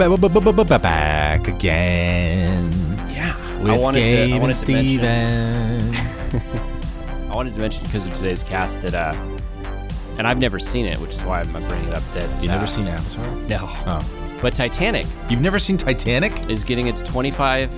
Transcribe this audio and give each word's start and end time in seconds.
back 0.00 1.46
again. 1.48 2.70
Yeah, 3.10 3.36
With 3.62 3.72
I 3.72 3.76
wanted 3.76 4.00
to. 4.08 4.22
I 4.22 4.26
Gabe 4.28 4.40
wanted 4.40 4.56
and 4.56 4.66
to 4.66 4.72
mention. 4.72 6.40
Steven. 6.40 6.50
I 7.30 7.34
wanted 7.34 7.54
to 7.54 7.60
mention 7.60 7.84
because 7.84 8.06
of 8.06 8.14
today's 8.14 8.42
cast 8.42 8.80
that, 8.82 8.94
uh, 8.94 9.14
and 10.18 10.26
I've 10.26 10.38
never 10.38 10.58
seen 10.58 10.86
it, 10.86 10.98
which 10.98 11.10
is 11.10 11.22
why 11.22 11.40
I'm 11.40 11.50
bringing 11.52 11.88
it 11.88 11.94
up. 11.94 12.02
That 12.14 12.42
You 12.42 12.48
uh, 12.50 12.54
never 12.54 12.66
seen 12.66 12.86
Avatar? 12.86 13.26
No, 13.48 13.58
Oh. 13.86 14.38
but 14.40 14.54
Titanic 14.54 15.06
You've 15.28 15.42
never 15.42 15.58
seen 15.58 15.76
Titanic? 15.76 16.48
is 16.50 16.64
getting 16.64 16.86
its 16.88 17.02
25, 17.02 17.70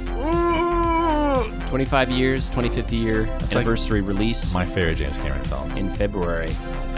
25 1.69 2.11
years, 2.11 2.51
25th 2.51 2.93
year 2.93 3.27
like 3.27 3.53
anniversary 3.57 4.01
release 4.01 4.53
My 4.55 4.65
favorite 4.67 4.97
James 4.97 5.17
Cameron 5.17 5.43
film. 5.45 5.71
in 5.77 5.91
February, 5.91 6.51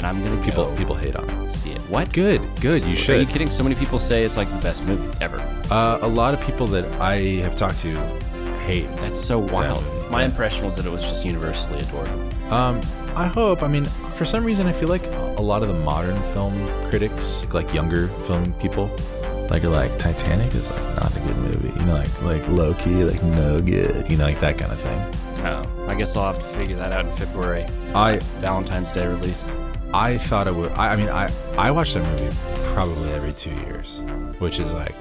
and 0.04 0.18
I'm 0.18 0.24
gonna 0.24 0.42
People 0.44 0.66
go 0.66 0.76
people 0.76 0.94
hate 0.94 1.16
on 1.16 1.28
it. 1.28 1.50
see 1.50 1.70
it. 1.70 1.80
What? 1.82 2.12
Good, 2.12 2.42
good. 2.60 2.84
You 2.84 2.96
should. 2.96 3.16
Are 3.16 3.20
you 3.20 3.26
kidding? 3.26 3.48
So 3.50 3.62
many 3.62 3.74
people 3.74 3.98
say 3.98 4.24
it's 4.24 4.36
like 4.36 4.48
the 4.48 4.60
best 4.60 4.84
movie 4.84 5.16
ever. 5.20 5.38
Uh, 5.70 5.98
a 6.02 6.08
lot 6.08 6.34
of 6.34 6.40
people 6.40 6.66
that 6.68 6.84
I 7.00 7.16
have 7.42 7.56
talked 7.56 7.80
to 7.80 7.94
hate. 8.66 8.86
That's 8.96 9.18
so 9.18 9.38
wild. 9.38 9.82
My 10.10 10.20
yeah. 10.20 10.26
impression 10.26 10.64
was 10.66 10.76
that 10.76 10.84
it 10.86 10.92
was 10.92 11.02
just 11.02 11.24
universally 11.24 11.78
adored. 11.80 12.08
Um, 12.50 12.80
I 13.16 13.26
hope. 13.26 13.62
I 13.62 13.68
mean, 13.68 13.84
for 13.84 14.24
some 14.26 14.44
reason, 14.44 14.66
I 14.66 14.72
feel 14.72 14.88
like 14.88 15.04
a 15.38 15.42
lot 15.42 15.62
of 15.62 15.68
the 15.68 15.74
modern 15.74 16.16
film 16.34 16.54
critics, 16.90 17.46
like 17.52 17.72
younger 17.72 18.08
film 18.08 18.52
people, 18.54 18.90
like 19.48 19.64
are 19.64 19.68
like 19.70 19.96
Titanic 19.98 20.54
is 20.54 20.70
like 20.70 20.96
not 21.02 21.16
a 21.16 21.20
good 21.20 21.36
movie. 21.38 21.80
You 21.80 21.86
know, 21.86 21.94
like 21.94 22.22
like 22.22 22.48
low 22.48 22.74
key, 22.74 23.04
like 23.04 23.22
no 23.22 23.58
good. 23.60 24.10
You 24.10 24.18
know, 24.18 24.24
like 24.24 24.40
that 24.40 24.58
kind 24.58 24.72
of 24.72 24.80
thing. 24.80 25.46
Oh, 25.46 25.86
I 25.88 25.94
guess 25.94 26.14
I'll 26.16 26.32
have 26.32 26.38
to 26.38 26.48
figure 26.56 26.76
that 26.76 26.92
out 26.92 27.06
in 27.06 27.12
February. 27.12 27.62
It's 27.62 27.96
I- 27.96 28.12
a 28.12 28.20
Valentine's 28.40 28.92
Day 28.92 29.06
release. 29.06 29.44
I 29.96 30.18
thought 30.18 30.46
it 30.48 30.54
would. 30.54 30.72
I, 30.72 30.92
I 30.92 30.96
mean, 30.96 31.08
I 31.08 31.30
I 31.56 31.70
watch 31.70 31.94
that 31.94 32.04
movie 32.10 32.36
probably 32.74 33.10
every 33.12 33.32
two 33.32 33.50
years, 33.66 34.02
which 34.40 34.58
is 34.58 34.72
like 34.74 34.94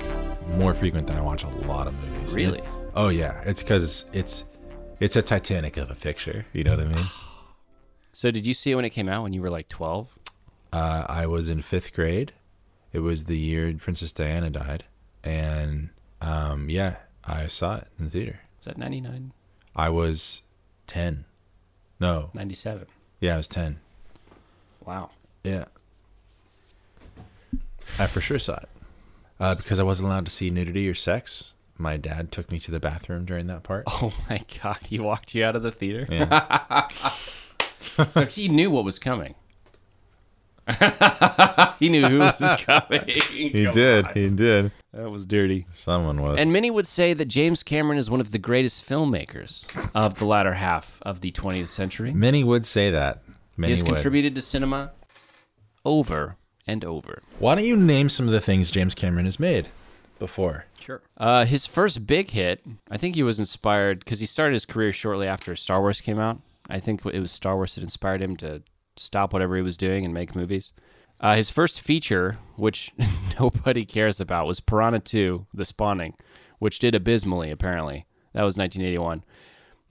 more 0.55 0.73
frequent 0.75 1.08
than 1.08 1.17
I 1.17 1.22
watch 1.22 1.44
a 1.44 1.47
lot 1.67 1.88
of 1.88 1.94
movies. 1.95 2.33
Really? 2.36 2.59
It- 2.59 2.66
oh 2.95 3.09
yeah, 3.09 3.41
it's 3.44 3.64
because 3.64 4.05
it's, 4.14 4.45
it's 4.99 5.16
a 5.16 5.21
Titanic 5.23 5.77
of 5.77 5.89
a 5.89 5.95
picture. 5.95 6.45
You 6.53 6.64
know 6.64 6.71
what 6.77 6.86
I 6.86 6.89
mean? 6.89 7.05
So 8.16 8.30
did 8.30 8.45
you 8.45 8.53
see 8.53 8.69
it 8.69 8.75
when 8.75 8.86
it 8.86 8.91
came 8.91 9.09
out 9.09 9.23
when 9.23 9.33
you 9.33 9.41
were 9.41 9.49
like 9.49 9.67
12? 9.69 10.08
Uh, 10.71 11.03
I 11.09 11.25
was 11.25 11.49
in 11.49 11.64
fifth 11.64 11.94
grade. 11.94 12.31
It 12.91 12.99
was 12.99 13.23
the 13.23 13.36
year 13.36 13.73
Princess 13.73 14.14
Diana 14.14 14.52
died, 14.52 14.83
and 15.23 15.89
um, 16.21 16.69
yeah, 16.69 16.97
I 17.23 17.47
saw 17.47 17.77
it 17.77 17.88
in 17.97 18.05
the 18.05 18.11
theater. 18.11 18.39
Is 18.59 18.66
that 18.66 18.77
99? 18.77 19.33
I 19.75 19.89
was 19.89 20.44
ten. 20.86 21.25
No, 21.99 22.30
97. 22.36 22.86
yeah, 23.19 23.33
I 23.33 23.38
was 23.38 23.47
ten. 23.47 23.80
Wow. 24.86 25.12
Yeah, 25.44 25.66
I 28.00 28.08
for 28.08 28.22
sure 28.22 28.39
saw 28.39 28.56
it 28.56 28.70
uh, 29.39 29.56
because 29.56 29.80
I 29.80 29.84
wasn't 29.84 30.08
allowed 30.08 30.26
to 30.26 30.31
see 30.31 30.50
nudity 30.50 30.88
or 30.89 30.94
sex. 30.95 31.53
My 31.78 31.98
dad 31.98 32.31
took 32.31 32.52
me 32.52 32.59
to 32.62 32.72
the 32.72 32.80
bathroom 32.80 33.26
during 33.26 33.48
that 33.48 33.64
part. 33.64 33.84
Oh 33.88 34.14
my 34.30 34.39
god, 34.64 34.80
he 34.88 35.00
walked 35.00 35.36
you 35.36 35.44
out 35.44 35.56
of 35.56 35.64
the 35.64 35.72
theater? 35.72 36.08
Yeah. 36.09 36.88
so 38.09 38.26
he 38.26 38.48
knew 38.48 38.72
what 38.72 38.86
was 38.86 39.00
coming. 39.00 39.36
he 41.80 41.89
knew 41.89 42.08
who 42.08 42.20
was 42.20 42.64
coming. 42.64 43.04
He 43.06 43.67
did. 43.73 44.08
He 44.16 44.30
did. 44.30 44.72
That 44.94 45.09
was 45.09 45.26
dirty. 45.26 45.66
Someone 45.73 46.22
was. 46.22 46.39
And 46.39 46.54
many 46.54 46.72
would 46.72 46.88
say 46.88 47.14
that 47.14 47.26
James 47.26 47.64
Cameron 47.64 47.98
is 47.98 48.09
one 48.09 48.22
of 48.22 48.31
the 48.31 48.38
greatest 48.38 48.88
filmmakers 48.88 49.66
of 49.94 50.20
the 50.20 50.26
latter 50.26 50.54
half 50.54 51.00
of 51.02 51.20
the 51.20 51.34
20th 51.34 51.67
century. 51.67 52.14
many 52.14 52.45
would 52.45 52.66
say 52.66 52.92
that. 52.92 53.22
He 53.57 53.69
has 53.69 53.83
would. 53.83 53.93
contributed 53.93 54.35
to 54.35 54.41
cinema 54.41 54.91
over 55.85 56.37
and 56.65 56.83
over. 56.86 57.21
Why 57.39 57.55
don't 57.55 57.65
you 57.65 57.75
name 57.75 58.09
some 58.09 58.27
of 58.27 58.31
the 58.33 58.41
things 58.41 58.71
James 58.71 58.95
Cameron 58.95 59.25
has 59.25 59.39
made 59.39 59.67
before? 60.19 60.65
Sure. 60.80 61.02
Uh, 61.17 61.45
his 61.45 61.65
first 61.65 62.08
big 62.08 62.31
hit, 62.31 62.65
I 62.89 62.97
think 62.97 63.15
he 63.15 63.23
was 63.23 63.39
inspired 63.39 63.99
because 63.99 64.19
he 64.19 64.25
started 64.25 64.53
his 64.53 64.65
career 64.65 64.92
shortly 64.92 65.27
after 65.27 65.55
Star 65.55 65.81
Wars 65.81 66.02
came 66.02 66.19
out. 66.19 66.39
I 66.69 66.80
think 66.80 67.05
it 67.05 67.19
was 67.19 67.31
Star 67.31 67.55
Wars 67.55 67.75
that 67.75 67.83
inspired 67.83 68.21
him 68.21 68.37
to 68.37 68.63
stop 68.95 69.33
whatever 69.33 69.55
he 69.55 69.61
was 69.61 69.77
doing 69.77 70.05
and 70.05 70.13
make 70.13 70.36
movies. 70.36 70.71
Uh, 71.19 71.36
his 71.36 71.49
first 71.49 71.80
feature, 71.81 72.37
which 72.55 72.92
nobody 73.39 73.86
cares 73.86 74.19
about, 74.19 74.47
was 74.47 74.59
Piranha 74.59 74.99
2 74.99 75.45
The 75.53 75.65
Spawning, 75.65 76.15
which 76.59 76.80
did 76.80 76.95
abysmally, 76.95 77.52
apparently. 77.52 78.05
That 78.33 78.43
was 78.43 78.58
1981. 78.58 79.23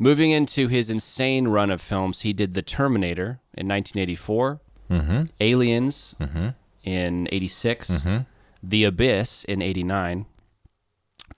Moving 0.02 0.32
into 0.32 0.66
his 0.66 0.90
insane 0.90 1.46
run 1.48 1.70
of 1.70 1.80
films, 1.80 2.22
he 2.22 2.32
did 2.32 2.54
The 2.54 2.62
Terminator 2.62 3.40
in 3.54 3.68
1984, 3.68 4.60
Mm-hmm. 4.90 5.22
Aliens 5.40 6.14
Mm-hmm. 6.20 6.48
in 6.84 7.28
86, 7.30 7.90
Mm-hmm. 7.90 8.16
The 8.64 8.84
Abyss 8.84 9.44
in 9.44 9.62
89, 9.62 10.26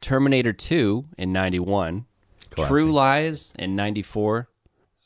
Terminator 0.01 0.53
2 0.53 1.05
in 1.19 1.33
91, 1.33 2.07
Classic. 2.51 2.69
True 2.71 2.91
Lies 2.93 3.53
in 3.59 3.77
94. 3.77 4.49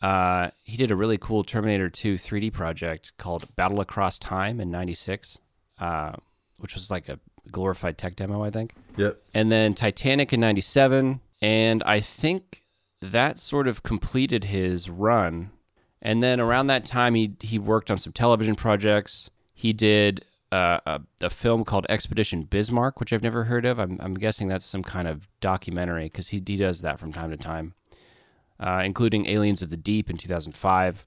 Uh, 0.00 0.50
he 0.64 0.76
did 0.76 0.90
a 0.92 0.96
really 0.96 1.18
cool 1.18 1.42
Terminator 1.44 1.88
2 1.90 2.14
3D 2.14 2.52
project 2.52 3.12
called 3.18 3.54
Battle 3.56 3.80
Across 3.80 4.18
Time 4.20 4.60
in 4.60 4.70
96, 4.70 5.38
uh, 5.80 6.12
which 6.58 6.74
was 6.74 6.90
like 6.90 7.08
a 7.08 7.18
glorified 7.50 7.98
tech 7.98 8.14
demo, 8.16 8.42
I 8.44 8.50
think. 8.50 8.72
Yep. 8.96 9.18
And 9.34 9.50
then 9.50 9.74
Titanic 9.74 10.32
in 10.32 10.38
97. 10.40 11.20
And 11.40 11.82
I 11.84 12.00
think 12.00 12.62
that 13.00 13.38
sort 13.38 13.68
of 13.68 13.82
completed 13.82 14.44
his 14.44 14.88
run. 14.90 15.50
And 16.00 16.22
then 16.22 16.40
around 16.40 16.68
that 16.68 16.86
time, 16.86 17.14
he, 17.14 17.34
he 17.40 17.58
worked 17.58 17.90
on 17.90 17.98
some 17.98 18.12
television 18.12 18.54
projects. 18.54 19.30
He 19.54 19.72
did 19.72 20.24
uh, 20.52 20.78
a, 20.86 21.00
a 21.22 21.30
film 21.30 21.64
called 21.64 21.86
Expedition 21.88 22.44
Bismarck, 22.44 23.00
which 23.00 23.12
I've 23.12 23.22
never 23.22 23.44
heard 23.44 23.64
of. 23.64 23.78
I'm, 23.78 23.98
I'm 24.00 24.14
guessing 24.14 24.48
that's 24.48 24.64
some 24.64 24.82
kind 24.82 25.08
of 25.08 25.28
documentary 25.40 26.04
because 26.04 26.28
he, 26.28 26.42
he 26.46 26.56
does 26.56 26.80
that 26.82 26.98
from 26.98 27.12
time 27.12 27.30
to 27.30 27.36
time, 27.36 27.74
uh, 28.60 28.82
including 28.84 29.26
Aliens 29.26 29.62
of 29.62 29.70
the 29.70 29.76
Deep 29.76 30.08
in 30.08 30.16
2005. 30.16 31.06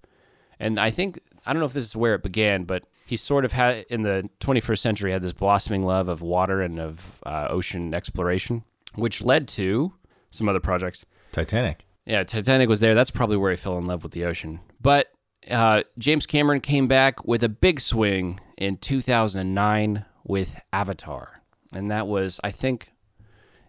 And 0.59 0.79
I 0.79 0.91
think, 0.91 1.19
I 1.45 1.53
don't 1.53 1.59
know 1.59 1.65
if 1.65 1.73
this 1.73 1.85
is 1.85 1.95
where 1.95 2.13
it 2.13 2.21
began, 2.21 2.65
but 2.65 2.83
he 3.07 3.15
sort 3.15 3.45
of 3.45 3.51
had, 3.51 3.85
in 3.89 4.03
the 4.03 4.29
21st 4.41 4.79
century, 4.79 5.11
had 5.11 5.23
this 5.23 5.33
blossoming 5.33 5.81
love 5.81 6.07
of 6.07 6.21
water 6.21 6.61
and 6.61 6.79
of 6.79 7.19
uh, 7.25 7.47
ocean 7.49 7.93
exploration, 7.93 8.63
which 8.95 9.23
led 9.23 9.47
to 9.49 9.93
some 10.29 10.47
other 10.47 10.59
projects. 10.59 11.05
Titanic. 11.31 11.85
Yeah, 12.05 12.23
Titanic 12.23 12.67
was 12.67 12.79
there. 12.79 12.95
That's 12.95 13.11
probably 13.11 13.37
where 13.37 13.51
he 13.51 13.57
fell 13.57 13.77
in 13.77 13.85
love 13.85 14.03
with 14.03 14.11
the 14.11 14.25
ocean. 14.25 14.59
But 14.81 15.07
uh, 15.49 15.83
James 15.97 16.25
Cameron 16.25 16.61
came 16.61 16.87
back 16.87 17.25
with 17.25 17.43
a 17.43 17.49
big 17.49 17.79
swing 17.79 18.39
in 18.57 18.77
2009 18.77 20.05
with 20.23 20.61
Avatar. 20.73 21.41
And 21.73 21.89
that 21.89 22.07
was, 22.07 22.39
I 22.43 22.51
think, 22.51 22.91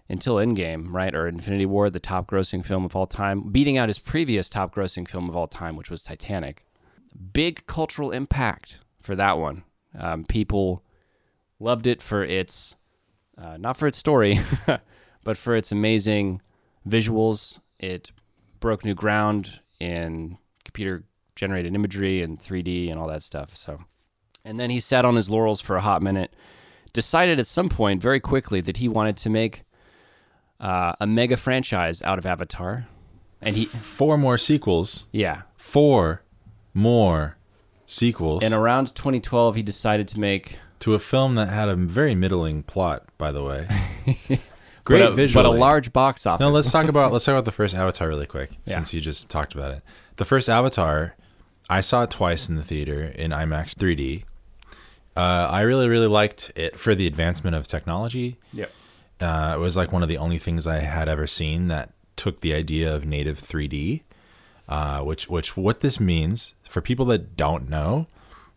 until 0.09 0.37
Endgame, 0.37 0.89
right? 0.91 1.15
Or 1.15 1.27
Infinity 1.27 1.67
War, 1.67 1.89
the 1.89 2.01
top 2.01 2.31
grossing 2.31 2.65
film 2.65 2.85
of 2.85 2.97
all 2.97 3.07
time, 3.07 3.51
beating 3.51 3.79
out 3.79 3.89
his 3.89 3.99
previous 3.99 4.49
top 4.49 4.75
grossing 4.75 5.07
film 5.09 5.29
of 5.29 5.37
all 5.37 5.47
time, 5.47 5.77
which 5.77 5.91
was 5.91 6.03
Titanic. 6.03 6.65
Big 7.33 7.67
cultural 7.67 8.11
impact 8.11 8.81
for 9.01 9.15
that 9.15 9.39
one. 9.39 9.65
Um, 9.99 10.25
people 10.25 10.83
loved 11.61 11.87
it 11.87 12.03
for 12.03 12.25
its, 12.25 12.77
uh, 13.39 13.57
not 13.57 13.77
for 13.77 13.87
its 13.87 13.99
story, 13.99 14.39
but 15.25 15.37
for 15.37 15.55
its 15.55 15.71
amazing 15.71 16.41
visuals. 16.89 17.59
It 17.79 18.13
broke 18.61 18.85
new 18.85 18.95
ground 18.95 19.61
in 19.81 20.39
computer 20.65 21.05
generated 21.35 21.75
imagery 21.75 22.23
and 22.23 22.39
3D 22.39 22.91
and 22.91 22.99
all 22.99 23.09
that 23.09 23.23
stuff. 23.23 23.57
So, 23.57 23.79
and 24.45 24.61
then 24.61 24.71
he 24.71 24.81
sat 24.81 25.05
on 25.05 25.17
his 25.17 25.29
laurels 25.31 25.61
for 25.61 25.77
a 25.77 25.81
hot 25.81 26.03
minute. 26.03 26.35
Decided 26.93 27.41
at 27.41 27.47
some 27.47 27.69
point 27.69 28.03
very 28.03 28.21
quickly 28.21 28.61
that 28.61 28.77
he 28.77 28.87
wanted 28.87 29.17
to 29.19 29.31
make 29.31 29.65
uh, 30.61 30.93
a 31.01 31.07
mega 31.07 31.37
franchise 31.37 32.03
out 32.03 32.19
of 32.19 32.27
Avatar, 32.27 32.87
and 33.41 33.57
he 33.57 33.65
Four 33.65 34.19
more 34.19 34.37
sequels. 34.39 35.07
yeah. 35.11 35.43
Four 35.57 36.23
more 36.75 37.39
sequels 37.87 38.43
And 38.43 38.53
around 38.55 38.95
2012, 38.95 39.57
he 39.57 39.63
decided 39.63 40.07
to 40.09 40.21
make 40.21 40.59
to 40.81 40.95
a 40.95 40.99
film 40.99 41.35
that 41.37 41.49
had 41.49 41.69
a 41.69 41.77
very 41.77 42.15
middling 42.15 42.63
plot, 42.63 43.05
by 43.17 43.33
the 43.33 43.43
way. 43.43 43.69
Great 44.85 45.01
but 45.01 45.13
a, 45.13 45.15
visually. 45.15 45.45
but 45.49 45.55
a 45.57 45.59
large 45.59 45.93
box 45.93 46.27
office. 46.27 46.41
Now 46.41 46.49
let's 46.51 46.71
talk 46.71 46.87
about 46.89 47.13
let's 47.13 47.25
talk 47.25 47.35
about 47.35 47.45
the 47.45 47.53
first 47.53 47.75
Avatar 47.75 48.09
really 48.09 48.27
quick, 48.27 48.51
Yeah. 48.67 48.75
since 48.75 48.93
you 48.93 49.01
just 49.01 49.29
talked 49.29 49.55
about 49.55 49.71
it. 49.73 49.83
The 50.17 50.25
first 50.25 50.49
Avatar, 50.49 51.15
I 51.71 51.81
saw 51.81 52.03
it 52.03 52.11
twice 52.11 52.49
in 52.49 52.57
the 52.57 52.63
theater 52.65 53.05
in 53.05 53.31
IMAX 53.31 53.75
3D. 53.75 54.25
Uh, 55.17 55.21
I 55.51 55.61
really, 55.63 55.89
really 55.89 56.07
liked 56.07 56.53
it 56.57 56.79
for 56.79 56.95
the 56.95 57.07
advancement 57.07 57.55
of 57.55 57.67
technology. 57.67 58.39
Yeah, 58.53 58.67
Uh, 59.21 59.53
it 59.55 59.59
was 59.61 59.77
like 59.77 59.93
one 59.93 60.03
of 60.03 60.09
the 60.09 60.17
only 60.19 60.39
things 60.39 60.67
I 60.67 60.79
had 60.79 61.09
ever 61.09 61.27
seen 61.27 61.69
that 61.69 61.91
took 62.17 62.41
the 62.41 62.53
idea 62.55 62.93
of 62.95 63.05
native 63.07 63.39
3D. 63.41 64.03
Uh, 64.69 65.01
which, 65.01 65.29
which, 65.29 65.55
what 65.57 65.81
this 65.81 66.01
means 66.01 66.55
for 66.69 66.81
people 66.81 67.05
that 67.07 67.37
don't 67.37 67.69
know, 67.69 68.07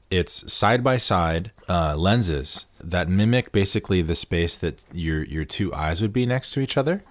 it's 0.09 0.51
side 0.53 0.81
by 0.83 0.95
side 0.97 1.51
uh, 1.67 1.95
lenses 1.97 2.67
that 2.89 3.09
mimic 3.09 3.51
basically 3.51 4.01
the 4.01 4.15
space 4.15 4.55
that 4.57 4.85
your 4.93 5.23
your 5.23 5.45
two 5.45 5.73
eyes 5.73 6.01
would 6.01 6.13
be 6.13 6.25
next 6.25 6.51
to 6.51 6.59
each 6.59 6.77
other, 6.77 7.03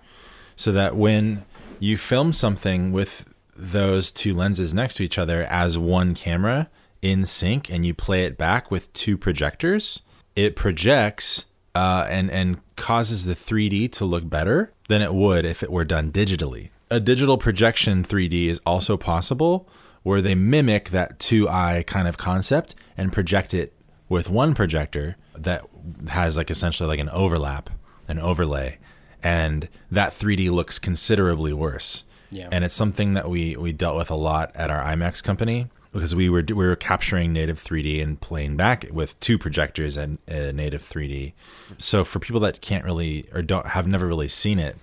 so 0.57 0.73
that 0.73 0.97
when 0.97 1.45
you 1.79 1.97
film 1.97 2.33
something 2.33 2.93
with 2.93 3.25
those 3.57 4.11
two 4.11 4.35
lenses 4.35 4.75
next 4.75 4.95
to 4.95 5.03
each 5.03 5.19
other 5.19 5.43
as 5.45 5.79
one 5.79 6.15
camera 6.15 6.69
in 7.03 7.27
sync 7.27 7.71
and 7.71 7.85
you 7.85 7.95
play 7.95 8.25
it 8.25 8.37
back 8.37 8.71
with 8.71 8.93
two 8.93 9.17
projectors, 9.17 10.01
it 10.35 10.57
projects 10.57 11.45
uh, 11.75 12.07
and 12.09 12.31
and 12.31 12.59
causes 12.77 13.25
the 13.25 13.35
3D 13.35 13.91
to 13.93 14.05
look 14.05 14.29
better 14.29 14.73
than 14.89 15.03
it 15.03 15.15
would 15.15 15.45
if 15.45 15.63
it 15.63 15.71
were 15.71 15.85
done 15.85 16.11
digitally. 16.11 16.71
A 16.91 17.01
digital 17.01 17.39
projection 17.39 18.05
3D 18.05 18.47
is 18.47 18.61
also 18.67 18.97
possible, 18.97 19.69
where 20.03 20.21
they 20.21 20.35
mimic 20.35 20.91
that 20.91 21.19
two 21.19 21.49
eye 21.49 21.85
kind 21.87 22.07
of 22.07 22.19
concept 22.19 22.75
and 22.97 23.13
project 23.13 23.55
it 23.55 23.73
with 24.09 24.29
one 24.29 24.55
projector 24.55 25.17
that 25.37 25.65
has 26.09 26.37
like 26.37 26.51
essentially 26.51 26.87
like 26.87 27.01
an 27.01 27.09
overlap, 27.11 27.71
an 28.09 28.19
overlay, 28.19 28.79
and 29.23 29.69
that 29.91 30.13
3D 30.13 30.51
looks 30.51 30.79
considerably 30.79 31.53
worse. 31.53 32.05
Yeah. 32.31 32.49
And 32.51 32.65
it's 32.65 32.75
something 32.75 33.15
that 33.15 33.31
we 33.31 33.57
we 33.57 33.73
dealt 33.73 33.97
with 33.97 34.11
a 34.11 34.17
lot 34.17 34.51
at 34.55 34.71
our 34.71 34.83
IMAX 34.83 35.23
company 35.23 35.69
because 35.93 36.15
we 36.15 36.29
were 36.29 36.45
we 36.47 36.55
were 36.55 36.77
capturing 36.77 37.33
native 37.33 37.63
3D 37.63 38.03
and 38.03 38.21
playing 38.21 38.57
back 38.57 38.87
with 38.91 39.19
two 39.21 39.39
projectors 39.39 39.97
and 39.97 40.19
uh, 40.29 40.51
native 40.53 40.83
3D. 40.83 41.33
So 41.79 42.05
for 42.05 42.19
people 42.19 42.41
that 42.41 42.61
can't 42.61 42.85
really 42.85 43.29
or 43.33 43.43
don't 43.43 43.67
have 43.67 43.87
never 43.87 44.07
really 44.07 44.29
seen 44.29 44.59
it, 44.59 44.77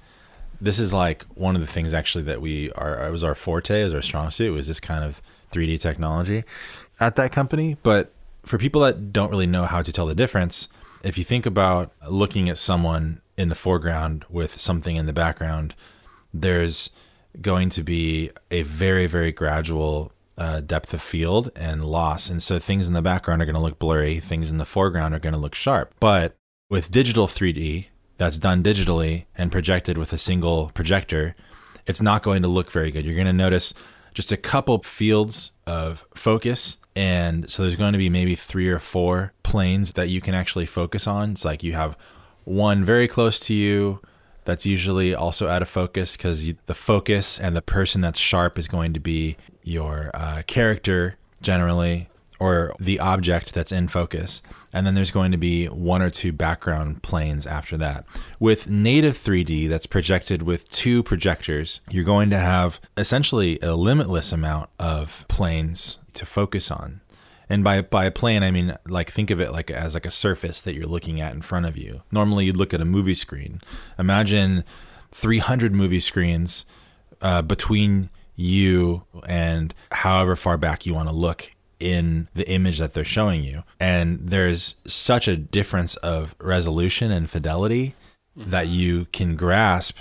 this 0.62 0.80
is 0.80 0.94
like 0.94 1.24
one 1.36 1.56
of 1.56 1.62
the 1.62 1.68
things 1.68 1.94
actually 1.94 2.24
that 2.26 2.42
we 2.42 2.72
are 2.72 3.06
it 3.06 3.12
was 3.12 3.24
our 3.24 3.36
forte 3.36 3.84
was 3.84 3.94
our 3.94 4.02
strong 4.02 4.32
suit 4.32 4.54
was 4.54 4.68
this 4.68 4.80
kind 4.80 5.04
of 5.04 5.22
3D 5.52 5.82
technology 5.82 6.46
at 7.00 7.18
that 7.18 7.32
company. 7.34 7.76
But 7.84 8.14
for 8.44 8.58
people 8.58 8.82
that 8.82 9.14
don't 9.14 9.30
really 9.30 9.48
know 9.48 9.66
how 9.66 9.82
to 9.82 9.92
tell 9.92 10.06
the 10.06 10.16
difference, 10.16 10.68
if 11.04 11.18
you 11.18 11.24
think 11.24 11.46
about 11.46 11.92
looking 12.10 12.50
at 12.50 12.58
someone 12.58 13.22
in 13.38 13.50
the 13.50 13.56
foreground 13.56 14.26
with 14.30 14.60
something 14.60 14.96
in 14.96 15.06
the 15.06 15.14
background, 15.14 15.74
there's 16.34 16.90
going 17.40 17.70
to 17.70 17.84
be 17.84 18.30
a 18.50 18.64
very 18.64 19.08
very 19.08 19.32
gradual 19.32 20.12
uh, 20.38 20.60
depth 20.62 20.94
of 20.94 21.02
field 21.02 21.52
and 21.56 21.86
loss, 21.86 22.30
and 22.30 22.42
so 22.42 22.58
things 22.58 22.88
in 22.88 22.94
the 22.94 23.02
background 23.02 23.42
are 23.42 23.46
going 23.46 23.56
to 23.56 23.62
look 23.62 23.80
blurry, 23.80 24.20
things 24.20 24.50
in 24.50 24.58
the 24.58 24.66
foreground 24.66 25.14
are 25.14 25.20
going 25.20 25.34
to 25.34 25.40
look 25.40 25.56
sharp. 25.56 25.94
But 26.00 26.36
with 26.70 26.90
digital 26.92 27.28
3D, 27.28 27.88
that's 28.18 28.40
done 28.40 28.64
digitally 28.64 29.26
and 29.36 29.52
projected 29.52 29.98
with 29.98 30.14
a 30.14 30.18
single 30.18 30.72
projector, 30.74 31.36
it's 31.88 32.02
not 32.02 32.24
going 32.24 32.44
to 32.44 32.48
look 32.48 32.72
very 32.72 32.92
good. 32.92 33.04
You're 33.04 33.16
going 33.16 33.26
to 33.26 33.34
notice 33.34 33.74
just 34.14 34.32
a 34.32 34.38
couple 34.38 34.82
fields 34.84 35.52
of 35.66 36.08
focus. 36.16 36.78
And 36.96 37.50
so 37.50 37.64
there's 37.64 37.76
going 37.76 37.94
to 37.94 37.98
be 37.98 38.10
maybe 38.10 38.36
three 38.36 38.68
or 38.68 38.80
four 38.80 39.34
planes 39.44 39.94
that 39.94 40.10
you 40.10 40.22
can 40.22 40.34
actually 40.34 40.66
focus 40.66 41.08
on. 41.08 41.32
It's 41.32 41.46
like 41.46 41.64
you 41.64 41.74
have 41.74 41.98
one 42.44 42.84
very 42.84 43.08
close 43.08 43.40
to 43.42 43.54
you 43.54 44.02
that's 44.44 44.66
usually 44.66 45.14
also 45.14 45.48
out 45.48 45.62
of 45.62 45.70
focus 45.70 46.18
because 46.18 46.46
the 46.66 46.74
focus 46.74 47.40
and 47.40 47.56
the 47.56 47.62
person 47.62 48.02
that's 48.02 48.20
sharp 48.20 48.58
is 48.58 48.68
going 48.68 48.94
to 48.94 49.00
be 49.00 49.38
your 49.64 50.12
uh, 50.14 50.42
character 50.48 51.16
generally 51.42 52.10
or 52.40 52.74
the 52.80 53.00
object 53.00 53.54
that's 53.54 53.72
in 53.72 53.88
focus. 53.88 54.42
And 54.74 54.88
then 54.88 54.96
there's 54.96 55.12
going 55.12 55.32
to 55.32 55.38
be 55.38 55.68
one 55.68 56.02
or 56.02 56.10
two 56.10 56.32
background 56.32 57.04
planes 57.04 57.46
after 57.46 57.78
that. 57.78 58.04
With 58.40 58.68
native 58.68 59.16
3D 59.16 59.70
that's 59.70 59.86
projected 59.86 60.42
with 60.42 60.68
two 60.70 61.04
projectors, 61.04 61.82
you're 61.92 62.04
going 62.04 62.32
to 62.32 62.40
have 62.40 62.82
essentially 62.98 63.60
a 63.62 63.76
limitless 63.76 64.32
amount 64.32 64.72
of 64.80 65.24
planes 65.28 66.00
to 66.16 66.26
focus 66.26 66.72
on. 66.72 67.02
And 67.50 67.64
by 67.64 67.82
by 67.82 68.06
a 68.06 68.12
plane, 68.12 68.44
I 68.44 68.52
mean 68.52 68.78
like 68.88 69.12
think 69.12 69.30
of 69.30 69.42
it 69.42 69.52
like 69.52 69.70
as 69.70 69.94
like 69.94 70.06
a 70.06 70.12
surface 70.12 70.62
that 70.62 70.74
you're 70.74 70.88
looking 70.88 71.20
at 71.20 71.34
in 71.34 71.42
front 71.42 71.66
of 71.66 71.78
you. 71.78 72.02
Normally, 72.12 72.46
you'd 72.46 72.58
look 72.58 72.74
at 72.74 72.82
a 72.82 72.86
movie 72.86 73.14
screen. 73.14 73.62
Imagine 74.00 74.64
300 75.12 75.74
movie 75.74 76.00
screens 76.00 76.66
uh, 77.22 77.42
between 77.42 78.10
you 78.36 79.04
and 79.28 79.74
however 79.92 80.36
far 80.36 80.58
back 80.58 80.86
you 80.86 80.94
want 80.94 81.10
to 81.10 81.16
look 81.16 81.52
in 81.82 82.28
the 82.36 82.50
image 82.50 82.78
that 82.78 82.94
they're 82.94 83.04
showing 83.04 83.44
you. 83.44 83.64
And 83.80 84.20
there's 84.22 84.76
such 84.86 85.28
a 85.28 85.36
difference 85.36 85.96
of 85.98 86.36
resolution 86.40 87.12
and 87.12 87.30
fidelity 87.30 87.96
that 88.36 88.68
you 88.68 89.06
can 89.12 89.36
grasp 89.36 89.98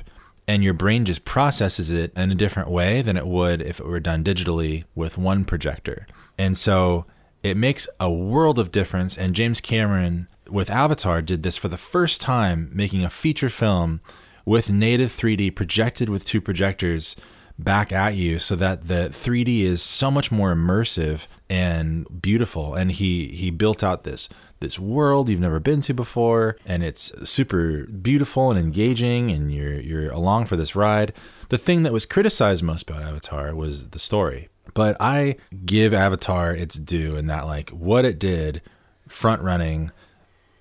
and 0.46 0.62
your 0.64 0.74
brain 0.74 1.04
just 1.04 1.24
processes 1.24 1.90
it 1.90 2.12
in 2.16 2.30
a 2.30 2.34
different 2.34 2.70
way 2.70 3.02
than 3.02 3.16
it 3.16 3.26
would 3.26 3.62
if 3.62 3.80
it 3.80 3.86
were 3.86 4.00
done 4.00 4.24
digitally 4.24 4.84
with 4.94 5.18
one 5.18 5.44
projector. 5.44 6.06
And 6.38 6.56
so 6.56 7.06
it 7.42 7.56
makes 7.56 7.88
a 7.98 8.10
world 8.10 8.58
of 8.58 8.72
difference 8.72 9.16
and 9.16 9.34
James 9.34 9.60
Cameron 9.60 10.28
with 10.48 10.70
Avatar 10.70 11.22
did 11.22 11.42
this 11.42 11.56
for 11.56 11.68
the 11.68 11.78
first 11.78 12.20
time 12.20 12.70
making 12.72 13.04
a 13.04 13.10
feature 13.10 13.48
film 13.48 14.00
with 14.44 14.70
native 14.70 15.12
3D 15.16 15.54
projected 15.54 16.08
with 16.08 16.24
two 16.24 16.40
projectors 16.40 17.14
back 17.62 17.92
at 17.92 18.14
you 18.14 18.38
so 18.38 18.56
that 18.56 18.88
the 18.88 19.10
3D 19.12 19.62
is 19.62 19.82
so 19.82 20.10
much 20.10 20.32
more 20.32 20.54
immersive 20.54 21.22
and 21.48 22.06
beautiful. 22.20 22.74
And 22.74 22.90
he 22.90 23.28
he 23.28 23.50
built 23.50 23.82
out 23.82 24.04
this 24.04 24.28
this 24.60 24.78
world 24.78 25.28
you've 25.28 25.40
never 25.40 25.58
been 25.58 25.80
to 25.80 25.94
before 25.94 26.56
and 26.66 26.82
it's 26.82 27.12
super 27.28 27.86
beautiful 27.86 28.50
and 28.50 28.60
engaging 28.60 29.30
and 29.30 29.52
you're 29.52 29.80
you're 29.80 30.10
along 30.10 30.46
for 30.46 30.56
this 30.56 30.76
ride. 30.76 31.12
The 31.48 31.58
thing 31.58 31.82
that 31.82 31.92
was 31.92 32.06
criticized 32.06 32.62
most 32.62 32.88
about 32.88 33.02
avatar 33.02 33.54
was 33.54 33.88
the 33.90 33.98
story. 33.98 34.48
But 34.74 34.96
i 35.00 35.36
give 35.66 35.92
avatar 35.92 36.54
its 36.54 36.76
due 36.76 37.16
in 37.16 37.26
that 37.26 37.46
like 37.46 37.70
what 37.70 38.04
it 38.04 38.18
did 38.18 38.62
front 39.08 39.42
running 39.42 39.90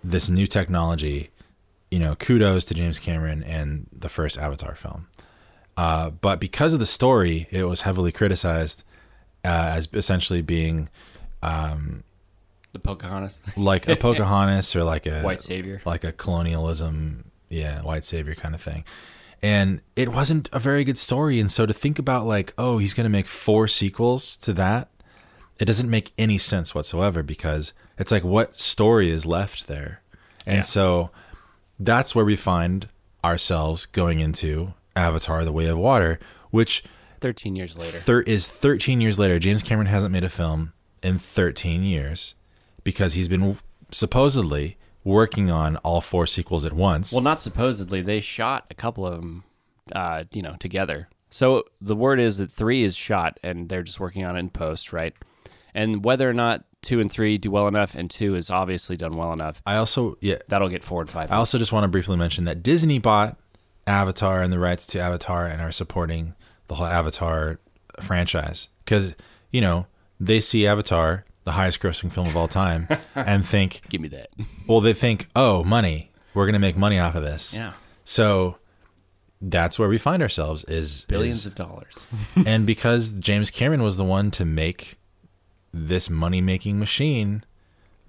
this 0.03 0.29
new 0.29 0.47
technology 0.47 1.29
you 1.91 1.99
know 1.99 2.15
kudos 2.15 2.65
to 2.65 2.73
james 2.73 2.97
cameron 2.97 3.43
and 3.43 3.87
the 3.91 4.09
first 4.09 4.37
avatar 4.37 4.75
film 4.75 5.07
uh, 5.79 6.09
but 6.09 6.39
because 6.39 6.73
of 6.73 6.79
the 6.79 6.85
story, 6.85 7.47
it 7.51 7.63
was 7.63 7.81
heavily 7.81 8.11
criticized 8.11 8.83
uh, 9.45 9.47
as 9.77 9.87
essentially 9.93 10.41
being 10.41 10.89
um, 11.41 12.03
The 12.73 12.79
Pocahontas. 12.79 13.41
like 13.57 13.87
a 13.87 13.95
Pocahontas 13.95 14.75
or 14.75 14.83
like 14.83 15.05
a 15.05 15.21
White 15.21 15.39
savior. 15.41 15.81
like 15.85 16.03
a 16.03 16.11
colonialism, 16.11 17.31
yeah, 17.49 17.81
white 17.81 18.03
savior 18.03 18.35
kind 18.35 18.53
of 18.55 18.61
thing. 18.61 18.83
And 19.41 19.79
it 19.95 20.09
wasn't 20.09 20.49
a 20.51 20.59
very 20.59 20.83
good 20.83 20.97
story. 20.97 21.39
And 21.39 21.49
so 21.49 21.65
to 21.65 21.73
think 21.73 21.97
about 21.97 22.25
like, 22.25 22.53
oh, 22.57 22.77
he's 22.77 22.93
going 22.93 23.05
to 23.05 23.09
make 23.19 23.27
four 23.27 23.67
sequels 23.69 24.35
to 24.37 24.51
that, 24.53 24.89
it 25.59 25.65
doesn't 25.65 25.89
make 25.89 26.11
any 26.17 26.37
sense 26.37 26.75
whatsoever 26.75 27.23
because 27.23 27.71
it's 27.97 28.11
like, 28.11 28.23
what 28.25 28.55
story 28.55 29.09
is 29.09 29.25
left 29.25 29.67
there? 29.67 30.01
And 30.45 30.57
Yeah. 30.57 30.61
so 30.61 31.11
that's 31.79 32.13
where 32.13 32.25
we 32.25 32.35
find 32.35 32.87
ourselves 33.23 33.85
going 33.85 34.19
into 34.19 34.73
Avatar: 34.95 35.43
The 35.45 35.51
Way 35.51 35.65
of 35.67 35.77
Water, 35.77 36.19
which 36.51 36.83
13 37.21 37.55
years 37.55 37.77
later. 37.77 37.97
thir- 37.97 38.21
is 38.21 38.47
13 38.47 39.01
years 39.01 39.19
later. 39.19 39.39
James 39.39 39.61
Cameron 39.63 39.87
hasn't 39.87 40.11
made 40.11 40.23
a 40.23 40.29
film 40.29 40.73
in 41.03 41.17
13 41.19 41.83
years 41.83 42.35
because 42.83 43.13
he's 43.13 43.27
been 43.27 43.57
supposedly 43.91 44.77
working 45.03 45.49
on 45.51 45.77
all 45.77 46.01
four 46.01 46.25
sequels 46.27 46.65
at 46.65 46.73
once. 46.73 47.11
Well, 47.11 47.21
not 47.21 47.39
supposedly. 47.39 48.01
They 48.01 48.19
shot 48.19 48.65
a 48.69 48.73
couple 48.75 49.05
of 49.05 49.15
them, 49.15 49.43
uh, 49.93 50.25
you 50.31 50.41
know, 50.41 50.55
together. 50.59 51.09
So 51.29 51.65
the 51.79 51.95
word 51.95 52.19
is 52.19 52.37
that 52.37 52.51
three 52.51 52.83
is 52.83 52.95
shot, 52.95 53.39
and 53.43 53.69
they're 53.69 53.83
just 53.83 53.99
working 53.99 54.25
on 54.25 54.35
it 54.35 54.39
in 54.39 54.49
post, 54.49 54.91
right? 54.91 55.13
And 55.73 56.03
whether 56.03 56.27
or 56.29 56.33
not 56.33 56.65
two 56.81 56.99
and 56.99 57.11
three 57.11 57.37
do 57.37 57.51
well 57.51 57.67
enough, 57.67 57.93
and 57.95 58.09
two 58.09 58.35
is 58.35 58.49
obviously 58.49 58.97
done 58.97 59.15
well 59.15 59.31
enough, 59.33 59.61
I 59.65 59.75
also 59.75 60.17
yeah, 60.21 60.37
that'll 60.47 60.69
get 60.69 60.83
four 60.83 61.01
and 61.01 61.09
five. 61.09 61.31
I 61.31 61.35
also 61.35 61.57
just 61.59 61.71
want 61.71 61.83
to 61.83 61.87
briefly 61.87 62.17
mention 62.17 62.45
that 62.45 62.63
Disney 62.63 62.97
bought 62.99 63.37
Avatar 63.89 64.41
and 64.41 64.53
the 64.53 64.59
rights 64.59 64.85
to 64.87 64.99
Avatar 64.99 65.45
and 65.45 65.61
are 65.61 65.71
supporting 65.71 66.35
the 66.67 66.75
whole 66.75 66.85
Avatar 66.87 67.59
franchise 67.99 68.69
because 68.85 69.15
you 69.51 69.59
know 69.61 69.87
they 70.19 70.39
see 70.39 70.67
Avatar, 70.67 71.25
the 71.43 71.53
highest 71.53 71.79
grossing 71.79 72.11
film 72.11 72.27
of 72.27 72.37
all 72.37 72.47
time, 72.47 72.87
and 73.15 73.45
think, 73.47 73.81
Give 73.89 74.01
me 74.01 74.07
that. 74.09 74.29
well, 74.67 74.81
they 74.81 74.93
think, 74.93 75.27
oh, 75.35 75.63
money, 75.63 76.11
we're 76.33 76.45
gonna 76.45 76.59
make 76.59 76.77
money 76.77 76.99
off 76.99 77.15
of 77.15 77.23
this. 77.23 77.53
Yeah, 77.55 77.73
So 78.05 78.57
that's 79.41 79.79
where 79.79 79.87
we 79.89 79.97
find 79.97 80.21
ourselves 80.21 80.65
is 80.65 81.05
billions 81.07 81.39
is- 81.39 81.45
of 81.47 81.55
dollars. 81.55 82.07
and 82.45 82.65
because 82.65 83.11
James 83.11 83.49
Cameron 83.49 83.81
was 83.83 83.95
the 83.97 84.03
one 84.05 84.29
to 84.31 84.45
make 84.45 84.99
this 85.73 86.09
money 86.09 86.41
making 86.41 86.77
machine, 86.77 87.43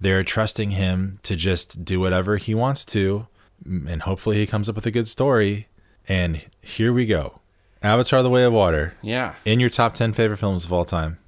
they're 0.00 0.24
trusting 0.24 0.72
him 0.72 1.20
to 1.22 1.36
just 1.36 1.84
do 1.84 2.00
whatever 2.00 2.36
he 2.36 2.54
wants 2.54 2.84
to, 2.86 3.28
and 3.64 4.02
hopefully 4.02 4.36
he 4.38 4.46
comes 4.46 4.68
up 4.68 4.74
with 4.74 4.86
a 4.86 4.90
good 4.90 5.06
story. 5.06 5.68
And 6.10 6.42
here 6.60 6.92
we 6.92 7.06
go 7.06 7.38
Avatar 7.84 8.20
The 8.24 8.30
Way 8.30 8.42
of 8.42 8.52
Water 8.52 8.94
Yeah. 9.00 9.34
in 9.44 9.60
your 9.60 9.70
top 9.70 9.94
10 9.94 10.12
favorite 10.12 10.38
films 10.38 10.64
of 10.64 10.72
all 10.72 10.84
time. 10.84 11.18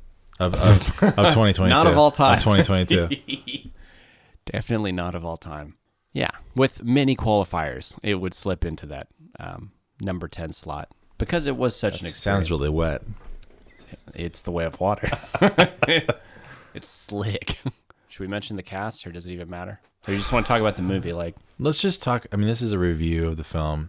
Of, 0.40 0.54
of, 0.54 0.60
of 0.60 1.14
2022. 1.14 1.68
Not 1.68 1.86
of 1.86 1.96
all 1.96 2.10
time. 2.10 2.38
Of 2.38 2.40
2022. 2.44 3.70
Definitely 4.44 4.90
not 4.90 5.14
of 5.14 5.24
all 5.24 5.36
time. 5.36 5.76
Yeah, 6.12 6.30
with 6.56 6.82
many 6.82 7.14
qualifiers, 7.14 7.96
it 8.02 8.16
would 8.16 8.34
slip 8.34 8.64
into 8.64 8.86
that 8.86 9.06
um, 9.38 9.70
number 10.00 10.26
ten 10.26 10.50
slot 10.50 10.90
because 11.16 11.46
it 11.46 11.56
was 11.56 11.76
such 11.76 12.00
an 12.00 12.06
experience. 12.08 12.48
Sounds 12.48 12.50
really 12.50 12.68
wet. 12.68 13.02
It's 14.14 14.42
the 14.42 14.50
way 14.50 14.64
of 14.64 14.78
water. 14.80 15.08
it's 16.74 16.90
slick. 16.90 17.60
Should 18.08 18.20
we 18.20 18.26
mention 18.26 18.56
the 18.56 18.62
cast, 18.64 19.06
or 19.06 19.12
does 19.12 19.26
it 19.26 19.32
even 19.32 19.48
matter? 19.48 19.80
Or 20.08 20.12
you 20.12 20.18
just 20.18 20.32
want 20.32 20.44
to 20.44 20.48
talk 20.48 20.60
about 20.60 20.74
the 20.76 20.82
movie? 20.82 21.12
Like, 21.12 21.36
Let's 21.58 21.80
just 21.80 22.02
talk. 22.02 22.26
I 22.32 22.36
mean, 22.36 22.48
this 22.48 22.60
is 22.60 22.72
a 22.72 22.78
review 22.78 23.28
of 23.28 23.36
the 23.36 23.44
film. 23.44 23.88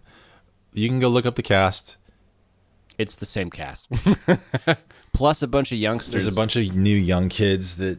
You 0.74 0.88
can 0.88 1.00
go 1.00 1.08
look 1.08 1.24
up 1.26 1.36
the 1.36 1.42
cast. 1.42 1.96
it's 2.98 3.16
the 3.16 3.26
same 3.26 3.50
cast, 3.50 3.88
plus 5.12 5.42
a 5.42 5.48
bunch 5.48 5.72
of 5.72 5.78
youngsters. 5.78 6.24
There's 6.24 6.32
a 6.32 6.36
bunch 6.36 6.56
of 6.56 6.74
new 6.74 6.96
young 6.96 7.28
kids 7.28 7.76
that 7.78 7.98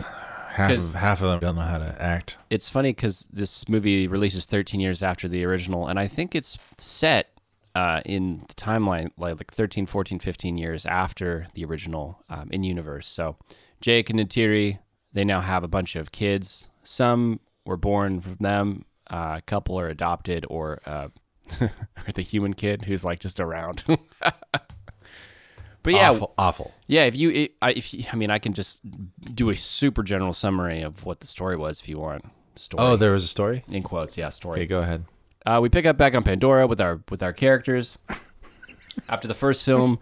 half 0.00 0.70
'Cause- 0.70 0.84
of 0.84 0.94
half 0.94 1.20
of 1.22 1.30
them 1.30 1.40
don't 1.40 1.56
know 1.56 1.62
how 1.62 1.78
to 1.78 2.00
act. 2.00 2.36
it's 2.50 2.68
funny 2.68 2.90
because 2.90 3.28
this 3.32 3.68
movie 3.68 4.06
releases 4.06 4.46
13 4.46 4.80
years 4.80 5.02
after 5.02 5.28
the 5.28 5.44
original, 5.44 5.86
and 5.88 5.98
I 5.98 6.06
think 6.06 6.34
it's 6.34 6.58
set 6.78 7.30
uh, 7.74 8.00
in 8.06 8.44
the 8.46 8.54
timeline 8.54 9.10
like, 9.18 9.36
like 9.38 9.52
13, 9.52 9.86
14, 9.86 10.20
15 10.20 10.56
years 10.56 10.86
after 10.86 11.46
the 11.54 11.64
original 11.64 12.22
um, 12.30 12.48
in 12.52 12.62
universe. 12.62 13.08
So 13.08 13.36
Jake 13.80 14.08
and 14.10 14.20
Neytiri, 14.20 14.78
they 15.12 15.24
now 15.24 15.40
have 15.40 15.64
a 15.64 15.68
bunch 15.68 15.96
of 15.96 16.12
kids. 16.12 16.68
Some 16.84 17.40
were 17.66 17.76
born 17.76 18.20
from 18.20 18.36
them. 18.38 18.84
Uh, 19.10 19.34
a 19.38 19.42
couple 19.42 19.78
are 19.78 19.88
adopted, 19.88 20.46
or 20.48 20.80
uh, 20.86 21.08
or 21.60 21.70
the 22.14 22.22
human 22.22 22.54
kid 22.54 22.82
who's 22.84 23.04
like 23.04 23.20
just 23.20 23.40
around. 23.40 23.84
but 24.22 25.92
yeah, 25.92 26.10
awful, 26.10 26.34
awful. 26.38 26.72
yeah, 26.86 27.04
if 27.04 27.16
you, 27.16 27.30
it, 27.30 27.54
I, 27.60 27.70
if 27.72 27.92
you, 27.92 28.04
I 28.12 28.16
mean, 28.16 28.30
I 28.30 28.38
can 28.38 28.52
just 28.52 28.80
do 29.34 29.50
a 29.50 29.56
super 29.56 30.02
general 30.02 30.32
summary 30.32 30.82
of 30.82 31.04
what 31.04 31.20
the 31.20 31.26
story 31.26 31.56
was 31.56 31.80
if 31.80 31.88
you 31.88 31.98
want. 31.98 32.24
Story 32.56 32.84
Oh, 32.84 32.96
there 32.96 33.12
was 33.12 33.24
a 33.24 33.28
story. 33.28 33.64
in 33.68 33.82
quotes, 33.82 34.16
yeah, 34.16 34.28
story. 34.28 34.60
Okay, 34.60 34.66
go 34.66 34.80
ahead. 34.80 35.04
Uh, 35.44 35.58
we 35.60 35.68
pick 35.68 35.84
up 35.86 35.96
back 35.98 36.14
on 36.14 36.22
Pandora 36.22 36.66
with 36.66 36.80
our 36.80 37.00
with 37.10 37.22
our 37.22 37.32
characters. 37.32 37.98
After 39.08 39.26
the 39.28 39.34
first 39.34 39.64
film, 39.64 39.98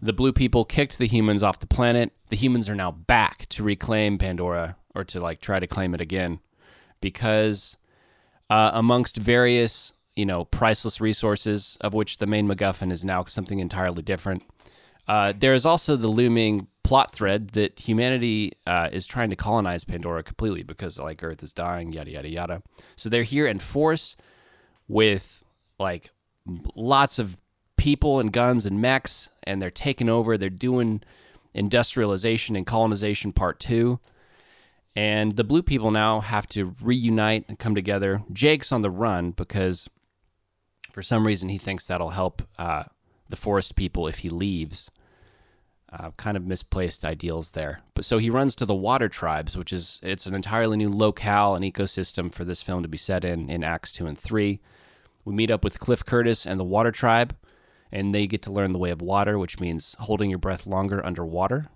the 0.00 0.12
blue 0.12 0.32
people 0.32 0.64
kicked 0.64 0.98
the 0.98 1.06
humans 1.06 1.42
off 1.42 1.60
the 1.60 1.66
planet. 1.66 2.12
The 2.30 2.36
humans 2.36 2.68
are 2.68 2.74
now 2.74 2.90
back 2.90 3.46
to 3.50 3.62
reclaim 3.62 4.18
Pandora 4.18 4.76
or 4.94 5.04
to 5.04 5.20
like 5.20 5.40
try 5.40 5.60
to 5.60 5.66
claim 5.66 5.94
it 5.94 6.00
again, 6.00 6.40
because 7.00 7.76
uh, 8.48 8.70
amongst 8.72 9.16
various 9.16 9.92
you 10.20 10.26
know 10.26 10.44
priceless 10.44 11.00
resources, 11.00 11.78
of 11.80 11.94
which 11.94 12.18
the 12.18 12.26
main 12.26 12.46
MacGuffin 12.46 12.92
is 12.92 13.02
now 13.02 13.24
something 13.24 13.58
entirely 13.58 14.02
different. 14.02 14.42
Uh, 15.08 15.32
there 15.36 15.54
is 15.54 15.64
also 15.64 15.96
the 15.96 16.08
looming 16.08 16.68
plot 16.84 17.10
thread 17.10 17.48
that 17.50 17.78
humanity 17.78 18.52
uh, 18.66 18.90
is 18.92 19.06
trying 19.06 19.30
to 19.30 19.36
colonize 19.36 19.82
Pandora 19.82 20.22
completely 20.22 20.62
because 20.62 20.98
like 20.98 21.24
Earth 21.24 21.42
is 21.42 21.54
dying, 21.54 21.94
yada 21.94 22.10
yada 22.10 22.28
yada. 22.28 22.62
So 22.96 23.08
they're 23.08 23.22
here 23.22 23.46
in 23.46 23.60
force 23.60 24.16
with 24.88 25.42
like 25.78 26.10
lots 26.76 27.18
of 27.18 27.40
people 27.78 28.20
and 28.20 28.30
guns 28.30 28.66
and 28.66 28.78
mechs, 28.82 29.30
and 29.44 29.62
they're 29.62 29.70
taking 29.70 30.10
over. 30.10 30.36
They're 30.36 30.50
doing 30.50 31.02
industrialization 31.54 32.56
and 32.56 32.66
colonization 32.66 33.32
part 33.32 33.58
two. 33.58 34.00
And 34.94 35.36
the 35.36 35.44
blue 35.44 35.62
people 35.62 35.90
now 35.90 36.20
have 36.20 36.46
to 36.48 36.76
reunite 36.82 37.46
and 37.48 37.58
come 37.58 37.74
together. 37.74 38.22
Jake's 38.32 38.70
on 38.70 38.82
the 38.82 38.90
run 38.90 39.30
because 39.30 39.88
for 40.92 41.02
some 41.02 41.26
reason 41.26 41.48
he 41.48 41.58
thinks 41.58 41.86
that'll 41.86 42.10
help 42.10 42.42
uh, 42.58 42.84
the 43.28 43.36
forest 43.36 43.76
people 43.76 44.06
if 44.06 44.18
he 44.18 44.28
leaves. 44.28 44.90
Uh, 45.92 46.12
kind 46.16 46.36
of 46.36 46.46
misplaced 46.46 47.04
ideals 47.04 47.50
there. 47.50 47.80
But 47.94 48.04
so 48.04 48.18
he 48.18 48.30
runs 48.30 48.54
to 48.54 48.64
the 48.64 48.76
water 48.76 49.08
tribes, 49.08 49.56
which 49.56 49.72
is 49.72 49.98
it's 50.04 50.24
an 50.24 50.36
entirely 50.36 50.76
new 50.76 50.88
locale 50.88 51.56
and 51.56 51.64
ecosystem 51.64 52.32
for 52.32 52.44
this 52.44 52.62
film 52.62 52.82
to 52.82 52.88
be 52.88 52.96
set 52.96 53.24
in 53.24 53.50
in 53.50 53.64
Acts 53.64 53.90
two 53.90 54.06
and 54.06 54.16
three. 54.16 54.60
We 55.24 55.34
meet 55.34 55.50
up 55.50 55.64
with 55.64 55.80
Cliff 55.80 56.04
Curtis 56.04 56.46
and 56.46 56.60
the 56.60 56.64
Water 56.64 56.92
Tribe, 56.92 57.34
and 57.90 58.14
they 58.14 58.28
get 58.28 58.40
to 58.42 58.52
learn 58.52 58.72
the 58.72 58.78
way 58.78 58.90
of 58.90 59.02
water, 59.02 59.36
which 59.36 59.58
means 59.58 59.96
holding 59.98 60.30
your 60.30 60.38
breath 60.38 60.64
longer 60.64 61.04
underwater. 61.04 61.66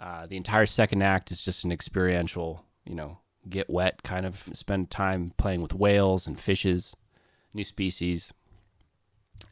Uh, 0.00 0.26
the 0.26 0.36
entire 0.36 0.66
second 0.66 1.02
act 1.02 1.30
is 1.30 1.40
just 1.40 1.62
an 1.64 1.70
experiential, 1.70 2.64
you 2.84 2.96
know, 2.96 3.18
get 3.48 3.70
wet 3.70 4.02
kind 4.02 4.26
of 4.26 4.48
spend 4.54 4.90
time 4.90 5.32
playing 5.36 5.62
with 5.62 5.72
whales 5.72 6.26
and 6.26 6.40
fishes, 6.40 6.96
new 7.54 7.64
species. 7.64 8.32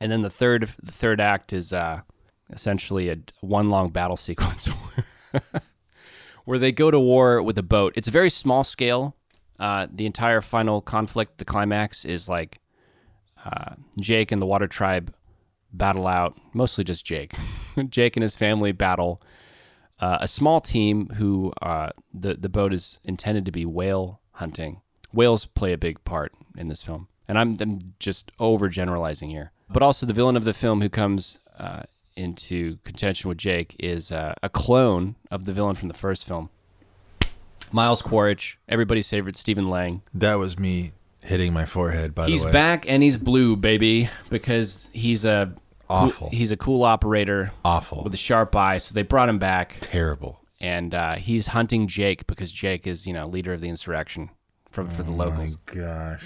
And 0.00 0.10
then 0.10 0.22
the 0.22 0.30
third 0.30 0.68
the 0.82 0.92
third 0.92 1.20
act 1.20 1.52
is 1.52 1.72
uh, 1.72 2.02
essentially 2.50 3.08
a 3.08 3.18
one 3.40 3.70
long 3.70 3.90
battle 3.90 4.16
sequence 4.28 4.68
where 6.44 6.58
they 6.58 6.72
go 6.72 6.90
to 6.90 6.98
war 6.98 7.42
with 7.42 7.58
a 7.58 7.62
boat. 7.62 7.92
It's 7.96 8.08
a 8.08 8.12
very 8.12 8.30
small 8.30 8.64
scale. 8.64 9.16
Uh, 9.58 9.86
the 9.92 10.06
entire 10.06 10.40
final 10.40 10.80
conflict, 10.80 11.38
the 11.38 11.44
climax, 11.44 12.04
is 12.04 12.28
like 12.28 12.58
uh, 13.44 13.74
Jake 14.00 14.32
and 14.32 14.42
the 14.42 14.46
Water 14.46 14.66
Tribe 14.66 15.14
battle 15.72 16.08
out. 16.08 16.34
Mostly 16.52 16.82
just 16.82 17.04
Jake. 17.04 17.34
Jake 17.88 18.16
and 18.16 18.22
his 18.22 18.34
family 18.34 18.72
battle 18.72 19.22
uh, 20.02 20.18
a 20.20 20.28
small 20.28 20.60
team 20.60 21.08
who 21.10 21.52
uh, 21.62 21.90
the 22.12 22.34
the 22.34 22.48
boat 22.48 22.72
is 22.74 22.98
intended 23.04 23.46
to 23.46 23.52
be 23.52 23.64
whale 23.64 24.20
hunting. 24.32 24.82
Whales 25.12 25.46
play 25.46 25.72
a 25.72 25.78
big 25.78 26.02
part 26.04 26.34
in 26.56 26.68
this 26.68 26.82
film, 26.82 27.06
and 27.28 27.38
I'm, 27.38 27.56
I'm 27.60 27.78
just 27.98 28.30
overgeneralizing 28.38 29.28
here. 29.30 29.52
But 29.70 29.82
also, 29.82 30.04
the 30.06 30.12
villain 30.12 30.36
of 30.36 30.44
the 30.44 30.52
film 30.52 30.80
who 30.82 30.88
comes 30.88 31.38
uh, 31.58 31.82
into 32.16 32.76
contention 32.84 33.28
with 33.28 33.38
Jake 33.38 33.74
is 33.78 34.12
uh, 34.12 34.34
a 34.42 34.48
clone 34.48 35.16
of 35.30 35.44
the 35.46 35.52
villain 35.52 35.74
from 35.76 35.88
the 35.88 35.94
first 35.94 36.26
film, 36.26 36.50
Miles 37.72 38.02
Quaritch, 38.02 38.58
everybody's 38.68 39.08
favorite 39.08 39.36
Stephen 39.36 39.70
Lang. 39.70 40.02
That 40.12 40.34
was 40.34 40.58
me 40.58 40.92
hitting 41.20 41.52
my 41.52 41.64
forehead. 41.64 42.14
By 42.14 42.26
He's 42.26 42.40
the 42.40 42.46
way, 42.46 42.50
he's 42.50 42.52
back 42.52 42.84
and 42.88 43.02
he's 43.02 43.16
blue, 43.16 43.56
baby, 43.56 44.08
because 44.28 44.88
he's 44.92 45.24
a 45.24 45.54
Awful. 45.88 46.28
he's 46.30 46.52
a 46.52 46.56
cool 46.56 46.82
operator 46.84 47.52
Awful. 47.64 48.02
with 48.04 48.12
a 48.14 48.18
sharp 48.18 48.54
eye. 48.56 48.78
So 48.78 48.92
they 48.94 49.02
brought 49.02 49.28
him 49.28 49.38
back. 49.38 49.78
Terrible. 49.80 50.40
and 50.60 50.94
uh, 50.94 51.14
he's 51.16 51.48
hunting 51.48 51.86
Jake 51.86 52.26
because 52.26 52.52
Jake 52.52 52.86
is, 52.86 53.06
you 53.06 53.12
know, 53.14 53.26
leader 53.26 53.52
of 53.54 53.60
the 53.62 53.68
insurrection 53.68 54.30
from 54.70 54.88
for 54.90 55.02
the 55.02 55.10
locals. 55.10 55.56
My 55.74 55.74
gosh. 55.74 56.24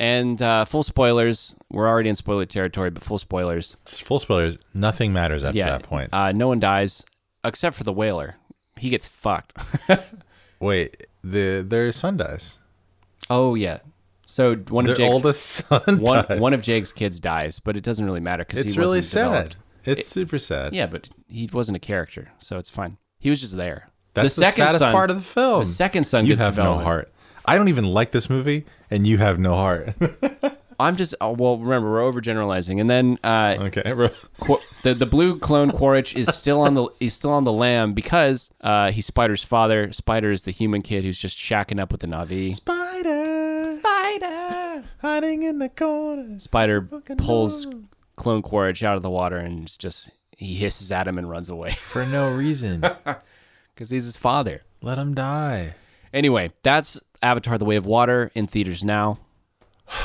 And 0.00 0.40
uh, 0.40 0.64
full 0.64 0.82
spoilers, 0.82 1.54
we're 1.70 1.86
already 1.86 2.08
in 2.08 2.16
spoiler 2.16 2.46
territory, 2.46 2.88
but 2.88 3.04
full 3.04 3.18
spoilers. 3.18 3.76
Full 3.84 4.18
spoilers. 4.18 4.56
Nothing 4.72 5.12
matters 5.12 5.44
after 5.44 5.58
yeah, 5.58 5.72
that 5.72 5.82
point. 5.82 6.08
Uh, 6.10 6.32
no 6.32 6.48
one 6.48 6.58
dies 6.58 7.04
except 7.44 7.76
for 7.76 7.84
the 7.84 7.92
whaler. 7.92 8.36
He 8.78 8.88
gets 8.88 9.06
fucked. 9.06 9.52
Wait, 10.60 11.06
the 11.22 11.60
their 11.60 11.92
son 11.92 12.16
dies. 12.16 12.58
oh 13.28 13.54
yeah. 13.54 13.80
So 14.24 14.54
one 14.54 14.86
Their 14.86 14.92
of 14.92 14.98
Jake's 14.98 15.14
oldest 15.16 15.42
son 15.68 15.82
one, 16.00 16.24
dies. 16.26 16.40
one 16.40 16.54
of 16.54 16.62
Jake's 16.62 16.92
kids 16.92 17.20
dies, 17.20 17.58
but 17.58 17.76
it 17.76 17.84
doesn't 17.84 18.04
really 18.04 18.20
matter 18.20 18.44
because 18.44 18.60
it's 18.60 18.72
he 18.72 18.80
really 18.80 19.00
It's 19.00 19.08
sad. 19.08 19.56
It's 19.84 20.08
super 20.08 20.38
sad. 20.38 20.72
Yeah, 20.72 20.86
but 20.86 21.10
he 21.28 21.50
wasn't 21.52 21.76
a 21.76 21.80
character, 21.80 22.30
so 22.38 22.56
it's 22.56 22.70
fine. 22.70 22.96
He 23.18 23.28
was 23.28 23.40
just 23.40 23.56
there. 23.56 23.90
That's 24.14 24.34
the, 24.34 24.42
second 24.42 24.66
saddest 24.66 24.84
part 24.84 25.10
of 25.10 25.16
the 25.16 25.22
film. 25.22 25.60
The 25.60 25.66
second 25.66 26.04
son 26.04 26.24
you 26.24 26.32
gets 26.32 26.40
have 26.40 26.56
no 26.56 26.62
development. 26.62 26.86
heart. 26.86 27.12
I 27.44 27.58
don't 27.58 27.68
even 27.68 27.84
like 27.84 28.12
this 28.12 28.30
movie, 28.30 28.64
and 28.90 29.06
you 29.06 29.18
have 29.18 29.38
no 29.38 29.54
heart. 29.54 29.94
I'm 30.80 30.96
just 30.96 31.14
oh, 31.20 31.32
well. 31.32 31.58
Remember, 31.58 31.90
we're 31.90 32.10
overgeneralizing, 32.10 32.80
and 32.80 32.88
then 32.88 33.18
uh, 33.22 33.56
okay, 33.60 33.92
bro. 33.92 34.08
Qu- 34.40 34.60
the 34.82 34.94
the 34.94 35.04
blue 35.04 35.38
clone 35.38 35.72
Quaritch 35.72 36.16
is 36.16 36.34
still 36.34 36.62
on 36.62 36.72
the 36.72 36.88
he's 36.98 37.12
still 37.12 37.32
on 37.32 37.44
the 37.44 37.52
lam 37.52 37.92
because 37.92 38.50
uh, 38.62 38.90
he's 38.90 39.04
Spider's 39.04 39.44
father. 39.44 39.92
Spider 39.92 40.30
is 40.30 40.44
the 40.44 40.50
human 40.52 40.80
kid 40.80 41.04
who's 41.04 41.18
just 41.18 41.38
shacking 41.38 41.78
up 41.78 41.92
with 41.92 42.00
the 42.00 42.06
Na'vi. 42.06 42.54
Spider, 42.54 43.66
Spider. 43.66 44.84
hiding 45.02 45.42
in 45.42 45.58
the 45.58 45.68
corners. 45.68 46.44
Spider 46.44 46.80
pulls 47.18 47.66
clone 48.16 48.40
Quaritch 48.40 48.82
out 48.82 48.96
of 48.96 49.02
the 49.02 49.10
water 49.10 49.36
and 49.36 49.78
just 49.78 50.10
he 50.34 50.54
hisses 50.54 50.90
at 50.90 51.06
him 51.06 51.18
and 51.18 51.28
runs 51.28 51.50
away 51.50 51.70
for 51.90 52.06
no 52.06 52.32
reason. 52.32 52.80
because 53.74 53.90
he's 53.90 54.04
his 54.04 54.16
father. 54.16 54.62
Let 54.80 54.96
him 54.96 55.14
die. 55.14 55.74
Anyway, 56.14 56.52
that's 56.62 56.98
Avatar: 57.22 57.58
The 57.58 57.64
Way 57.64 57.76
of 57.76 57.86
Water 57.86 58.30
in 58.34 58.46
theaters 58.46 58.84
now. 58.84 59.18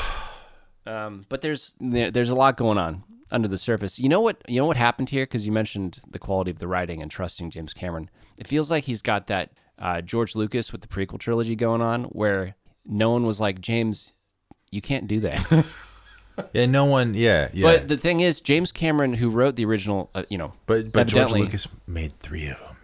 Um, 0.88 1.26
but 1.28 1.40
there's 1.40 1.74
there's 1.80 2.28
a 2.30 2.34
lot 2.36 2.56
going 2.56 2.78
on 2.78 3.02
under 3.32 3.48
the 3.48 3.58
surface. 3.58 3.98
You 3.98 4.08
know 4.08 4.20
what? 4.20 4.40
You 4.46 4.60
know 4.60 4.66
what 4.66 4.76
happened 4.76 5.10
here? 5.10 5.24
Because 5.24 5.44
you 5.44 5.50
mentioned 5.50 6.00
the 6.08 6.20
quality 6.20 6.52
of 6.52 6.60
the 6.60 6.68
writing 6.68 7.02
and 7.02 7.10
trusting 7.10 7.50
James 7.50 7.74
Cameron. 7.74 8.08
It 8.38 8.46
feels 8.46 8.70
like 8.70 8.84
he's 8.84 9.02
got 9.02 9.26
that 9.26 9.50
uh, 9.80 10.00
George 10.00 10.36
Lucas 10.36 10.70
with 10.70 10.82
the 10.82 10.86
prequel 10.86 11.18
trilogy 11.18 11.56
going 11.56 11.80
on, 11.80 12.04
where 12.04 12.54
no 12.84 13.10
one 13.10 13.26
was 13.26 13.40
like 13.40 13.60
James, 13.60 14.12
you 14.70 14.80
can't 14.80 15.08
do 15.08 15.18
that. 15.20 15.66
Yeah, 16.52 16.66
no 16.66 16.84
one. 16.84 17.14
Yeah, 17.14 17.48
yeah. 17.54 17.62
But 17.62 17.88
the 17.88 17.96
thing 17.96 18.20
is, 18.20 18.42
James 18.42 18.70
Cameron, 18.70 19.14
who 19.14 19.30
wrote 19.30 19.56
the 19.56 19.64
original, 19.64 20.10
uh, 20.14 20.24
you 20.28 20.36
know, 20.36 20.52
but 20.66 20.92
but 20.92 21.06
George 21.06 21.30
Lucas 21.32 21.66
made 21.86 22.18
three 22.20 22.46
of 22.48 22.58
them. 22.58 22.76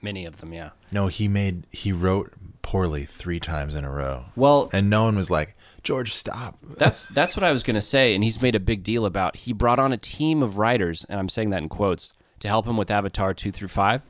many 0.00 0.24
of 0.24 0.38
them, 0.38 0.54
yeah. 0.54 0.70
No, 0.90 1.08
he 1.08 1.28
made 1.28 1.64
he 1.70 1.92
wrote 1.92 2.32
poorly 2.64 3.04
three 3.04 3.38
times 3.38 3.74
in 3.76 3.84
a 3.84 3.90
row, 3.90 4.24
Well, 4.34 4.70
and 4.72 4.90
no 4.90 5.04
one 5.04 5.14
was 5.14 5.30
like, 5.30 5.54
George, 5.84 6.12
stop. 6.14 6.58
That's 6.78 7.06
that's 7.18 7.36
what 7.36 7.44
I 7.44 7.52
was 7.52 7.62
gonna 7.62 7.82
say, 7.82 8.14
and 8.14 8.24
he's 8.24 8.42
made 8.42 8.56
a 8.56 8.60
big 8.60 8.82
deal 8.82 9.04
about. 9.04 9.36
He 9.36 9.52
brought 9.52 9.78
on 9.78 9.92
a 9.92 9.96
team 9.98 10.42
of 10.42 10.56
writers, 10.58 11.04
and 11.08 11.20
I'm 11.20 11.28
saying 11.28 11.50
that 11.50 11.62
in 11.62 11.68
quotes, 11.68 12.14
to 12.40 12.48
help 12.48 12.66
him 12.66 12.76
with 12.76 12.90
Avatar 12.90 13.34
two 13.34 13.52
through 13.52 13.68
five. 13.68 14.02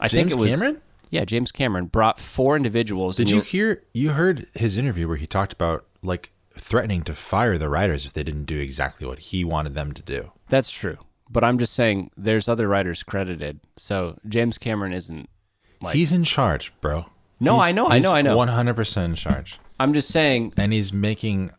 I 0.00 0.08
James 0.08 0.30
think 0.30 0.40
it 0.40 0.42
was 0.42 0.50
Cameron. 0.50 0.80
Yeah, 1.10 1.24
James 1.24 1.50
Cameron 1.50 1.86
brought 1.86 2.20
four 2.20 2.56
individuals. 2.56 3.16
Did 3.16 3.30
you 3.30 3.40
hear? 3.40 3.82
You 3.92 4.10
heard 4.10 4.46
his 4.54 4.76
interview 4.76 5.08
where 5.08 5.16
he 5.16 5.26
talked 5.26 5.52
about 5.52 5.84
like 6.02 6.30
threatening 6.52 7.02
to 7.02 7.14
fire 7.14 7.58
the 7.58 7.68
writers 7.68 8.06
if 8.06 8.12
they 8.12 8.22
didn't 8.22 8.44
do 8.44 8.58
exactly 8.58 9.06
what 9.06 9.18
he 9.18 9.44
wanted 9.44 9.74
them 9.74 9.92
to 9.92 10.02
do. 10.02 10.30
That's 10.48 10.70
true, 10.70 10.98
but 11.28 11.42
I'm 11.42 11.58
just 11.58 11.74
saying 11.74 12.12
there's 12.16 12.48
other 12.48 12.68
writers 12.68 13.02
credited, 13.02 13.58
so 13.76 14.18
James 14.28 14.56
Cameron 14.56 14.92
isn't. 14.92 15.28
Like, 15.80 15.94
he's 15.94 16.12
in 16.12 16.24
charge, 16.24 16.72
bro. 16.80 17.06
No, 17.40 17.54
He's- 17.54 17.68
I 17.68 17.72
know, 17.72 17.86
I 17.88 17.98
know, 18.00 18.12
I 18.12 18.22
know. 18.22 18.36
One 18.36 18.48
hundred 18.48 18.74
percent 18.74 19.10
in 19.10 19.14
charge, 19.16 19.58
I'm 19.78 19.92
just 19.92 20.08
saying. 20.08 20.54
and 20.56 20.72
he's 20.72 20.92
making 20.92 21.50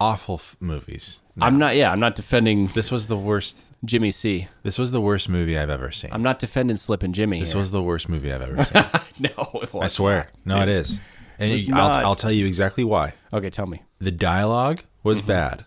awful 0.00 0.36
f- 0.36 0.56
movies. 0.60 1.20
I'm 1.40 1.58
not. 1.58 1.76
Yeah, 1.76 1.90
I'm 1.92 2.00
not 2.00 2.14
defending. 2.16 2.68
This 2.74 2.90
was 2.90 3.06
the 3.06 3.16
worst. 3.16 3.66
Jimmy 3.82 4.10
C. 4.10 4.46
This 4.62 4.78
was 4.78 4.90
the 4.92 5.00
worst 5.00 5.28
movie 5.30 5.56
I've 5.56 5.70
ever 5.70 5.90
seen. 5.90 6.10
I'm 6.12 6.22
not 6.22 6.38
defending 6.38 6.76
Slippin' 6.76 7.14
Jimmy. 7.14 7.40
this 7.40 7.52
here. 7.52 7.58
was 7.58 7.70
the 7.70 7.82
worst 7.82 8.10
movie 8.10 8.30
I've 8.30 8.42
ever 8.42 8.62
seen. 8.64 8.84
no, 9.20 9.48
it 9.62 9.72
was 9.72 9.84
I 9.84 9.86
swear. 9.88 10.28
No, 10.44 10.60
it 10.60 10.68
is. 10.68 11.00
And 11.38 11.58
you- 11.58 11.74
I'll. 11.74 12.06
I'll 12.08 12.14
tell 12.14 12.30
you 12.32 12.44
exactly 12.46 12.84
why. 12.84 13.14
Okay, 13.32 13.48
tell 13.48 13.66
me. 13.66 13.82
The 13.98 14.10
dialogue 14.10 14.82
was 15.02 15.18
Mm-hmm. 15.18 15.28
bad, 15.28 15.64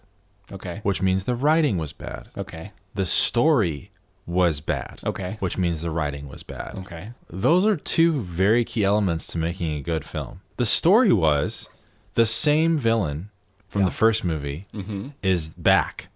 Okay. 0.52 0.80
which 0.84 1.02
means 1.02 1.24
the 1.24 1.36
writing 1.36 1.78
was 1.78 1.92
bad. 1.94 2.30
Okay. 2.38 2.72
The 2.94 3.06
story 3.06 3.90
was 4.26 4.60
bad, 4.62 5.00
Okay. 5.06 5.38
which 5.40 5.58
means 5.58 5.82
the 5.82 5.92
writing 5.92 6.28
was 6.30 6.44
bad. 6.44 6.76
Okay. 6.80 7.12
Those 7.30 7.66
are 7.66 7.76
two 7.76 8.22
very 8.22 8.64
key 8.64 8.84
elements 8.84 9.28
to 9.28 9.38
making 9.38 9.74
a 9.74 9.82
good 9.82 10.06
film. 10.06 10.42
The 10.58 10.66
story 10.66 11.12
was 11.12 11.68
the 12.14 12.26
same 12.26 12.78
villain 12.78 13.30
from 13.68 13.84
the 13.86 13.92
first 13.92 14.24
movie 14.24 14.68
Mm-hmm. 14.74 15.10
is 15.24 15.50
back 15.50 16.08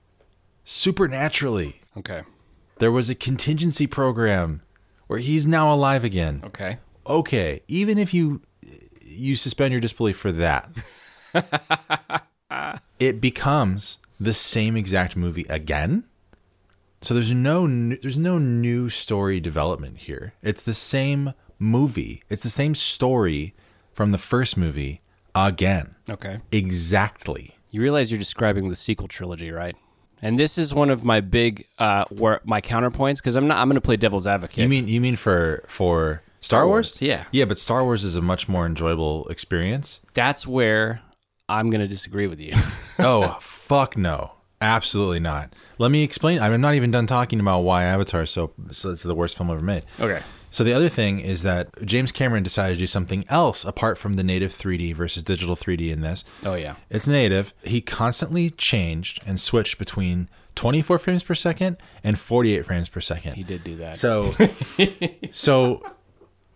supernaturally. 0.63 1.81
Okay. 1.97 2.21
There 2.79 2.91
was 2.91 3.09
a 3.09 3.15
contingency 3.15 3.87
program 3.87 4.61
where 5.07 5.19
he's 5.19 5.45
now 5.47 5.73
alive 5.73 6.03
again. 6.03 6.41
Okay. 6.45 6.77
Okay, 7.07 7.61
even 7.67 7.97
if 7.97 8.13
you 8.13 8.41
you 9.03 9.35
suspend 9.35 9.71
your 9.71 9.79
disbelief 9.81 10.17
for 10.17 10.31
that, 10.33 10.69
it 12.99 13.19
becomes 13.21 13.97
the 14.19 14.33
same 14.33 14.75
exact 14.77 15.15
movie 15.15 15.45
again. 15.49 16.03
So 17.01 17.13
there's 17.13 17.31
no 17.31 17.67
there's 17.67 18.17
no 18.17 18.37
new 18.37 18.89
story 18.89 19.39
development 19.39 19.99
here. 19.99 20.33
It's 20.41 20.61
the 20.61 20.73
same 20.73 21.33
movie. 21.59 22.23
It's 22.29 22.43
the 22.43 22.49
same 22.49 22.75
story 22.75 23.53
from 23.93 24.11
the 24.11 24.17
first 24.17 24.57
movie 24.57 25.01
again. 25.35 25.95
Okay. 26.09 26.39
Exactly. 26.51 27.55
You 27.69 27.81
realize 27.81 28.11
you're 28.11 28.19
describing 28.19 28.69
the 28.69 28.75
sequel 28.75 29.07
trilogy, 29.07 29.51
right? 29.51 29.75
And 30.21 30.39
this 30.39 30.57
is 30.57 30.73
one 30.73 30.89
of 30.89 31.03
my 31.03 31.21
big 31.21 31.65
uh 31.77 32.05
where 32.09 32.41
my 32.43 32.61
counterpoints 32.61 33.17
because 33.17 33.35
I'm 33.35 33.47
not 33.47 33.57
I'm 33.57 33.67
going 33.67 33.75
to 33.75 33.81
play 33.81 33.97
devil's 33.97 34.25
advocate. 34.25 34.57
You 34.57 34.69
mean 34.69 34.87
you 34.87 34.99
mean 34.99 35.15
for 35.15 35.63
for 35.67 36.23
Star, 36.39 36.67
Wars? 36.67 36.93
Wars, 36.93 37.01
yeah. 37.01 37.25
Yeah, 37.31 37.45
but 37.45 37.57
Star 37.57 37.83
Wars 37.83 38.03
is 38.03 38.15
a 38.15 38.21
much 38.21 38.47
more 38.47 38.65
enjoyable 38.65 39.27
experience. 39.27 40.01
that's 40.13 40.45
where 40.47 41.01
I'm 41.49 41.69
going 41.69 41.81
to 41.81 41.87
disagree 41.87 42.27
with 42.27 42.41
you. 42.41 42.53
oh 42.99 43.37
fuck 43.41 43.95
no 43.95 44.31
absolutely 44.61 45.19
not 45.19 45.53
let 45.77 45.91
me 45.91 46.03
explain 46.03 46.39
i'm 46.39 46.59
not 46.59 46.73
even 46.73 46.89
done 46.91 47.05
talking 47.07 47.39
about 47.39 47.59
why 47.59 47.83
avatar 47.83 48.23
is 48.23 48.31
so, 48.31 48.51
so 48.71 48.91
it's 48.91 49.03
the 49.03 49.13
worst 49.15 49.37
film 49.37 49.51
ever 49.51 49.61
made 49.61 49.85
Okay. 49.99 50.21
so 50.49 50.63
the 50.63 50.73
other 50.73 50.89
thing 50.89 51.19
is 51.19 51.43
that 51.43 51.69
james 51.85 52.11
cameron 52.11 52.41
decided 52.43 52.73
to 52.75 52.79
do 52.79 52.87
something 52.87 53.23
else 53.29 53.63
apart 53.63 53.97
from 53.99 54.13
the 54.15 54.23
native 54.23 54.51
3d 54.57 54.95
versus 54.95 55.21
digital 55.21 55.55
3d 55.55 55.91
in 55.91 56.01
this 56.01 56.23
oh 56.43 56.55
yeah. 56.55 56.75
it's 56.89 57.07
native 57.07 57.53
he 57.63 57.81
constantly 57.81 58.49
changed 58.49 59.21
and 59.27 59.39
switched 59.39 59.77
between 59.77 60.27
24 60.55 60.97
frames 60.97 61.21
per 61.21 61.35
second 61.35 61.77
and 62.03 62.17
48 62.17 62.65
frames 62.65 62.89
per 62.89 62.99
second 62.99 63.35
He 63.35 63.43
did 63.43 63.63
do 63.63 63.75
that. 63.77 63.95
so, 63.95 64.33
so, 65.31 65.83